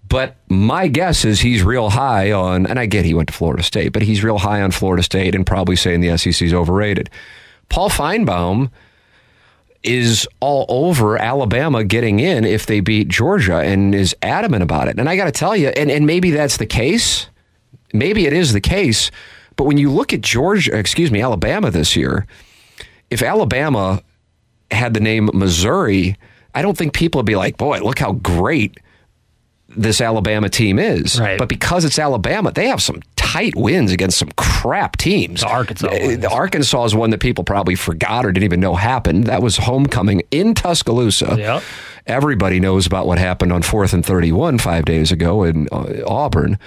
But 0.08 0.36
my 0.50 0.88
guess 0.88 1.26
is 1.26 1.40
he's 1.40 1.64
real 1.64 1.90
high 1.90 2.32
on, 2.32 2.68
and 2.68 2.80
I 2.80 2.86
get 2.86 3.06
he 3.06 3.14
went 3.14 3.30
to 3.30 3.34
Florida 3.34 3.64
State, 3.64 3.92
but 3.94 4.04
he's 4.04 4.24
real 4.24 4.38
high 4.38 4.62
on 4.62 4.72
Florida 4.72 5.04
State 5.04 5.36
and 5.36 5.46
probably 5.46 5.76
saying 5.76 6.02
the 6.02 6.18
SEC 6.18 6.42
is 6.42 6.54
overrated. 6.54 7.10
Paul 7.70 7.90
Finebaum 7.90 8.70
is 9.84 10.28
all 10.40 10.66
over 10.68 11.18
Alabama 11.18 11.84
getting 11.84 12.20
in 12.20 12.44
if 12.44 12.66
they 12.66 12.80
beat 12.80 13.08
Georgia 13.08 13.58
and 13.58 13.94
is 13.94 14.16
adamant 14.22 14.64
about 14.64 14.88
it. 14.88 15.00
And 15.00 15.08
I 15.08 15.16
got 15.16 15.26
to 15.26 15.32
tell 15.32 15.56
you, 15.56 15.70
and, 15.70 15.92
and 15.92 16.06
maybe 16.06 16.32
that's 16.32 16.58
the 16.58 16.66
case. 16.66 17.28
Maybe 17.94 18.26
it 18.26 18.34
is 18.34 18.54
the 18.54 18.62
case. 18.62 19.12
But 19.56 19.66
when 19.66 19.78
you 19.78 19.92
look 19.92 20.12
at 20.12 20.22
Georgia, 20.22 20.78
excuse 20.78 21.12
me, 21.12 21.22
Alabama 21.22 21.72
this 21.72 21.96
year, 21.96 22.26
if 23.10 23.22
Alabama 23.22 24.02
had 24.72 24.94
the 24.94 25.00
name 25.00 25.30
Missouri, 25.34 26.18
I 26.54 26.62
don't 26.62 26.78
think 26.78 26.94
people 26.94 27.20
would 27.20 27.26
be 27.26 27.36
like, 27.36 27.58
boy, 27.58 27.80
look 27.80 28.00
how 28.00 28.14
great 28.14 28.80
this 29.76 30.02
Alabama 30.02 30.50
team 30.50 30.80
is. 30.80 31.20
Right. 31.20 31.38
But 31.38 31.50
because 31.50 31.86
it's 31.86 32.00
Alabama, 32.00 32.52
they 32.52 32.68
have 32.68 32.82
some 32.82 33.02
tight 33.16 33.56
wins 33.56 33.92
against 33.92 34.18
some 34.18 34.32
crap 34.38 34.98
teams. 34.98 35.42
The 35.42 35.48
Arkansas 35.48 35.90
wins. 35.92 36.22
The 36.22 36.30
Arkansas 36.30 36.86
is 36.86 36.96
one 36.96 37.10
that 37.10 37.20
people 37.20 37.44
probably 37.44 37.76
forgot 37.76 38.26
or 38.26 38.32
didn't 38.32 38.46
even 38.46 38.60
know 38.60 38.76
happened. 38.76 39.26
That 39.26 39.42
was 39.42 39.58
homecoming 39.58 40.24
in 40.32 40.54
Tuscaloosa. 40.54 41.36
Yep. 41.38 41.64
Everybody 42.08 42.60
knows 42.60 42.86
about 42.86 43.08
what 43.08 43.18
happened 43.18 43.52
on 43.52 43.62
4th 43.62 43.94
and 43.94 44.06
31 44.06 44.60
five 44.60 44.86
days 44.86 45.12
ago 45.12 45.44
in 45.44 45.68
uh, 45.72 46.02
Auburn. 46.08 46.60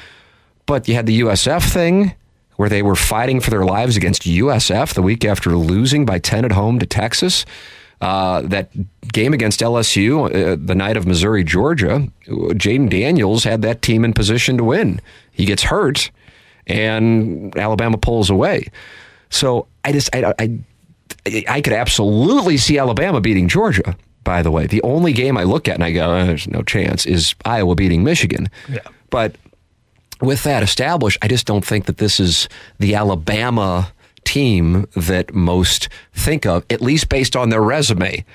But 0.67 0.89
you 0.89 0.95
had 0.95 1.07
the 1.07 1.21
USF 1.21 1.73
thing 1.73 2.15
where 2.57 2.69
they 2.69 2.83
were 2.83 2.97
fighting 2.97 3.41
for 3.41 3.51
their 3.51 3.65
lives 3.65 3.97
against 3.97 4.23
USF 4.23 4.93
the 4.93 5.03
week 5.03 5.25
after 5.25 5.57
losing 5.57 6.05
by 6.05 6.19
10 6.19 6.45
at 6.45 6.53
home 6.53 6.81
to 6.81 6.87
Texas. 6.87 7.47
Uh, 8.01 8.43
that 8.43 8.71
game 9.13 9.33
against 9.33 9.59
LSU, 9.61 10.27
uh, 10.27 10.57
the 10.65 10.75
night 10.75 10.97
of 10.97 11.05
Missouri, 11.05 11.43
Georgia, 11.43 12.07
Jayden 12.29 12.89
Daniels 12.89 13.43
had 13.43 13.63
that 13.63 13.83
team 13.83 14.05
in 14.05 14.13
position 14.13 14.57
to 14.57 14.65
win. 14.65 15.01
He 15.33 15.45
gets 15.45 15.65
hurt, 15.65 16.11
and 16.69 17.57
Alabama 17.57 17.99
pulls 17.99 18.31
away. 18.31 18.69
So 19.31 19.67
I 19.85 19.93
just, 19.93 20.15
I, 20.15 20.33
I, 20.39 21.45
I 21.49 21.61
could 21.61 21.73
absolutely 21.73 22.57
see 22.57 22.79
Alabama 22.79 23.21
beating 23.21 23.49
Georgia. 23.49 23.97
By 24.23 24.43
the 24.43 24.51
way, 24.51 24.67
the 24.67 24.83
only 24.83 25.13
game 25.13 25.37
I 25.37 25.43
look 25.45 25.69
at 25.69 25.75
and 25.75 25.85
I 25.85 25.91
go, 25.91 26.15
oh, 26.15 26.27
"There's 26.27 26.47
no 26.47 26.63
chance," 26.63 27.07
is 27.07 27.35
Iowa 27.45 27.75
beating 27.75 28.05
Michigan. 28.05 28.49
Yeah. 28.69 28.81
But 29.11 29.37
with 30.21 30.43
that 30.43 30.63
established, 30.63 31.19
I 31.23 31.29
just 31.29 31.47
don't 31.47 31.65
think 31.65 31.87
that 31.87 31.97
this 31.97 32.21
is 32.21 32.49
the 32.79 32.95
Alabama 32.95 33.91
team 34.29 34.87
that 34.95 35.33
most 35.33 35.89
think 36.13 36.45
of, 36.45 36.63
at 36.69 36.83
least 36.83 37.09
based 37.09 37.35
on 37.35 37.49
their 37.49 37.63
resume. 37.63 38.27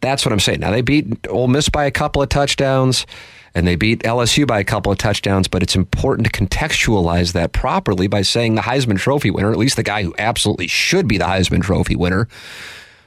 That's 0.00 0.26
what 0.26 0.32
I'm 0.32 0.40
saying. 0.40 0.58
Now 0.58 0.72
they 0.72 0.80
beat 0.80 1.28
Ole 1.28 1.46
Miss 1.46 1.68
by 1.68 1.84
a 1.84 1.90
couple 1.92 2.20
of 2.20 2.28
touchdowns, 2.28 3.06
and 3.54 3.64
they 3.64 3.76
beat 3.76 4.00
LSU 4.00 4.44
by 4.44 4.58
a 4.58 4.64
couple 4.64 4.90
of 4.90 4.98
touchdowns. 4.98 5.46
But 5.46 5.62
it's 5.62 5.76
important 5.76 6.26
to 6.26 6.32
contextualize 6.32 7.32
that 7.34 7.52
properly 7.52 8.08
by 8.08 8.22
saying 8.22 8.56
the 8.56 8.62
Heisman 8.62 8.98
Trophy 8.98 9.30
winner, 9.30 9.52
at 9.52 9.58
least 9.58 9.76
the 9.76 9.84
guy 9.84 10.02
who 10.02 10.12
absolutely 10.18 10.66
should 10.66 11.06
be 11.06 11.16
the 11.16 11.26
Heisman 11.26 11.62
Trophy 11.62 11.94
winner, 11.94 12.26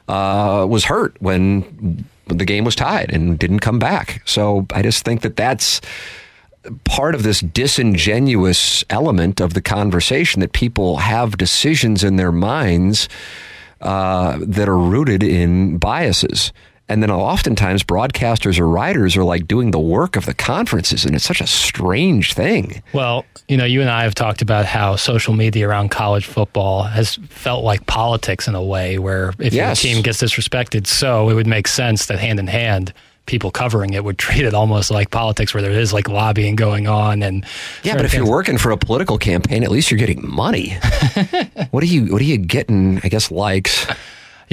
uh, 0.08 0.66
was 0.70 0.86
hurt 0.86 1.18
when 1.20 2.06
the 2.28 2.46
game 2.46 2.64
was 2.64 2.76
tied 2.76 3.12
and 3.12 3.38
didn't 3.38 3.60
come 3.60 3.80
back. 3.80 4.22
So 4.24 4.66
I 4.74 4.82
just 4.82 5.04
think 5.04 5.24
that 5.24 5.36
that's 5.36 5.82
part 6.86 7.16
of 7.16 7.24
this 7.24 7.42
disingenuous 7.42 8.84
element 8.90 9.40
of 9.40 9.54
the 9.54 9.62
conversation 9.62 10.40
that 10.42 10.54
people 10.54 10.98
have 10.98 11.38
decisions 11.38 12.04
in 12.04 12.16
their 12.16 12.32
minds 12.32 13.10
uh, 13.82 14.38
that 14.42 14.70
are 14.70 14.78
rooted 14.78 15.24
in 15.24 15.78
biases. 15.78 16.52
And 16.90 17.02
then 17.02 17.10
oftentimes 17.10 17.82
broadcasters 17.84 18.60
or 18.60 18.68
writers 18.68 19.16
are 19.16 19.24
like 19.24 19.48
doing 19.48 19.72
the 19.72 19.80
work 19.80 20.18
of 20.18 20.26
the 20.26 20.34
conferences, 20.34 21.06
and 21.06 21.16
it's 21.16 21.24
such 21.24 21.40
a 21.40 21.48
strange 21.48 22.34
thing. 22.34 22.84
Well, 22.92 23.26
you 23.48 23.56
know, 23.56 23.64
you 23.66 23.80
and 23.80 23.90
I 23.90 24.04
have 24.04 24.14
talked 24.16 24.42
about 24.42 24.66
how 24.66 24.98
social 24.98 25.34
media 25.34 25.68
around 25.70 25.90
college 25.90 26.26
football 26.26 26.84
has 26.84 27.16
felt 27.30 27.64
like 27.64 27.86
politics 27.86 28.50
in 28.50 28.56
a 28.56 28.62
way 28.64 29.00
where 29.00 29.34
if 29.40 29.54
Yes. 29.54 29.84
your 29.84 29.94
team 29.94 30.04
gets 30.04 30.22
disrespected, 30.22 30.86
so 30.86 31.30
it 31.30 31.36
would 31.36 31.48
make 31.48 31.68
sense 31.70 32.08
that 32.08 32.20
hand 32.20 32.38
in 32.38 32.48
hand, 32.48 32.94
people 33.26 33.52
covering 33.52 33.94
it 33.94 34.04
would 34.04 34.18
treat 34.26 34.46
it 34.46 34.54
almost 34.54 34.92
like 34.92 35.12
politics 35.12 35.54
where 35.54 35.64
there 35.64 35.72
is 35.72 35.94
like 35.94 36.08
lobbying 36.08 36.56
going 36.56 36.88
on 36.88 37.24
and 37.24 37.46
Yeah, 37.84 37.96
but 37.96 38.06
if 38.06 38.14
you're 38.14 38.30
working 38.30 38.58
for 38.58 38.72
a 38.72 38.78
political 38.78 39.18
campaign, 39.18 39.64
at 39.64 39.72
least 39.72 39.92
you're 39.92 39.98
getting 39.98 40.28
money. 40.28 40.78
what 41.72 41.84
are 41.84 41.88
you? 41.88 42.12
What 42.12 42.22
are 42.22 42.26
you 42.26 42.38
getting? 42.38 43.00
I 43.04 43.10
guess 43.10 43.32
likes, 43.32 43.88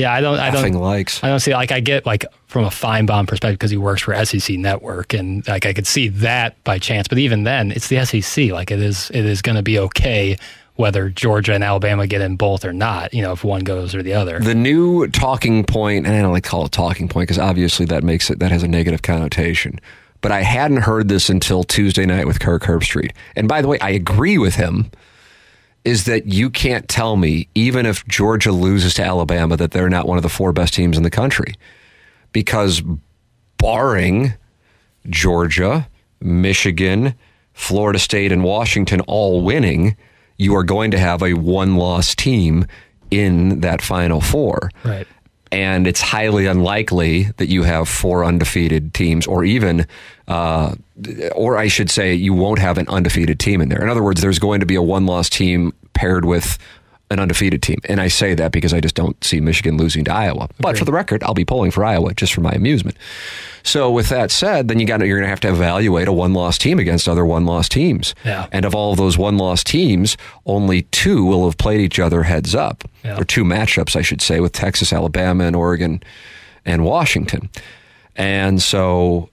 yeah, 0.00 0.12
I 0.12 0.20
don't, 0.20 0.38
I 0.38 0.50
don't, 0.50 0.72
likes. 0.72 1.22
I 1.22 1.28
don't 1.28 1.40
see 1.40 1.52
like 1.52 1.72
I 1.72 1.80
get 1.80 2.06
like 2.06 2.24
from 2.46 2.64
a 2.64 2.68
Finebaum 2.68 3.28
perspective 3.28 3.59
because 3.59 3.70
he 3.70 3.76
works 3.76 4.02
for 4.02 4.24
SEC 4.24 4.56
Network 4.56 5.12
and 5.12 5.46
like 5.46 5.66
I 5.66 5.72
could 5.72 5.87
see 5.87 6.09
that 6.09 6.62
by 6.64 6.78
chance, 6.78 7.06
but 7.09 7.18
even 7.18 7.44
then, 7.44 7.70
it's 7.70 7.88
the 7.88 8.04
SEC. 8.04 8.50
Like 8.50 8.70
it 8.70 8.80
is, 8.80 9.11
it 9.11 9.24
is 9.24 9.42
going 9.42 9.56
to 9.56 9.62
be 9.62 9.78
okay 9.78 10.38
whether 10.81 11.11
Georgia 11.11 11.55
and 11.55 11.62
Alabama 11.62 12.07
get 12.07 12.23
in 12.23 12.37
both 12.37 12.64
or 12.64 12.73
not. 12.73 13.12
You 13.14 13.23
know, 13.23 13.33
if 13.33 13.45
one 13.45 13.62
goes 13.62 13.95
or 13.95 14.03
the 14.03 14.14
other. 14.14 14.40
The 14.40 14.55
new 14.55 15.07
talking 15.09 15.62
point, 15.64 16.07
and 16.07 16.16
I 16.16 16.23
don't 16.23 16.33
like 16.33 16.45
to 16.45 16.49
call 16.49 16.64
it 16.64 16.73
talking 16.73 17.09
point 17.09 17.29
because 17.29 17.38
obviously 17.38 17.87
that 17.87 18.03
makes 18.03 18.31
it 18.31 18.40
that 18.40 18.51
has 18.51 18.62
a 18.62 18.69
negative 18.69 19.03
connotation. 19.03 19.79
But 20.23 20.33
I 20.33 20.43
hadn't 20.43 20.79
heard 20.79 21.09
this 21.09 21.31
until 21.31 21.62
Tuesday 21.62 22.07
night 22.07 22.27
with 22.27 22.40
Kirk 22.40 22.62
Herbstreit. 22.62 23.12
And 23.37 23.47
by 23.47 23.62
the 23.62 23.69
way, 23.69 23.79
I 23.81 23.90
agree 23.90 24.38
with 24.38 24.57
him. 24.57 24.90
Is 25.85 26.05
that 26.05 26.27
you 26.27 26.51
can't 26.51 26.88
tell 26.88 27.16
me, 27.16 27.49
even 27.55 27.87
if 27.87 28.07
Georgia 28.07 28.53
loses 28.53 28.93
to 28.95 29.03
Alabama, 29.03 29.57
that 29.57 29.71
they're 29.71 29.88
not 29.88 30.07
one 30.07 30.19
of 30.19 30.23
the 30.23 30.29
four 30.29 30.53
best 30.53 30.75
teams 30.75 30.99
in 30.99 31.05
the 31.05 31.11
country? 31.11 31.55
Because 32.33 32.83
barring 33.57 34.35
Georgia, 35.09 35.88
Michigan, 36.21 37.14
Florida 37.55 37.99
State, 37.99 38.31
and 38.31 38.45
Washington 38.45 39.01
all 39.03 39.43
winning, 39.43 39.97
you 40.40 40.57
are 40.57 40.64
going 40.64 40.90
to 40.90 40.98
have 40.98 41.22
a 41.22 41.35
one 41.35 41.76
loss 41.76 42.14
team 42.14 42.64
in 43.11 43.61
that 43.61 43.83
final 43.83 44.22
four. 44.22 44.70
Right. 44.83 45.07
And 45.53 45.87
it's 45.87 46.00
highly 46.00 46.46
unlikely 46.46 47.24
that 47.37 47.48
you 47.48 47.64
have 47.64 47.88
four 47.88 48.24
undefeated 48.24 48.94
teams, 48.94 49.26
or 49.26 49.44
even, 49.44 49.87
uh, 50.29 50.76
or 51.35 51.59
I 51.59 51.68
should 51.68 51.90
say, 51.90 52.14
you 52.14 52.33
won't 52.33 52.59
have 52.61 52.79
an 52.79 52.88
undefeated 52.88 53.38
team 53.38 53.61
in 53.61 53.68
there. 53.68 53.83
In 53.83 53.90
other 53.90 54.03
words, 54.03 54.22
there's 54.22 54.38
going 54.38 54.61
to 54.61 54.66
be 54.66 54.76
a 54.76 54.83
one 54.83 55.05
loss 55.05 55.29
team 55.29 55.72
paired 55.92 56.24
with 56.24 56.57
an 57.11 57.18
undefeated 57.18 57.61
team. 57.62 57.79
And 57.88 58.01
I 58.01 58.07
say 58.09 58.35
that 58.35 58.53
because 58.53 58.73
I 58.73 58.81
just 58.81 58.94
don't 58.94 59.23
see 59.25 59.40
Michigan 59.40 59.77
losing 59.77 60.05
to 60.05 60.12
Iowa. 60.12 60.49
But 60.61 60.79
for 60.79 60.85
the 60.85 60.92
record, 60.92 61.23
I'll 61.25 61.35
be 61.35 61.44
pulling 61.44 61.70
for 61.73 61.85
Iowa 61.85 62.14
just 62.14 62.33
for 62.33 62.40
my 62.40 62.53
amusement. 62.53 62.96
So 63.64 63.90
with 63.90 64.09
that 64.11 64.31
said, 64.31 64.68
then 64.68 64.79
you 64.79 64.87
got 64.87 65.01
you're 65.01 65.18
going 65.18 65.27
to 65.27 65.29
have 65.31 65.40
to 65.40 65.51
evaluate 65.51 66.07
a 66.09 66.12
one 66.12 66.33
loss 66.35 66.57
team 66.57 66.79
against 66.79 67.09
other 67.09 67.27
one 67.27 67.46
loss 67.46 67.68
teams. 67.68 68.14
Yeah. 68.25 68.46
And 68.53 68.64
of 68.64 68.75
all 68.75 68.92
of 68.92 68.96
those 68.99 69.18
one 69.18 69.37
loss 69.38 69.64
teams, 69.64 70.16
only 70.46 70.83
two 70.83 71.25
will 71.25 71.44
have 71.46 71.59
played 71.59 71.81
each 71.81 71.99
other 71.99 72.23
heads 72.23 72.55
up, 72.55 72.85
Yeah. 73.05 73.18
or 73.18 73.25
two 73.25 73.44
matchups, 73.44 73.96
I 73.96 74.03
should 74.03 74.23
say, 74.23 74.38
with 74.40 74.53
Texas, 74.53 74.92
Alabama, 74.92 75.44
and 75.44 75.57
Oregon, 75.57 76.03
and 76.64 76.85
Washington. 76.85 77.49
And 78.16 78.62
so 78.62 79.29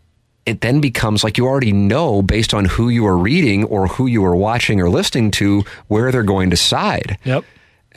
it 0.46 0.62
then 0.62 0.82
becomes 0.82 1.24
like 1.24 1.38
you 1.38 1.46
already 1.46 1.74
know 1.74 2.22
based 2.22 2.54
on 2.54 2.66
who 2.66 2.90
you 2.90 3.06
are 3.06 3.18
reading 3.18 3.66
or 3.66 3.88
who 3.88 4.08
you 4.08 4.24
are 4.26 4.36
watching 4.36 4.82
or 4.82 4.90
listening 4.90 5.30
to 5.32 5.63
where 5.90 6.12
they're 6.12 6.24
going 6.24 6.50
to 6.50 6.58
side. 6.58 7.18
Yep. 7.24 7.44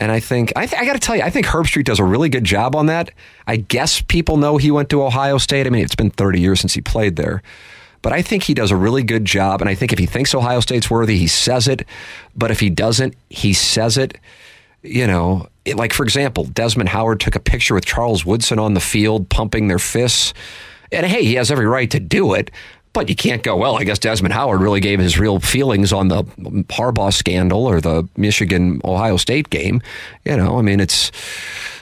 And 0.00 0.10
I 0.10 0.18
think 0.18 0.52
I, 0.56 0.64
th- 0.64 0.80
I 0.80 0.86
got 0.86 0.94
to 0.94 0.98
tell 0.98 1.14
you, 1.14 1.22
I 1.22 1.28
think 1.28 1.46
Herbstreit 1.46 1.84
does 1.84 1.98
a 1.98 2.04
really 2.04 2.30
good 2.30 2.42
job 2.42 2.74
on 2.74 2.86
that. 2.86 3.12
I 3.46 3.56
guess 3.56 4.00
people 4.00 4.38
know 4.38 4.56
he 4.56 4.70
went 4.70 4.88
to 4.90 5.02
Ohio 5.02 5.36
State. 5.36 5.66
I 5.66 5.70
mean, 5.70 5.84
it's 5.84 5.94
been 5.94 6.10
30 6.10 6.40
years 6.40 6.58
since 6.58 6.72
he 6.72 6.80
played 6.80 7.16
there. 7.16 7.42
But 8.00 8.14
I 8.14 8.22
think 8.22 8.42
he 8.42 8.54
does 8.54 8.70
a 8.70 8.76
really 8.76 9.02
good 9.02 9.26
job. 9.26 9.60
And 9.60 9.68
I 9.68 9.74
think 9.74 9.92
if 9.92 9.98
he 9.98 10.06
thinks 10.06 10.34
Ohio 10.34 10.60
State's 10.60 10.90
worthy, 10.90 11.18
he 11.18 11.26
says 11.26 11.68
it. 11.68 11.86
But 12.34 12.50
if 12.50 12.60
he 12.60 12.70
doesn't, 12.70 13.14
he 13.28 13.52
says 13.52 13.98
it. 13.98 14.16
You 14.82 15.06
know, 15.06 15.48
it, 15.66 15.76
like 15.76 15.92
for 15.92 16.02
example, 16.04 16.44
Desmond 16.44 16.88
Howard 16.88 17.20
took 17.20 17.36
a 17.36 17.40
picture 17.40 17.74
with 17.74 17.84
Charles 17.84 18.24
Woodson 18.24 18.58
on 18.58 18.72
the 18.72 18.80
field, 18.80 19.28
pumping 19.28 19.68
their 19.68 19.78
fists. 19.78 20.32
And 20.90 21.04
hey, 21.04 21.24
he 21.24 21.34
has 21.34 21.50
every 21.50 21.66
right 21.66 21.90
to 21.90 22.00
do 22.00 22.32
it. 22.32 22.50
But 22.92 23.08
you 23.08 23.14
can't 23.14 23.44
go, 23.44 23.56
well, 23.56 23.76
I 23.76 23.84
guess 23.84 24.00
Desmond 24.00 24.34
Howard 24.34 24.60
really 24.60 24.80
gave 24.80 24.98
his 24.98 25.16
real 25.16 25.38
feelings 25.38 25.92
on 25.92 26.08
the 26.08 26.24
Harbaugh 26.24 27.12
scandal 27.12 27.66
or 27.66 27.80
the 27.80 28.08
Michigan 28.16 28.80
Ohio 28.84 29.16
State 29.16 29.48
game. 29.48 29.80
You 30.24 30.36
know, 30.36 30.58
I 30.58 30.62
mean, 30.62 30.80
it's 30.80 31.12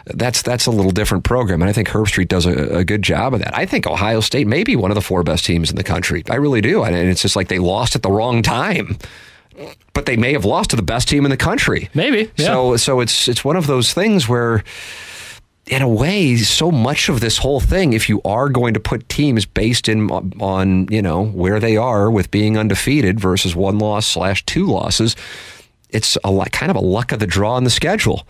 that's 0.04 0.42
that's 0.42 0.66
a 0.66 0.70
little 0.70 0.90
different 0.90 1.24
program, 1.24 1.62
and 1.62 1.68
I 1.68 1.72
think 1.72 1.88
Herbstreit 1.88 2.28
does 2.28 2.46
a, 2.46 2.78
a 2.78 2.84
good 2.84 3.02
job 3.02 3.34
of 3.34 3.40
that. 3.40 3.56
I 3.56 3.64
think 3.66 3.86
Ohio 3.86 4.20
State 4.20 4.46
may 4.46 4.64
be 4.64 4.76
one 4.76 4.90
of 4.90 4.94
the 4.96 5.00
four 5.00 5.22
best 5.22 5.44
teams 5.44 5.70
in 5.70 5.76
the 5.76 5.84
country. 5.84 6.22
I 6.28 6.36
really 6.36 6.60
do, 6.60 6.82
and 6.82 6.94
it's 6.94 7.22
just 7.22 7.36
like 7.36 7.48
they 7.48 7.58
lost 7.58 7.96
at 7.96 8.02
the 8.02 8.10
wrong 8.10 8.42
time, 8.42 8.98
but 9.94 10.06
they 10.06 10.16
may 10.16 10.32
have 10.32 10.44
lost 10.44 10.70
to 10.70 10.76
the 10.76 10.82
best 10.82 11.08
team 11.08 11.24
in 11.24 11.30
the 11.30 11.36
country. 11.36 11.88
Maybe, 11.94 12.30
yeah. 12.36 12.46
So 12.46 12.76
so 12.76 13.00
it's 13.00 13.28
it's 13.28 13.44
one 13.44 13.56
of 13.56 13.66
those 13.66 13.92
things 13.92 14.28
where 14.28 14.62
in 15.68 15.83
a 15.83 15.88
way, 15.88 16.37
so 16.37 16.70
much 16.70 17.09
of 17.09 17.20
this 17.20 17.38
whole 17.38 17.61
thing, 17.61 17.92
if 17.92 18.09
you 18.09 18.20
are 18.24 18.48
going 18.48 18.74
to 18.74 18.81
put 18.81 19.09
teams 19.09 19.44
based 19.44 19.88
in 19.88 20.11
uh, 20.11 20.22
on 20.40 20.88
you 20.90 21.02
know 21.02 21.24
where 21.26 21.61
they 21.61 21.76
are 21.76 22.11
with 22.11 22.31
being 22.31 22.57
undefeated 22.57 23.20
versus 23.20 23.54
one 23.54 23.78
loss 23.78 24.07
slash 24.07 24.44
two 24.46 24.66
losses, 24.66 25.14
it's 25.90 26.16
a 26.24 26.31
lot, 26.31 26.52
kind 26.52 26.70
of 26.70 26.76
a 26.76 26.81
luck 26.81 27.12
of 27.12 27.18
the 27.18 27.26
draw 27.26 27.54
on 27.54 27.64
the 27.64 27.70
schedule. 27.70 28.26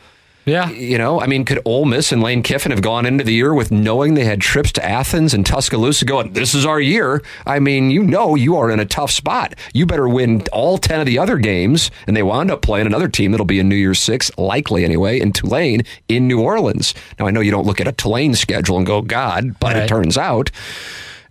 Yeah. 0.48 0.70
You 0.70 0.96
know, 0.96 1.20
I 1.20 1.26
mean, 1.26 1.44
could 1.44 1.61
Ole 1.64 1.84
Miss 1.84 2.11
and 2.11 2.22
Lane 2.22 2.42
Kiffin 2.42 2.72
have 2.72 2.80
gone 2.80 3.04
into 3.04 3.22
the 3.22 3.32
year 3.32 3.52
with 3.52 3.70
knowing 3.70 4.14
they 4.14 4.24
had 4.24 4.40
trips 4.40 4.72
to 4.72 4.84
Athens 4.84 5.34
and 5.34 5.44
Tuscaloosa 5.44 6.04
going, 6.04 6.32
this 6.32 6.54
is 6.54 6.64
our 6.64 6.80
year? 6.80 7.22
I 7.46 7.58
mean, 7.58 7.90
you 7.90 8.02
know 8.02 8.34
you 8.34 8.56
are 8.56 8.70
in 8.70 8.80
a 8.80 8.87
tough 8.87 9.11
spot. 9.11 9.54
You 9.74 9.84
better 9.84 10.08
win 10.08 10.46
all 10.52 10.78
10 10.78 11.00
of 11.00 11.06
the 11.06 11.18
other 11.18 11.37
games. 11.37 11.90
And 12.06 12.16
they 12.16 12.22
wound 12.22 12.50
up 12.50 12.62
playing 12.62 12.87
another 12.87 13.08
team 13.08 13.30
that'll 13.30 13.46
be 13.46 13.58
in 13.58 13.68
New 13.68 13.76
Year's 13.76 13.98
Six, 13.98 14.30
likely 14.38 14.84
anyway, 14.84 15.20
in 15.20 15.32
Tulane 15.32 15.82
in 16.08 16.26
New 16.26 16.40
Orleans. 16.40 16.94
Now, 17.18 17.26
I 17.26 17.30
know 17.30 17.40
you 17.40 17.50
don't 17.50 17.66
look 17.66 17.80
at 17.80 17.87
a 17.87 17.92
Tulane 17.92 18.34
schedule 18.34 18.78
and 18.78 18.87
go, 18.87 19.02
God, 19.02 19.58
but 19.61 19.76
it 19.76 19.88
turns 19.88 20.16
out. 20.16 20.50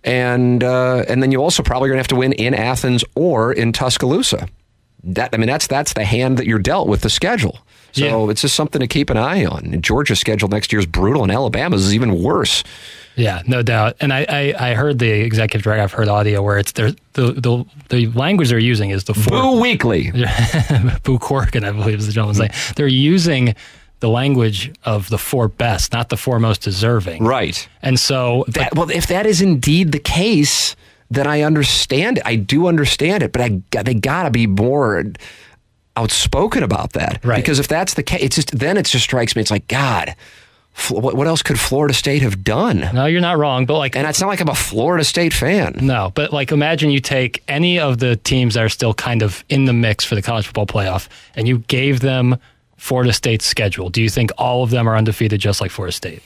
And, 0.04 0.62
uh, 0.62 1.04
and 1.08 1.22
then 1.22 1.32
you 1.32 1.42
also 1.42 1.62
probably 1.62 1.88
going 1.88 1.96
to 1.96 2.00
have 2.00 2.08
to 2.08 2.16
win 2.16 2.32
in 2.34 2.54
Athens 2.54 3.04
or 3.16 3.52
in 3.52 3.72
Tuscaloosa. 3.72 4.48
That 5.04 5.30
I 5.32 5.36
mean, 5.36 5.46
that's 5.46 5.66
that's 5.66 5.92
the 5.92 6.04
hand 6.04 6.38
that 6.38 6.46
you're 6.46 6.58
dealt 6.58 6.88
with 6.88 7.02
the 7.02 7.10
schedule. 7.10 7.60
So 7.98 8.24
Yeah. 8.26 8.30
it's 8.30 8.40
just 8.42 8.54
something 8.54 8.80
to 8.80 8.86
keep 8.86 9.10
an 9.10 9.16
eye 9.16 9.44
on. 9.44 9.70
And 9.72 9.82
Georgia's 9.82 10.20
schedule 10.20 10.48
next 10.48 10.72
year 10.72 10.80
is 10.80 10.86
brutal, 10.86 11.22
and 11.22 11.32
Alabama's 11.32 11.84
is 11.86 11.94
even 11.94 12.22
worse. 12.22 12.62
Yeah, 13.16 13.42
no 13.48 13.62
doubt. 13.62 13.96
And 14.00 14.12
I, 14.12 14.24
I, 14.28 14.70
I 14.70 14.74
heard 14.74 15.00
the 15.00 15.10
executive 15.10 15.64
director. 15.64 15.82
I've 15.82 15.92
heard 15.92 16.08
audio 16.08 16.40
where 16.42 16.56
it's. 16.58 16.70
The, 16.72 16.96
the 17.14 17.64
the 17.88 18.06
language 18.12 18.50
they're 18.50 18.58
using 18.60 18.90
is 18.90 19.04
the 19.04 19.14
four. 19.14 19.32
Boo 19.42 19.60
Weekley. 19.60 20.12
Boo 21.02 21.18
Corrigan, 21.18 21.64
I 21.64 21.72
believe 21.72 21.98
is 21.98 22.06
the 22.06 22.12
gentleman's 22.12 22.38
name. 22.38 22.50
Hmm. 22.52 22.72
They're 22.76 22.86
using 22.86 23.54
the 24.00 24.08
language 24.08 24.70
of 24.84 25.08
the 25.08 25.18
four 25.18 25.48
best, 25.48 25.92
not 25.92 26.08
the 26.10 26.16
four 26.16 26.38
most 26.38 26.62
deserving. 26.62 27.24
Right. 27.24 27.68
And 27.82 27.98
so, 27.98 28.44
That, 28.46 28.76
well, 28.76 28.88
if 28.90 29.08
that 29.08 29.26
is 29.26 29.42
indeed 29.42 29.90
the 29.90 29.98
case, 29.98 30.76
then 31.10 31.26
I 31.26 31.42
understand 31.42 32.18
it. 32.18 32.22
I 32.24 32.36
do 32.36 32.68
understand 32.68 33.24
it, 33.24 33.32
but 33.32 33.40
I 33.42 33.60
they 33.82 33.94
got 33.94 34.22
to 34.24 34.30
be 34.30 34.46
more 34.46 35.04
outspoken 35.98 36.62
about 36.62 36.92
that. 36.92 37.24
Right. 37.24 37.36
Because 37.36 37.58
if 37.58 37.68
that's 37.68 37.94
the 37.94 38.02
case, 38.02 38.22
it's 38.22 38.36
just 38.36 38.58
then 38.58 38.76
it 38.76 38.86
just 38.86 39.04
strikes 39.04 39.34
me. 39.34 39.42
It's 39.42 39.50
like 39.50 39.68
God. 39.68 40.14
What, 40.90 41.14
what 41.14 41.26
else 41.26 41.42
could 41.42 41.58
Florida 41.58 41.92
State 41.92 42.22
have 42.22 42.44
done? 42.44 42.88
No, 42.94 43.06
you're 43.06 43.20
not 43.20 43.36
wrong, 43.36 43.66
but 43.66 43.78
like 43.78 43.96
And 43.96 44.06
it's 44.06 44.20
not 44.20 44.28
like 44.28 44.40
I'm 44.40 44.48
a 44.48 44.54
Florida 44.54 45.02
State 45.02 45.34
fan. 45.34 45.76
No, 45.80 46.12
but 46.14 46.32
like 46.32 46.52
imagine 46.52 46.90
you 46.90 47.00
take 47.00 47.42
any 47.48 47.80
of 47.80 47.98
the 47.98 48.14
teams 48.14 48.54
that 48.54 48.62
are 48.62 48.68
still 48.68 48.94
kind 48.94 49.22
of 49.22 49.44
in 49.48 49.64
the 49.64 49.72
mix 49.72 50.04
for 50.04 50.14
the 50.14 50.22
college 50.22 50.46
football 50.46 50.66
playoff 50.66 51.08
and 51.34 51.48
you 51.48 51.58
gave 51.66 51.98
them 51.98 52.38
Florida 52.76 53.12
State's 53.12 53.44
schedule. 53.44 53.90
Do 53.90 54.00
you 54.00 54.08
think 54.08 54.30
all 54.38 54.62
of 54.62 54.70
them 54.70 54.88
are 54.88 54.96
undefeated 54.96 55.40
just 55.40 55.60
like 55.60 55.72
Florida 55.72 55.92
State? 55.92 56.22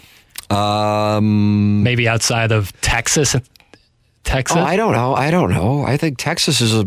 Um, 0.51 1.83
Maybe 1.83 2.07
outside 2.07 2.53
of 2.53 2.79
Texas. 2.83 3.35
Texas? 4.25 4.57
oh, 4.57 4.61
I 4.61 4.77
don't 4.77 4.93
know. 4.93 5.15
I 5.15 5.31
don't 5.31 5.51
know. 5.51 5.83
I 5.83 5.97
think 5.97 6.19
Texas 6.19 6.61
is 6.61 6.75
a 6.75 6.87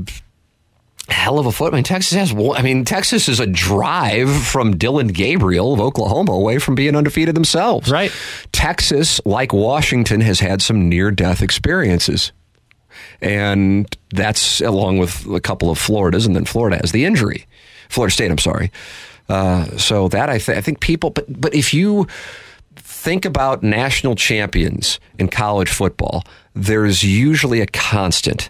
hell 1.09 1.39
of 1.39 1.45
a 1.45 1.51
foot. 1.51 1.73
I 1.73 1.77
mean, 1.77 1.83
Texas 1.83 2.17
has. 2.17 2.33
I 2.33 2.61
mean, 2.61 2.85
Texas 2.85 3.29
is 3.29 3.39
a 3.39 3.45
drive 3.45 4.29
from 4.29 4.77
Dillon 4.77 5.07
Gabriel 5.07 5.73
of 5.73 5.79
Oklahoma 5.79 6.31
away 6.31 6.59
from 6.59 6.75
being 6.75 6.95
undefeated 6.95 7.35
themselves. 7.35 7.89
Right. 7.91 8.11
Texas, 8.51 9.21
like 9.25 9.53
Washington, 9.53 10.21
has 10.21 10.39
had 10.39 10.61
some 10.61 10.89
near-death 10.89 11.41
experiences, 11.41 12.31
and 13.21 13.95
that's 14.09 14.61
along 14.61 14.97
with 14.97 15.25
a 15.27 15.39
couple 15.39 15.69
of 15.69 15.77
Floridas, 15.77 16.25
and 16.25 16.35
then 16.35 16.45
Florida 16.45 16.77
has 16.77 16.91
the 16.91 17.05
injury. 17.05 17.45
Florida 17.89 18.13
State. 18.13 18.31
I'm 18.31 18.37
sorry. 18.37 18.71
Uh, 19.27 19.65
so 19.77 20.07
that 20.09 20.29
I, 20.29 20.37
th- 20.37 20.57
I 20.57 20.61
think 20.61 20.79
people, 20.79 21.09
but 21.09 21.25
but 21.29 21.55
if 21.55 21.73
you 21.73 22.07
think 22.75 23.25
about 23.25 23.63
national 23.63 24.15
champions 24.15 24.99
in 25.17 25.27
college 25.27 25.69
football, 25.69 26.23
there's 26.53 27.03
usually 27.03 27.61
a 27.61 27.67
constant, 27.67 28.49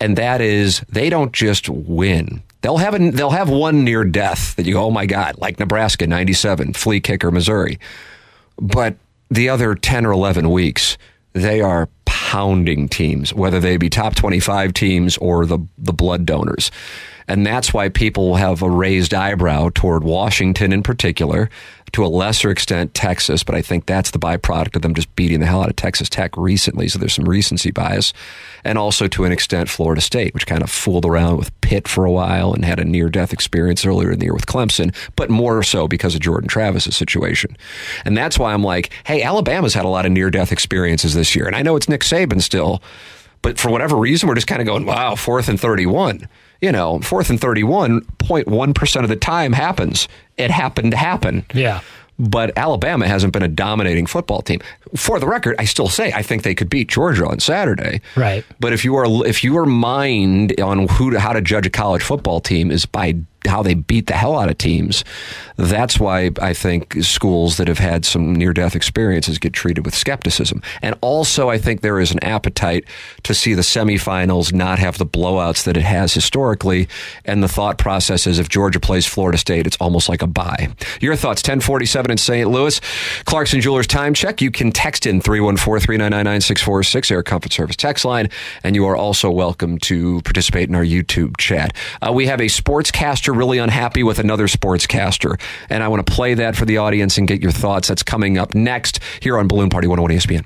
and 0.00 0.16
that 0.16 0.40
is 0.40 0.80
they 0.88 1.10
don't 1.10 1.32
just 1.32 1.68
win. 1.68 2.42
They'll 2.62 2.78
have 2.78 2.94
a, 2.94 3.10
they'll 3.10 3.30
have 3.30 3.48
one 3.48 3.84
near 3.84 4.04
death 4.04 4.56
that 4.56 4.66
you 4.66 4.74
go, 4.74 4.84
oh 4.84 4.90
my 4.90 5.06
god, 5.06 5.38
like 5.38 5.58
Nebraska 5.58 6.06
'97, 6.06 6.72
flea 6.72 7.00
kicker 7.00 7.30
Missouri, 7.30 7.78
but 8.60 8.96
the 9.30 9.48
other 9.48 9.74
ten 9.74 10.06
or 10.06 10.12
eleven 10.12 10.50
weeks 10.50 10.98
they 11.32 11.60
are 11.60 11.88
pounding 12.06 12.88
teams, 12.88 13.34
whether 13.34 13.60
they 13.60 13.76
be 13.76 13.90
top 13.90 14.14
25 14.14 14.72
teams 14.72 15.18
or 15.18 15.44
the, 15.44 15.58
the 15.76 15.92
blood 15.92 16.24
donors. 16.24 16.70
And 17.28 17.46
that's 17.46 17.74
why 17.74 17.90
people 17.90 18.36
have 18.36 18.62
a 18.62 18.70
raised 18.70 19.12
eyebrow 19.12 19.70
toward 19.74 20.02
Washington 20.02 20.72
in 20.72 20.82
particular, 20.82 21.50
to 21.96 22.04
a 22.04 22.08
lesser 22.08 22.50
extent 22.50 22.92
Texas, 22.92 23.42
but 23.42 23.54
I 23.54 23.62
think 23.62 23.86
that's 23.86 24.10
the 24.10 24.18
byproduct 24.18 24.76
of 24.76 24.82
them 24.82 24.94
just 24.94 25.16
beating 25.16 25.40
the 25.40 25.46
hell 25.46 25.62
out 25.62 25.70
of 25.70 25.76
Texas 25.76 26.10
Tech 26.10 26.36
recently. 26.36 26.88
So 26.88 26.98
there's 26.98 27.14
some 27.14 27.26
recency 27.26 27.70
bias. 27.70 28.12
And 28.64 28.76
also 28.76 29.08
to 29.08 29.24
an 29.24 29.32
extent 29.32 29.70
Florida 29.70 30.02
State, 30.02 30.34
which 30.34 30.46
kind 30.46 30.62
of 30.62 30.70
fooled 30.70 31.06
around 31.06 31.38
with 31.38 31.58
Pitt 31.62 31.88
for 31.88 32.04
a 32.04 32.12
while 32.12 32.52
and 32.52 32.66
had 32.66 32.78
a 32.78 32.84
near 32.84 33.08
death 33.08 33.32
experience 33.32 33.86
earlier 33.86 34.12
in 34.12 34.18
the 34.18 34.26
year 34.26 34.34
with 34.34 34.44
Clemson, 34.44 34.94
but 35.16 35.30
more 35.30 35.62
so 35.62 35.88
because 35.88 36.14
of 36.14 36.20
Jordan 36.20 36.50
Travis's 36.50 36.94
situation. 36.94 37.56
And 38.04 38.14
that's 38.14 38.38
why 38.38 38.52
I'm 38.52 38.62
like, 38.62 38.92
hey, 39.06 39.22
Alabama's 39.22 39.72
had 39.72 39.86
a 39.86 39.88
lot 39.88 40.04
of 40.04 40.12
near 40.12 40.30
death 40.30 40.52
experiences 40.52 41.14
this 41.14 41.34
year. 41.34 41.46
And 41.46 41.56
I 41.56 41.62
know 41.62 41.76
it's 41.76 41.88
Nick 41.88 42.02
Saban 42.02 42.42
still, 42.42 42.82
but 43.40 43.58
for 43.58 43.70
whatever 43.70 43.96
reason, 43.96 44.28
we're 44.28 44.34
just 44.34 44.46
kind 44.46 44.60
of 44.60 44.66
going, 44.66 44.84
wow, 44.84 45.14
fourth 45.14 45.48
and 45.48 45.58
31. 45.58 46.28
You 46.60 46.72
know, 46.72 47.00
fourth 47.00 47.30
and 47.30 47.40
31, 47.40 48.00
0.1% 48.00 49.02
of 49.02 49.08
the 49.08 49.16
time 49.16 49.52
happens. 49.52 50.08
It 50.36 50.50
happened 50.50 50.92
to 50.92 50.96
happen. 50.96 51.44
Yeah. 51.54 51.80
But 52.18 52.56
Alabama 52.56 53.06
hasn't 53.06 53.32
been 53.34 53.42
a 53.42 53.48
dominating 53.48 54.06
football 54.06 54.40
team. 54.40 54.60
For 54.94 55.20
the 55.20 55.26
record, 55.26 55.56
I 55.58 55.66
still 55.66 55.88
say 55.88 56.12
I 56.12 56.22
think 56.22 56.44
they 56.44 56.54
could 56.54 56.70
beat 56.70 56.88
Georgia 56.88 57.26
on 57.26 57.40
Saturday. 57.40 58.00
Right. 58.16 58.44
But 58.58 58.72
if 58.72 58.84
you 58.84 58.96
are 58.96 59.26
if 59.26 59.44
your 59.44 59.66
mind 59.66 60.58
on 60.60 60.88
who 60.88 61.10
to, 61.10 61.20
how 61.20 61.32
to 61.32 61.42
judge 61.42 61.66
a 61.66 61.70
college 61.70 62.02
football 62.02 62.40
team 62.40 62.70
is 62.70 62.86
by 62.86 63.16
how 63.46 63.62
they 63.62 63.74
beat 63.74 64.06
the 64.06 64.14
hell 64.14 64.38
out 64.38 64.50
of 64.50 64.58
teams, 64.58 65.04
that's 65.56 65.98
why 65.98 66.30
I 66.40 66.52
think 66.52 67.02
schools 67.02 67.56
that 67.56 67.68
have 67.68 67.78
had 67.78 68.04
some 68.04 68.34
near 68.34 68.52
death 68.52 68.76
experiences 68.76 69.38
get 69.38 69.52
treated 69.52 69.84
with 69.84 69.94
skepticism. 69.94 70.62
And 70.82 70.96
also, 71.00 71.48
I 71.48 71.58
think 71.58 71.80
there 71.80 71.98
is 71.98 72.12
an 72.12 72.22
appetite 72.22 72.84
to 73.22 73.34
see 73.34 73.54
the 73.54 73.62
semifinals 73.62 74.52
not 74.52 74.78
have 74.78 74.98
the 74.98 75.06
blowouts 75.06 75.64
that 75.64 75.76
it 75.76 75.82
has 75.82 76.12
historically. 76.12 76.88
And 77.24 77.42
the 77.42 77.48
thought 77.48 77.78
process 77.78 78.26
is 78.26 78.38
if 78.38 78.48
Georgia 78.48 78.80
plays 78.80 79.06
Florida 79.06 79.38
State, 79.38 79.66
it's 79.66 79.76
almost 79.78 80.08
like 80.08 80.22
a 80.22 80.26
bye. 80.26 80.68
Your 81.00 81.16
thoughts 81.16 81.42
1047 81.42 82.10
in 82.10 82.18
St. 82.18 82.50
Louis. 82.50 82.80
Clarkson 83.24 83.60
Jewelers 83.60 83.86
time 83.86 84.14
check. 84.14 84.40
You 84.40 84.50
can 84.50 84.72
text 84.72 85.06
in 85.06 85.20
314 85.20 85.86
399 85.86 86.24
9646, 86.24 87.10
Air 87.10 87.22
Comfort 87.22 87.52
Service 87.52 87.76
text 87.76 88.04
line. 88.04 88.28
And 88.64 88.74
you 88.74 88.86
are 88.86 88.96
also 88.96 89.30
welcome 89.30 89.78
to 89.78 90.20
participate 90.22 90.68
in 90.68 90.74
our 90.74 90.84
YouTube 90.84 91.36
chat. 91.36 91.74
Uh, 92.02 92.12
we 92.12 92.26
have 92.26 92.40
a 92.40 92.46
sportscaster 92.46 93.35
really 93.36 93.58
unhappy 93.58 94.02
with 94.02 94.18
another 94.18 94.46
sportscaster. 94.46 95.40
And 95.68 95.82
I 95.82 95.88
want 95.88 96.06
to 96.06 96.12
play 96.12 96.34
that 96.34 96.56
for 96.56 96.64
the 96.64 96.78
audience 96.78 97.18
and 97.18 97.28
get 97.28 97.42
your 97.42 97.52
thoughts. 97.52 97.88
That's 97.88 98.02
coming 98.02 98.38
up 98.38 98.54
next 98.54 99.00
here 99.20 99.38
on 99.38 99.48
Balloon 99.48 99.70
Party 99.70 99.86
101 99.86 100.18
ESPN. 100.18 100.44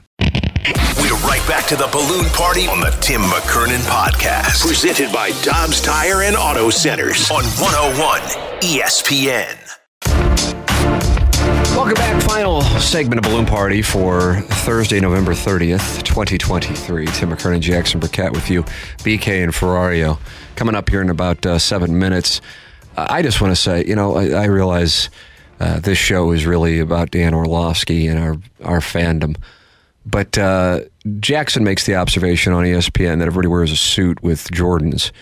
We're 0.98 1.16
right 1.26 1.42
back 1.48 1.66
to 1.68 1.76
the 1.76 1.88
balloon 1.90 2.26
party 2.26 2.66
on 2.66 2.80
the 2.80 2.90
Tim 3.00 3.22
McKernan 3.22 3.80
podcast. 3.88 4.60
Presented 4.60 5.12
by 5.12 5.30
Dobbs 5.42 5.80
Tire 5.80 6.22
and 6.22 6.36
Auto 6.36 6.70
Centers 6.70 7.30
on 7.30 7.44
101 7.44 8.20
ESPN. 8.60 9.56
Welcome 11.74 11.94
back. 11.94 12.22
Final 12.24 12.60
segment 12.62 13.24
of 13.24 13.30
Balloon 13.30 13.46
Party 13.46 13.80
for 13.80 14.40
Thursday, 14.40 15.00
November 15.00 15.32
30th, 15.32 16.02
2023. 16.02 17.06
Tim 17.06 17.30
McKernan, 17.30 17.60
Jackson 17.60 18.00
Burkett 18.00 18.32
with 18.32 18.50
you, 18.50 18.64
BK 18.98 19.42
and 19.42 19.52
Ferrario. 19.52 20.18
Coming 20.56 20.74
up 20.74 20.90
here 20.90 21.00
in 21.00 21.08
about 21.08 21.46
uh, 21.46 21.58
seven 21.58 21.98
minutes. 21.98 22.40
Uh, 23.00 23.06
I 23.08 23.22
just 23.22 23.40
want 23.40 23.52
to 23.52 23.56
say, 23.56 23.84
you 23.86 23.94
know, 23.94 24.16
I, 24.16 24.28
I 24.28 24.44
realize 24.44 25.08
uh, 25.58 25.80
this 25.80 25.96
show 25.96 26.32
is 26.32 26.44
really 26.44 26.80
about 26.80 27.10
Dan 27.10 27.32
Orlovsky 27.32 28.06
and 28.06 28.18
our, 28.18 28.36
our 28.62 28.80
fandom. 28.80 29.36
But 30.04 30.36
uh, 30.36 30.80
Jackson 31.18 31.64
makes 31.64 31.86
the 31.86 31.94
observation 31.94 32.52
on 32.52 32.64
ESPN 32.64 33.18
that 33.18 33.26
everybody 33.26 33.48
wears 33.48 33.72
a 33.72 33.76
suit 33.76 34.22
with 34.22 34.48
Jordans. 34.48 35.12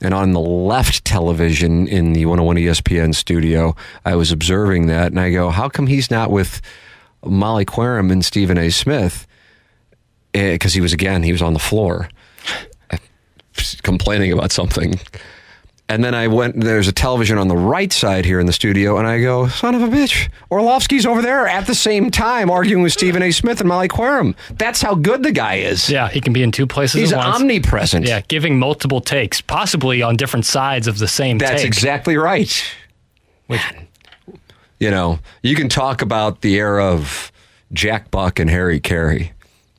And 0.00 0.14
on 0.14 0.32
the 0.32 0.40
left 0.40 1.04
television 1.04 1.86
in 1.86 2.12
the 2.12 2.26
101 2.26 2.56
ESPN 2.56 3.14
studio, 3.14 3.76
I 4.04 4.16
was 4.16 4.32
observing 4.32 4.86
that 4.86 5.12
and 5.12 5.20
I 5.20 5.30
go, 5.30 5.50
how 5.50 5.68
come 5.68 5.86
he's 5.86 6.10
not 6.10 6.32
with 6.32 6.60
Molly 7.24 7.64
Qerim 7.64 8.10
and 8.10 8.24
Stephen 8.24 8.58
A. 8.58 8.70
Smith? 8.70 9.28
Because 10.32 10.74
he 10.74 10.80
was, 10.80 10.92
again, 10.92 11.22
he 11.22 11.30
was 11.30 11.42
on 11.42 11.52
the 11.52 11.60
floor 11.60 12.08
complaining 13.82 14.32
about 14.32 14.50
something. 14.50 14.98
And 15.92 16.02
then 16.02 16.14
I 16.14 16.26
went, 16.26 16.58
there's 16.58 16.88
a 16.88 16.92
television 16.92 17.36
on 17.36 17.48
the 17.48 17.56
right 17.56 17.92
side 17.92 18.24
here 18.24 18.40
in 18.40 18.46
the 18.46 18.52
studio, 18.54 18.96
and 18.96 19.06
I 19.06 19.20
go, 19.20 19.48
son 19.48 19.74
of 19.74 19.82
a 19.82 19.88
bitch, 19.88 20.30
Orlovsky's 20.50 21.04
over 21.04 21.20
there 21.20 21.46
at 21.46 21.66
the 21.66 21.74
same 21.74 22.10
time 22.10 22.50
arguing 22.50 22.82
with 22.82 22.94
Stephen 22.94 23.22
A. 23.22 23.30
Smith 23.30 23.60
and 23.60 23.68
Molly 23.68 23.88
Qerim. 23.88 24.34
That's 24.56 24.80
how 24.80 24.94
good 24.94 25.22
the 25.22 25.32
guy 25.32 25.56
is. 25.56 25.90
Yeah, 25.90 26.08
he 26.08 26.22
can 26.22 26.32
be 26.32 26.42
in 26.42 26.50
two 26.50 26.66
places 26.66 26.98
He's 26.98 27.12
at 27.12 27.18
once. 27.18 27.42
omnipresent. 27.42 28.06
Yeah, 28.06 28.22
giving 28.22 28.58
multiple 28.58 29.02
takes, 29.02 29.42
possibly 29.42 30.00
on 30.00 30.16
different 30.16 30.46
sides 30.46 30.86
of 30.86 30.96
the 30.98 31.08
same 31.08 31.36
That's 31.36 31.60
take. 31.60 31.66
exactly 31.66 32.16
right. 32.16 32.64
Man. 33.50 33.86
You 34.80 34.90
know, 34.90 35.18
you 35.42 35.54
can 35.54 35.68
talk 35.68 36.00
about 36.00 36.40
the 36.40 36.54
era 36.56 36.86
of 36.86 37.30
Jack 37.74 38.10
Buck 38.10 38.38
and 38.38 38.48
Harry 38.48 38.80
Caray, 38.80 39.32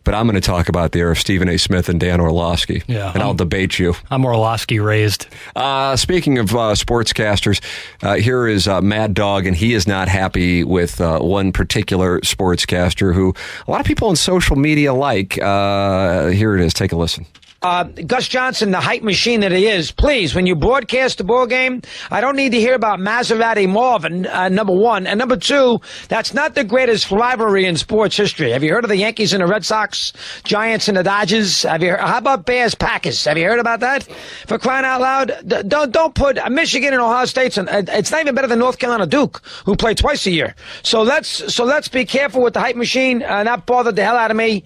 but 0.04 0.14
I'm 0.14 0.26
going 0.28 0.36
to 0.36 0.42
talk 0.42 0.70
about 0.70 0.92
the 0.92 1.00
era 1.00 1.12
of 1.12 1.18
Stephen 1.20 1.48
A. 1.50 1.58
Smith 1.58 1.90
and 1.90 2.00
Dan 2.00 2.20
Orlovsky. 2.20 2.84
Yeah, 2.88 3.12
and 3.14 3.22
I'll 3.22 3.30
I'm- 3.30 3.38
debate 3.38 3.80
you. 3.80 3.96
I'm 4.12 4.26
Orlovsky 4.26 4.80
raised. 4.80 5.28
Uh, 5.56 5.96
speaking 5.96 6.38
of 6.38 6.52
uh, 6.54 6.74
sportscasters, 6.76 7.62
uh, 8.02 8.16
here 8.16 8.48
is 8.48 8.68
uh, 8.68 8.82
Mad 8.82 9.14
Dog, 9.14 9.46
and 9.46 9.56
he 9.56 9.74
is 9.74 9.88
not 9.88 10.08
happy 10.08 10.64
with 10.64 11.00
uh, 11.02 11.20
one 11.20 11.52
particular 11.52 12.20
sportscaster 12.22 13.14
who 13.14 13.34
a 13.68 13.72
lot 13.72 13.80
of 13.82 13.86
people 13.88 14.08
on 14.10 14.16
social 14.16 14.56
media 14.56 14.94
like. 14.94 15.42
Uh, 15.42 16.28
here 16.28 16.56
it 16.56 16.62
is. 16.62 16.74
Take 16.74 16.92
a 16.92 16.96
listen. 16.96 17.26
Uh, 17.64 17.86
Gus 17.86 18.28
Johnson, 18.28 18.72
the 18.72 18.80
hype 18.80 19.04
machine 19.04 19.40
that 19.40 19.52
he 19.52 19.68
is, 19.68 19.92
please, 19.92 20.36
when 20.36 20.46
you 20.46 20.56
broadcast 20.56 21.18
the 21.18 21.24
ball 21.24 21.48
game, 21.48 21.82
I 22.12 22.20
don't 22.20 22.36
need 22.36 22.52
to 22.52 22.60
hear 22.60 22.76
about 22.76 23.00
Maserati 23.00 23.70
Marvin, 23.70 24.28
uh, 24.28 24.50
number 24.50 24.74
one. 24.74 25.08
And 25.08 25.18
number 25.18 25.38
two, 25.38 25.80
that's 26.10 26.34
not 26.34 26.56
the 26.56 26.64
greatest 26.64 27.10
rivalry 27.10 27.66
in 27.66 27.78
sports 27.78 28.18
history. 28.18 28.52
Have 28.52 28.64
you 28.64 28.72
heard 28.72 28.84
of 28.84 28.90
the 28.90 28.98
Yankees 28.98 29.34
and 29.34 29.42
the 29.42 29.48
Red 29.48 29.66
Sox, 29.66 30.12
Giants 30.44 30.88
and 30.90 30.98
the 30.98 31.04
Dodgers? 31.04 31.64
Have 31.64 31.82
you 31.82 31.92
heard, 31.92 32.02
how 32.02 32.18
about 32.18 32.46
Bears 32.46 32.76
Packers? 32.76 33.24
Have 33.26 33.38
you 33.38 33.46
heard 33.46 33.60
about 33.60 33.80
that? 33.80 34.04
For 34.48 34.60
crying 34.60 34.86
out 34.86 35.02
loud, 35.02 35.68
don't, 35.68 35.92
don't 35.92 36.14
put 36.14 36.38
uh, 36.38 36.50
Michigan 36.50 36.94
and 36.94 37.02
Ohio 37.02 37.26
State's, 37.26 37.58
and 37.58 37.70
uh, 37.70 37.84
it's 37.88 38.12
not 38.12 38.22
even 38.22 38.36
better 38.36 38.48
than 38.48 38.60
North 38.60 38.78
Carolina 38.78 39.08
Duke, 39.08 39.42
who 39.66 39.76
play 39.76 39.94
twice 39.94 40.26
a 40.28 40.32
year. 40.32 40.56
So 40.82 41.02
let's, 41.02 41.54
so 41.54 41.64
let's 41.64 41.88
be 41.88 42.04
careful 42.04 42.44
with 42.44 42.54
the 42.56 42.60
hype 42.60 42.76
machine. 42.76 43.24
Uh, 43.24 43.46
that 43.46 43.66
bothered 43.66 43.96
the 43.96 44.04
hell 44.04 44.18
out 44.18 44.32
of 44.32 44.38
me. 44.38 44.64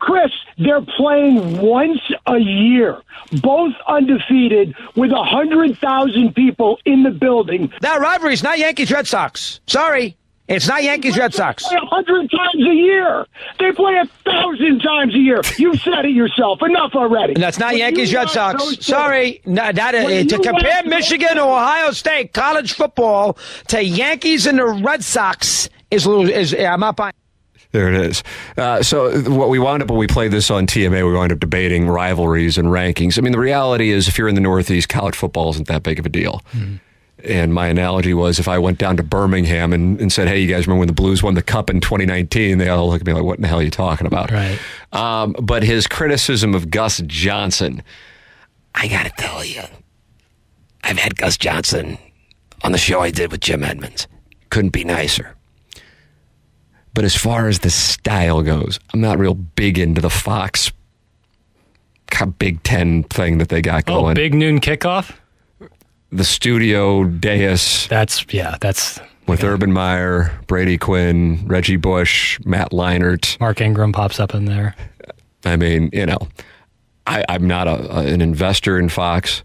Chris, 0.00 0.32
they're 0.58 0.80
playing 0.96 1.58
once 1.60 2.00
a 2.26 2.38
year, 2.38 3.00
both 3.42 3.72
undefeated, 3.86 4.74
with 4.96 5.12
a 5.12 5.22
hundred 5.22 5.78
thousand 5.78 6.34
people 6.34 6.78
in 6.84 7.02
the 7.04 7.10
building. 7.10 7.72
That 7.80 8.00
rivalry 8.00 8.32
is 8.32 8.42
not 8.42 8.58
Yankees 8.58 8.90
Red 8.90 9.06
Sox. 9.06 9.60
Sorry. 9.66 10.16
It's 10.48 10.66
not 10.66 10.82
Yankees 10.82 11.16
Red 11.16 11.32
Sox. 11.32 11.62
They 11.62 11.76
play 11.76 11.78
a 11.80 11.86
hundred 11.86 12.28
times 12.28 12.54
a 12.56 12.74
year. 12.74 13.24
They 13.60 13.70
play 13.70 13.94
a 13.94 14.06
thousand 14.28 14.80
times 14.80 15.14
a 15.14 15.18
year. 15.18 15.42
You 15.58 15.76
said 15.76 16.04
it 16.06 16.10
yourself. 16.10 16.60
Enough 16.60 16.92
already. 16.96 17.34
And 17.34 17.42
that's 17.42 17.60
not 17.60 17.68
When 17.70 17.78
Yankees 17.78 18.12
Red 18.12 18.30
Sox. 18.30 18.84
Sorry, 18.84 19.40
no, 19.46 19.70
that, 19.70 19.94
uh, 19.94 20.08
to 20.24 20.38
compare 20.42 20.82
Michigan 20.86 21.38
or 21.38 21.52
Ohio 21.56 21.92
State 21.92 22.32
college 22.32 22.72
football 22.72 23.38
to 23.68 23.80
Yankees 23.80 24.46
and 24.46 24.58
the 24.58 24.66
Red 24.66 25.04
Sox 25.04 25.68
is 25.92 26.04
lo- 26.04 26.22
is 26.22 26.52
I'm 26.52 26.80
not 26.80 26.96
buying. 26.96 27.12
There 27.72 27.88
it 27.88 27.94
is. 27.94 28.22
Uh, 28.56 28.82
so 28.82 29.20
what 29.30 29.48
we 29.48 29.58
wound 29.58 29.82
up 29.82 29.90
when 29.90 29.98
we 29.98 30.08
played 30.08 30.32
this 30.32 30.50
on 30.50 30.66
TMA, 30.66 31.06
we 31.06 31.12
wound 31.14 31.30
up 31.30 31.38
debating 31.38 31.88
rivalries 31.88 32.58
and 32.58 32.68
rankings. 32.68 33.16
I 33.16 33.20
mean, 33.20 33.32
the 33.32 33.38
reality 33.38 33.90
is, 33.90 34.08
if 34.08 34.18
you're 34.18 34.28
in 34.28 34.34
the 34.34 34.40
Northeast, 34.40 34.88
college 34.88 35.14
football 35.14 35.50
isn't 35.50 35.68
that 35.68 35.82
big 35.84 35.98
of 35.98 36.06
a 36.06 36.08
deal. 36.08 36.42
And 37.22 37.52
my 37.52 37.66
analogy 37.68 38.14
was, 38.14 38.38
if 38.38 38.48
I 38.48 38.58
went 38.58 38.78
down 38.78 38.96
to 38.96 39.02
Birmingham 39.02 39.72
and, 39.72 40.00
and 40.00 40.10
said, 40.10 40.26
"Hey, 40.26 40.40
you 40.40 40.48
guys 40.48 40.66
remember 40.66 40.80
when 40.80 40.88
the 40.88 40.94
Blues 40.94 41.22
won 41.22 41.34
the 41.34 41.42
Cup 41.42 41.68
in 41.68 41.80
2019?" 41.80 42.56
They 42.58 42.68
all 42.68 42.88
look 42.88 43.02
at 43.02 43.06
me 43.06 43.12
like, 43.12 43.24
"What 43.24 43.36
in 43.36 43.42
the 43.42 43.48
hell 43.48 43.60
are 43.60 43.62
you 43.62 43.70
talking 43.70 44.06
about?" 44.06 44.30
Right. 44.30 44.58
Um, 44.92 45.36
but 45.40 45.62
his 45.62 45.86
criticism 45.86 46.54
of 46.54 46.70
Gus 46.70 47.02
Johnson, 47.06 47.82
I 48.74 48.88
got 48.88 49.04
to 49.04 49.12
tell 49.18 49.44
you, 49.44 49.62
I've 50.82 50.98
had 50.98 51.16
Gus 51.16 51.36
Johnson 51.36 51.98
on 52.64 52.72
the 52.72 52.78
show 52.78 53.00
I 53.00 53.10
did 53.10 53.30
with 53.30 53.42
Jim 53.42 53.62
Edmonds. 53.62 54.08
Couldn't 54.48 54.70
be 54.72 54.82
nicer. 54.82 55.36
But 56.92 57.04
as 57.04 57.14
far 57.14 57.48
as 57.48 57.60
the 57.60 57.70
style 57.70 58.42
goes, 58.42 58.80
I'm 58.92 59.00
not 59.00 59.18
real 59.18 59.34
big 59.34 59.78
into 59.78 60.00
the 60.00 60.10
Fox 60.10 60.72
Big 62.38 62.62
Ten 62.62 63.04
thing 63.04 63.38
that 63.38 63.48
they 63.48 63.62
got 63.62 63.86
going. 63.86 63.98
Oh, 63.98 64.02
going. 64.02 64.14
big 64.14 64.34
noon 64.34 64.60
kickoff. 64.60 65.14
The 66.12 66.24
studio 66.24 67.04
dais 67.04 67.86
That's 67.86 68.26
yeah. 68.30 68.56
That's 68.60 69.00
with 69.26 69.44
Urban 69.44 69.72
Meyer, 69.72 70.38
Brady 70.48 70.76
Quinn, 70.76 71.46
Reggie 71.46 71.76
Bush, 71.76 72.38
Matt 72.44 72.72
Leinart. 72.72 73.38
Mark 73.38 73.60
Ingram 73.60 73.92
pops 73.92 74.18
up 74.18 74.34
in 74.34 74.44
there. 74.44 74.74
I 75.44 75.56
mean, 75.56 75.88
you 75.92 76.04
know, 76.04 76.18
I, 77.06 77.24
I'm 77.28 77.46
not 77.46 77.68
a, 77.68 77.98
a- 77.98 78.06
an 78.06 78.20
investor 78.20 78.78
in 78.78 78.88
Fox, 78.88 79.44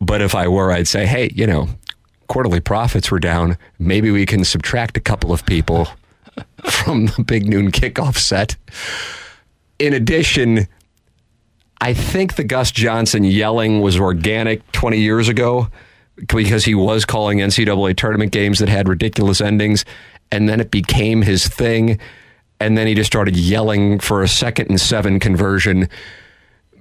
but 0.00 0.22
if 0.22 0.34
I 0.34 0.48
were, 0.48 0.72
I'd 0.72 0.88
say, 0.88 1.06
hey, 1.06 1.30
you 1.34 1.46
know, 1.46 1.68
quarterly 2.28 2.60
profits 2.60 3.10
were 3.10 3.20
down. 3.20 3.58
Maybe 3.78 4.10
we 4.10 4.24
can 4.24 4.44
subtract 4.44 4.96
a 4.96 5.00
couple 5.00 5.32
of 5.32 5.44
people 5.44 5.86
from 6.70 7.06
the 7.06 7.24
big 7.24 7.46
noon 7.46 7.70
kickoff 7.70 8.16
set. 8.16 8.56
In 9.78 9.92
addition, 9.92 10.66
I 11.80 11.94
think 11.94 12.36
the 12.36 12.44
Gus 12.44 12.70
Johnson 12.70 13.24
yelling 13.24 13.80
was 13.80 13.98
organic 13.98 14.70
20 14.72 14.98
years 14.98 15.28
ago 15.28 15.68
because 16.28 16.64
he 16.64 16.74
was 16.74 17.04
calling 17.04 17.38
NCAA 17.38 17.96
tournament 17.96 18.32
games 18.32 18.58
that 18.60 18.68
had 18.68 18.88
ridiculous 18.88 19.40
endings, 19.40 19.84
and 20.30 20.48
then 20.48 20.60
it 20.60 20.70
became 20.70 21.22
his 21.22 21.48
thing. 21.48 21.98
And 22.60 22.78
then 22.78 22.86
he 22.86 22.94
just 22.94 23.08
started 23.08 23.36
yelling 23.36 23.98
for 23.98 24.22
a 24.22 24.28
second 24.28 24.70
and 24.70 24.80
seven 24.80 25.18
conversion. 25.18 25.88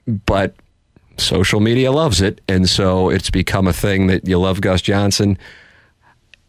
But 0.06 0.56
social 1.18 1.60
media 1.60 1.92
loves 1.92 2.22
it. 2.22 2.42
And 2.48 2.70
so 2.70 3.10
it's 3.10 3.30
become 3.30 3.68
a 3.68 3.74
thing 3.74 4.08
that 4.08 4.28
you 4.28 4.38
love 4.38 4.62
Gus 4.62 4.82
Johnson. 4.82 5.38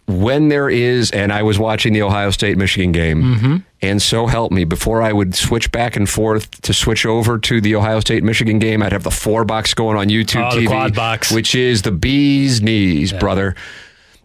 When 0.06 0.48
there 0.48 0.68
is, 0.68 1.10
and 1.12 1.32
I 1.32 1.42
was 1.42 1.58
watching 1.58 1.92
the 1.92 2.02
Ohio 2.02 2.30
State 2.30 2.58
Michigan 2.58 2.90
game, 2.90 3.22
mm-hmm. 3.22 3.56
and 3.82 4.02
so 4.02 4.26
help 4.26 4.50
me, 4.50 4.64
before 4.64 5.00
I 5.00 5.12
would 5.12 5.34
switch 5.34 5.70
back 5.70 5.94
and 5.96 6.08
forth 6.08 6.50
to 6.62 6.74
switch 6.74 7.06
over 7.06 7.38
to 7.38 7.60
the 7.60 7.76
Ohio 7.76 8.00
State 8.00 8.24
Michigan 8.24 8.58
game, 8.58 8.82
I'd 8.82 8.92
have 8.92 9.04
the 9.04 9.12
four 9.12 9.44
box 9.44 9.74
going 9.74 9.96
on 9.96 10.08
YouTube 10.08 10.50
Oh, 10.50 10.56
the 10.56 10.62
TV, 10.62 10.68
quad 10.68 10.94
box. 10.94 11.30
which 11.30 11.54
is 11.54 11.82
the 11.82 11.92
bee's 11.92 12.60
knees, 12.60 13.12
brother. 13.12 13.54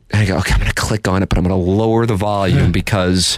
And 0.09 0.21
I 0.21 0.25
go, 0.25 0.37
okay, 0.37 0.53
I'm 0.53 0.59
going 0.59 0.69
to 0.71 0.75
click 0.75 1.07
on 1.07 1.21
it, 1.21 1.29
but 1.29 1.37
I'm 1.37 1.43
going 1.43 1.59
to 1.59 1.71
lower 1.71 2.05
the 2.05 2.15
volume 2.15 2.71
because 2.71 3.37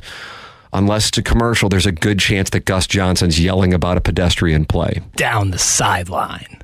unless 0.71 1.09
it's 1.09 1.17
a 1.17 1.23
commercial, 1.23 1.67
there's 1.67 1.87
a 1.87 1.91
good 1.91 2.19
chance 2.19 2.51
that 2.51 2.65
Gus 2.65 2.87
Johnson's 2.87 3.39
yelling 3.39 3.73
about 3.73 3.97
a 3.97 4.01
pedestrian 4.01 4.65
play. 4.65 5.01
Down 5.15 5.51
the 5.51 5.57
sideline. 5.57 6.61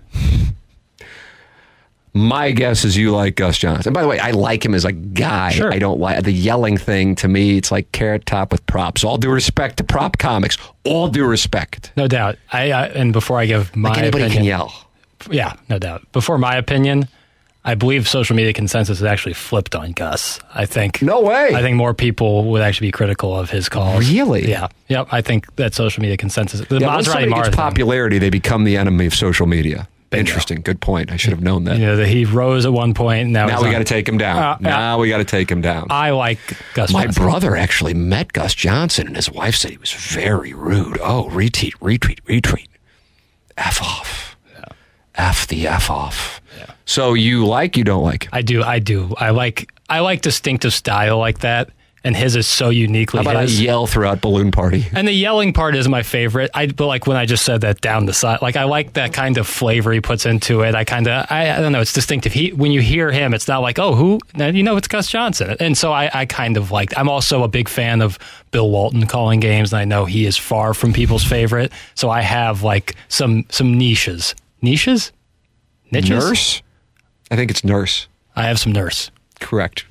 My 2.17 2.51
guess 2.51 2.85
is 2.85 2.95
you 2.95 3.11
like 3.11 3.35
Gus 3.35 3.57
Johnson. 3.57 3.89
And 3.89 3.93
By 3.93 4.01
the 4.01 4.07
way, 4.07 4.19
I 4.19 4.31
like 4.31 4.63
him 4.63 4.73
as 4.73 4.85
a 4.85 4.93
guy. 4.93 5.51
Sure. 5.51 5.71
I 5.73 5.79
don't 5.79 5.99
like 5.99 6.23
the 6.23 6.31
yelling 6.31 6.77
thing. 6.77 7.13
To 7.15 7.27
me, 7.27 7.57
it's 7.57 7.71
like 7.73 7.91
carrot 7.91 8.25
top 8.25 8.53
with 8.53 8.65
props. 8.67 9.03
All 9.03 9.17
due 9.17 9.29
respect 9.29 9.75
to 9.77 9.83
prop 9.83 10.17
comics. 10.17 10.57
All 10.85 11.09
due 11.09 11.25
respect. 11.25 11.91
No 11.97 12.07
doubt. 12.07 12.37
I, 12.53 12.71
I 12.71 12.85
and 12.87 13.11
before 13.11 13.37
I 13.37 13.45
give 13.45 13.75
my 13.75 13.89
Like 13.89 13.97
anybody 13.97 14.23
opinion, 14.23 14.37
can 14.37 14.45
yell. 14.45 14.73
yeah, 15.29 15.53
no 15.69 15.77
doubt. 15.77 16.09
Before 16.13 16.37
my 16.37 16.55
opinion, 16.55 17.09
I 17.65 17.75
believe 17.75 18.07
social 18.07 18.33
media 18.35 18.53
consensus 18.53 18.99
has 18.99 19.05
actually 19.05 19.33
flipped 19.33 19.75
on 19.75 19.91
Gus. 19.91 20.39
I 20.53 20.65
think 20.65 21.01
No 21.01 21.19
way. 21.19 21.53
I 21.53 21.61
think 21.61 21.75
more 21.75 21.93
people 21.93 22.45
would 22.45 22.61
actually 22.61 22.87
be 22.87 22.91
critical 22.93 23.37
of 23.37 23.49
his 23.49 23.67
calls. 23.67 24.09
Really? 24.09 24.49
Yeah. 24.49 24.67
Yep. 24.87 25.09
I 25.11 25.21
think 25.21 25.53
that 25.57 25.73
social 25.73 26.01
media 26.01 26.15
consensus. 26.15 26.61
The 26.65 26.79
Yeah, 26.79 26.87
once 26.95 27.07
Maserati 27.07 27.11
somebody 27.11 27.29
Mara 27.31 27.43
gets 27.43 27.55
thing, 27.57 27.61
popularity, 27.61 28.19
they 28.19 28.29
become 28.29 28.63
the 28.63 28.77
enemy 28.77 29.05
of 29.05 29.13
social 29.13 29.47
media. 29.47 29.89
Interesting. 30.11 30.61
Good 30.61 30.79
point. 30.79 31.11
I 31.11 31.17
should 31.17 31.31
have 31.31 31.41
known 31.41 31.65
that. 31.65 31.77
Know, 31.77 31.97
that 31.97 32.07
he 32.07 32.23
rose 32.25 32.65
at 32.65 32.71
one 32.71 32.93
point. 32.93 33.29
Now, 33.29 33.47
Now 33.47 33.61
we 33.61 33.71
got 33.71 33.79
to 33.79 33.83
take 33.83 34.07
him 34.07 34.17
down. 34.17 34.37
Uh, 34.37 34.57
yeah. 34.61 34.69
now 34.69 34.99
we 34.99 35.09
got 35.09 35.17
to 35.17 35.25
take 35.25 35.51
him 35.51 35.61
down. 35.61 35.87
I 35.89 36.11
like 36.11 36.39
Gus. 36.73 36.93
My 36.93 37.05
Johnson. 37.05 37.23
brother 37.23 37.55
actually 37.57 37.93
met 37.93 38.31
Gus 38.31 38.53
Johnson, 38.53 39.07
and 39.07 39.15
his 39.15 39.29
wife 39.29 39.55
said 39.55 39.71
he 39.71 39.77
was 39.77 39.91
very 39.91 40.53
rude. 40.53 40.97
Oh, 41.01 41.29
retweet, 41.31 41.73
retweet, 41.79 42.21
retweet. 42.21 42.67
F 43.57 43.81
off. 43.81 44.37
F 45.15 45.47
the 45.47 45.67
F 45.67 45.89
off. 45.89 46.41
So 46.85 47.13
you 47.13 47.45
like, 47.45 47.75
you 47.77 47.83
don't 47.83 48.03
like? 48.03 48.27
I 48.31 48.41
do. 48.41 48.61
I 48.63 48.79
do. 48.79 49.13
I 49.17 49.31
like. 49.31 49.69
I 49.89 49.99
like 49.99 50.21
distinctive 50.21 50.73
style 50.73 51.17
like 51.19 51.39
that, 51.39 51.69
and 52.05 52.15
his 52.15 52.35
is 52.35 52.45
so 52.45 52.69
uniquely 52.69 53.17
How 53.17 53.31
about 53.31 53.35
I 53.35 53.43
yell 53.45 53.87
throughout 53.87 54.21
balloon 54.21 54.51
party? 54.51 54.85
And 54.93 55.07
the 55.07 55.11
yelling 55.11 55.53
part 55.53 55.75
is 55.75 55.89
my 55.89 56.03
favorite. 56.03 56.51
I 56.53 56.67
but 56.67 56.85
like 56.85 57.07
when 57.07 57.17
I 57.17 57.25
just 57.25 57.43
said 57.43 57.61
that 57.61 57.81
down 57.81 58.05
the 58.05 58.13
side, 58.13 58.43
like 58.43 58.55
I 58.55 58.63
like 58.63 58.93
that 58.93 59.11
kind 59.11 59.37
of 59.39 59.47
flavor 59.47 59.91
he 59.91 59.99
puts 59.99 60.27
into 60.27 60.61
it. 60.61 60.75
I 60.75 60.83
kind 60.83 61.07
of 61.07 61.25
I, 61.29 61.49
I 61.49 61.59
don't 61.59 61.71
know. 61.71 61.81
It's 61.81 61.93
distinctive. 61.93 62.31
He 62.31 62.53
when 62.53 62.71
you 62.71 62.79
hear 62.79 63.11
him, 63.11 63.33
it's 63.33 63.47
not 63.47 63.63
like 63.63 63.79
oh 63.79 63.95
who 63.95 64.19
you 64.37 64.61
know 64.61 64.77
it's 64.77 64.87
Gus 64.87 65.07
Johnson. 65.07 65.57
And 65.59 65.75
so 65.75 65.91
I 65.91 66.09
I 66.13 66.25
kind 66.25 66.57
of 66.57 66.71
like. 66.71 66.95
I'm 66.95 67.09
also 67.09 67.43
a 67.43 67.47
big 67.47 67.67
fan 67.67 68.01
of 68.01 68.19
Bill 68.51 68.69
Walton 68.69 69.07
calling 69.07 69.39
games, 69.39 69.73
and 69.73 69.79
I 69.79 69.85
know 69.85 70.05
he 70.05 70.27
is 70.27 70.37
far 70.37 70.75
from 70.75 70.93
people's 70.93 71.23
favorite. 71.23 71.71
So 71.95 72.11
I 72.11 72.21
have 72.21 72.61
like 72.61 72.95
some 73.07 73.45
some 73.49 73.77
niches, 73.77 74.35
niches, 74.61 75.11
niches. 75.91 76.09
Nurse? 76.09 76.61
I 77.31 77.35
think 77.35 77.49
it's 77.49 77.63
nurse. 77.63 78.07
I 78.35 78.43
have 78.43 78.59
some 78.59 78.73
nurse. 78.73 79.09
Correct. 79.39 79.85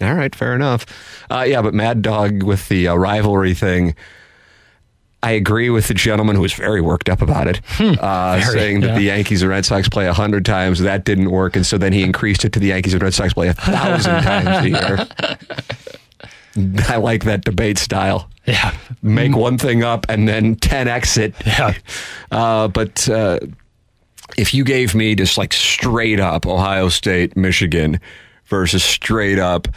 All 0.00 0.14
right, 0.14 0.34
fair 0.34 0.54
enough. 0.54 0.86
Uh, 1.30 1.44
yeah, 1.46 1.62
but 1.62 1.74
Mad 1.74 2.02
Dog 2.02 2.42
with 2.42 2.68
the 2.68 2.88
uh, 2.88 2.94
rivalry 2.94 3.54
thing. 3.54 3.94
I 5.22 5.30
agree 5.32 5.70
with 5.70 5.88
the 5.88 5.94
gentleman 5.94 6.36
who 6.36 6.42
was 6.42 6.52
very 6.52 6.80
worked 6.80 7.08
up 7.08 7.20
about 7.20 7.48
it, 7.48 7.60
uh, 7.80 8.38
Very, 8.38 8.58
saying 8.58 8.80
that 8.82 8.88
yeah. 8.88 8.94
the 8.94 9.02
Yankees 9.02 9.42
and 9.42 9.50
Red 9.50 9.64
Sox 9.64 9.88
play 9.88 10.06
a 10.06 10.12
hundred 10.12 10.44
times. 10.44 10.78
That 10.80 11.04
didn't 11.04 11.30
work, 11.30 11.56
and 11.56 11.66
so 11.66 11.78
then 11.78 11.92
he 11.92 12.02
increased 12.02 12.44
it 12.44 12.52
to 12.52 12.60
the 12.60 12.68
Yankees 12.68 12.92
and 12.92 13.02
Red 13.02 13.14
Sox 13.14 13.32
play 13.32 13.48
a 13.48 13.54
thousand 13.54 14.22
times 14.22 14.66
a 14.66 14.68
year. 14.68 15.08
I 16.88 16.96
like 16.96 17.24
that 17.24 17.44
debate 17.44 17.78
style. 17.78 18.30
Yeah. 18.46 18.74
Make 19.02 19.34
one 19.36 19.58
thing 19.58 19.82
up 19.82 20.06
and 20.08 20.28
then 20.28 20.56
10x 20.56 21.18
it. 21.18 21.34
Yeah. 21.44 21.74
Uh, 22.32 22.66
but 22.66 23.08
uh, 23.08 23.38
if 24.36 24.52
you 24.52 24.64
gave 24.64 24.96
me 24.96 25.14
just 25.14 25.38
like 25.38 25.52
straight 25.52 26.18
up 26.18 26.44
Ohio 26.44 26.88
State, 26.88 27.36
Michigan 27.36 28.00
versus 28.46 28.82
straight 28.84 29.38
up 29.38 29.68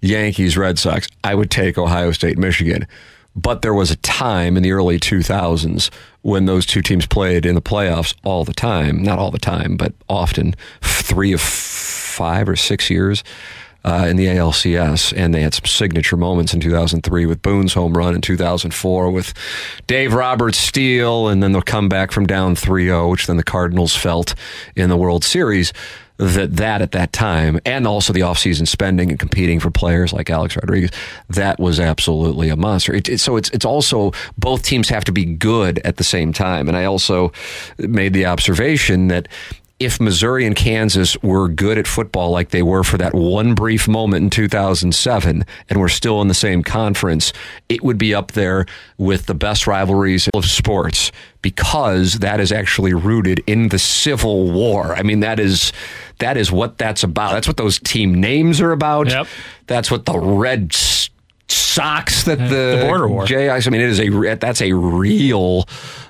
Yankees, 0.00 0.56
Red 0.56 0.78
Sox, 0.78 1.08
I 1.24 1.34
would 1.34 1.50
take 1.50 1.76
Ohio 1.76 2.12
State, 2.12 2.38
Michigan. 2.38 2.86
But 3.34 3.62
there 3.62 3.74
was 3.74 3.90
a 3.90 3.96
time 3.96 4.56
in 4.56 4.62
the 4.62 4.72
early 4.72 4.98
2000s 4.98 5.90
when 6.22 6.46
those 6.46 6.66
two 6.66 6.82
teams 6.82 7.06
played 7.06 7.46
in 7.46 7.54
the 7.54 7.62
playoffs 7.62 8.14
all 8.24 8.44
the 8.44 8.52
time. 8.52 9.02
Not 9.02 9.18
all 9.18 9.30
the 9.30 9.38
time, 9.38 9.76
but 9.76 9.92
often 10.08 10.54
three 10.80 11.32
of 11.32 11.40
five 11.40 12.48
or 12.48 12.56
six 12.56 12.90
years 12.90 13.22
uh, 13.84 14.06
in 14.08 14.16
the 14.16 14.26
ALCS, 14.26 15.14
and 15.16 15.32
they 15.32 15.40
had 15.40 15.54
some 15.54 15.64
signature 15.64 16.16
moments 16.16 16.52
in 16.52 16.60
2003 16.60 17.26
with 17.26 17.40
Boone's 17.42 17.74
home 17.74 17.96
run 17.96 18.14
in 18.14 18.20
2004 18.20 19.10
with 19.10 19.32
Dave 19.86 20.12
Roberts' 20.12 20.58
steal, 20.58 21.28
and 21.28 21.42
then 21.42 21.52
the 21.52 21.62
comeback 21.62 22.10
from 22.10 22.26
down 22.26 22.54
3-0, 22.54 23.10
which 23.10 23.26
then 23.26 23.36
the 23.36 23.44
Cardinals 23.44 23.94
felt 23.94 24.34
in 24.74 24.90
the 24.90 24.96
World 24.96 25.24
Series. 25.24 25.72
That 26.18 26.56
that 26.56 26.82
at 26.82 26.90
that 26.92 27.12
time, 27.12 27.60
and 27.64 27.86
also 27.86 28.12
the 28.12 28.20
offseason 28.20 28.66
spending 28.66 29.10
and 29.10 29.20
competing 29.20 29.60
for 29.60 29.70
players 29.70 30.12
like 30.12 30.30
Alex 30.30 30.56
Rodriguez, 30.56 30.90
that 31.28 31.60
was 31.60 31.78
absolutely 31.78 32.48
a 32.48 32.56
monster. 32.56 32.92
It, 32.92 33.08
it, 33.08 33.18
so 33.18 33.36
it's 33.36 33.50
it's 33.50 33.64
also 33.64 34.12
both 34.36 34.64
teams 34.64 34.88
have 34.88 35.04
to 35.04 35.12
be 35.12 35.24
good 35.24 35.78
at 35.84 35.96
the 35.96 36.02
same 36.02 36.32
time. 36.32 36.66
And 36.66 36.76
I 36.76 36.86
also 36.86 37.32
made 37.78 38.14
the 38.14 38.26
observation 38.26 39.06
that 39.08 39.28
if 39.80 40.00
Missouri 40.00 40.44
and 40.44 40.56
Kansas 40.56 41.16
were 41.22 41.48
good 41.48 41.78
at 41.78 41.86
football 41.86 42.30
like 42.30 42.50
they 42.50 42.62
were 42.62 42.82
for 42.82 42.98
that 42.98 43.14
one 43.14 43.54
brief 43.54 43.86
moment 43.86 44.24
in 44.24 44.30
2007 44.30 45.44
and 45.68 45.80
we're 45.80 45.88
still 45.88 46.20
in 46.20 46.26
the 46.26 46.34
same 46.34 46.64
conference, 46.64 47.32
it 47.68 47.82
would 47.82 47.98
be 47.98 48.12
up 48.12 48.32
there 48.32 48.66
with 48.96 49.26
the 49.26 49.34
best 49.34 49.68
rivalries 49.68 50.28
of 50.34 50.44
sports 50.46 51.12
because 51.42 52.14
that 52.14 52.40
is 52.40 52.50
actually 52.50 52.92
rooted 52.92 53.40
in 53.46 53.68
the 53.68 53.78
Civil 53.78 54.50
War. 54.50 54.94
I 54.96 55.02
mean, 55.02 55.20
that 55.20 55.38
is 55.38 55.72
that 56.18 56.36
is 56.36 56.50
what 56.50 56.78
that's 56.78 57.04
about. 57.04 57.32
That's 57.32 57.46
what 57.46 57.56
those 57.56 57.78
team 57.78 58.14
names 58.14 58.60
are 58.60 58.72
about. 58.72 59.08
Yep. 59.08 59.28
That's 59.68 59.90
what 59.90 60.06
the 60.06 60.18
red 60.18 60.72
socks 61.48 62.24
that 62.24 62.38
the, 62.38 62.78
the 62.78 62.84
border 62.86 63.08
war. 63.08 63.26
J. 63.26 63.50
I 63.50 63.60
mean, 63.70 63.80
it 63.80 63.88
is 63.88 64.00
a 64.00 64.34
that's 64.36 64.60
a 64.60 64.72
real 64.72 65.62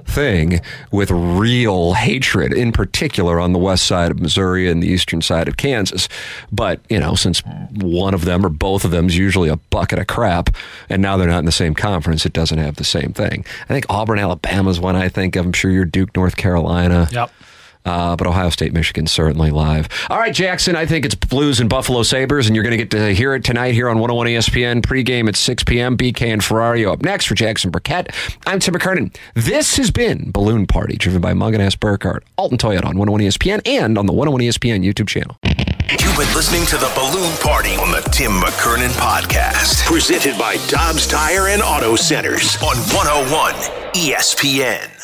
thing 0.04 0.60
with 0.90 1.10
real 1.10 1.92
hatred, 1.92 2.52
in 2.52 2.72
particular 2.72 3.38
on 3.38 3.52
the 3.52 3.58
west 3.58 3.86
side 3.86 4.10
of 4.10 4.18
Missouri 4.18 4.68
and 4.68 4.82
the 4.82 4.88
eastern 4.88 5.20
side 5.22 5.48
of 5.48 5.56
Kansas. 5.56 6.08
But 6.50 6.80
you 6.88 6.98
know, 6.98 7.14
since 7.14 7.42
one 7.72 8.14
of 8.14 8.24
them 8.24 8.44
or 8.44 8.48
both 8.48 8.84
of 8.84 8.90
them 8.90 9.06
is 9.06 9.16
usually 9.16 9.48
a 9.48 9.56
bucket 9.56 9.98
of 9.98 10.06
crap, 10.06 10.50
and 10.88 11.02
now 11.02 11.16
they're 11.16 11.28
not 11.28 11.40
in 11.40 11.44
the 11.44 11.52
same 11.52 11.74
conference, 11.74 12.26
it 12.26 12.32
doesn't 12.32 12.58
have 12.58 12.76
the 12.76 12.84
same 12.84 13.12
thing. 13.12 13.44
I 13.64 13.72
think 13.72 13.86
Auburn, 13.88 14.18
Alabama 14.18 14.70
is 14.70 14.80
one 14.80 14.96
I 14.96 15.08
think 15.08 15.36
of. 15.36 15.46
I'm 15.46 15.52
sure 15.52 15.70
you're 15.70 15.84
Duke, 15.84 16.16
North 16.16 16.36
Carolina. 16.36 17.08
Yep. 17.12 17.30
Uh, 17.88 18.14
but 18.16 18.26
Ohio 18.26 18.50
State, 18.50 18.74
Michigan 18.74 19.06
certainly 19.06 19.50
live. 19.50 19.88
All 20.10 20.18
right, 20.18 20.34
Jackson, 20.34 20.76
I 20.76 20.84
think 20.84 21.06
it's 21.06 21.14
Blues 21.14 21.58
and 21.58 21.70
Buffalo 21.70 22.02
Sabres, 22.02 22.46
and 22.46 22.54
you're 22.54 22.62
going 22.62 22.76
to 22.76 22.84
get 22.84 22.90
to 22.90 23.14
hear 23.14 23.34
it 23.34 23.44
tonight 23.44 23.72
here 23.72 23.88
on 23.88 23.98
101 23.98 24.26
ESPN. 24.26 24.82
Pregame 24.82 25.26
at 25.26 25.36
6 25.36 25.64
p.m. 25.64 25.96
BK 25.96 26.26
and 26.32 26.42
Ferrario 26.42 26.92
up 26.92 27.02
next 27.02 27.24
for 27.26 27.34
Jackson 27.34 27.70
Burkett. 27.70 28.12
I'm 28.46 28.60
Tim 28.60 28.74
McKernan. 28.74 29.16
This 29.34 29.76
has 29.78 29.90
been 29.90 30.30
Balloon 30.30 30.66
Party, 30.66 30.96
driven 30.96 31.22
by 31.22 31.32
Mungenast 31.32 31.80
Burkhardt, 31.80 32.24
Alton 32.36 32.58
Toyota 32.58 32.84
on 32.84 32.98
101 32.98 33.20
ESPN 33.22 33.66
and 33.66 33.96
on 33.96 34.04
the 34.04 34.12
101 34.12 34.42
ESPN 34.42 34.84
YouTube 34.84 35.08
channel. 35.08 35.38
You've 35.90 36.18
been 36.18 36.34
listening 36.34 36.66
to 36.66 36.76
the 36.76 36.92
Balloon 36.94 37.34
Party 37.38 37.74
on 37.76 37.90
the 37.90 38.06
Tim 38.12 38.32
McKernan 38.32 38.90
Podcast, 38.90 39.86
presented 39.86 40.38
by 40.38 40.56
Dobbs 40.68 41.06
Tire 41.06 41.48
and 41.48 41.62
Auto 41.62 41.96
Centers 41.96 42.56
on 42.62 42.76
101 42.92 43.54
ESPN. 43.94 44.97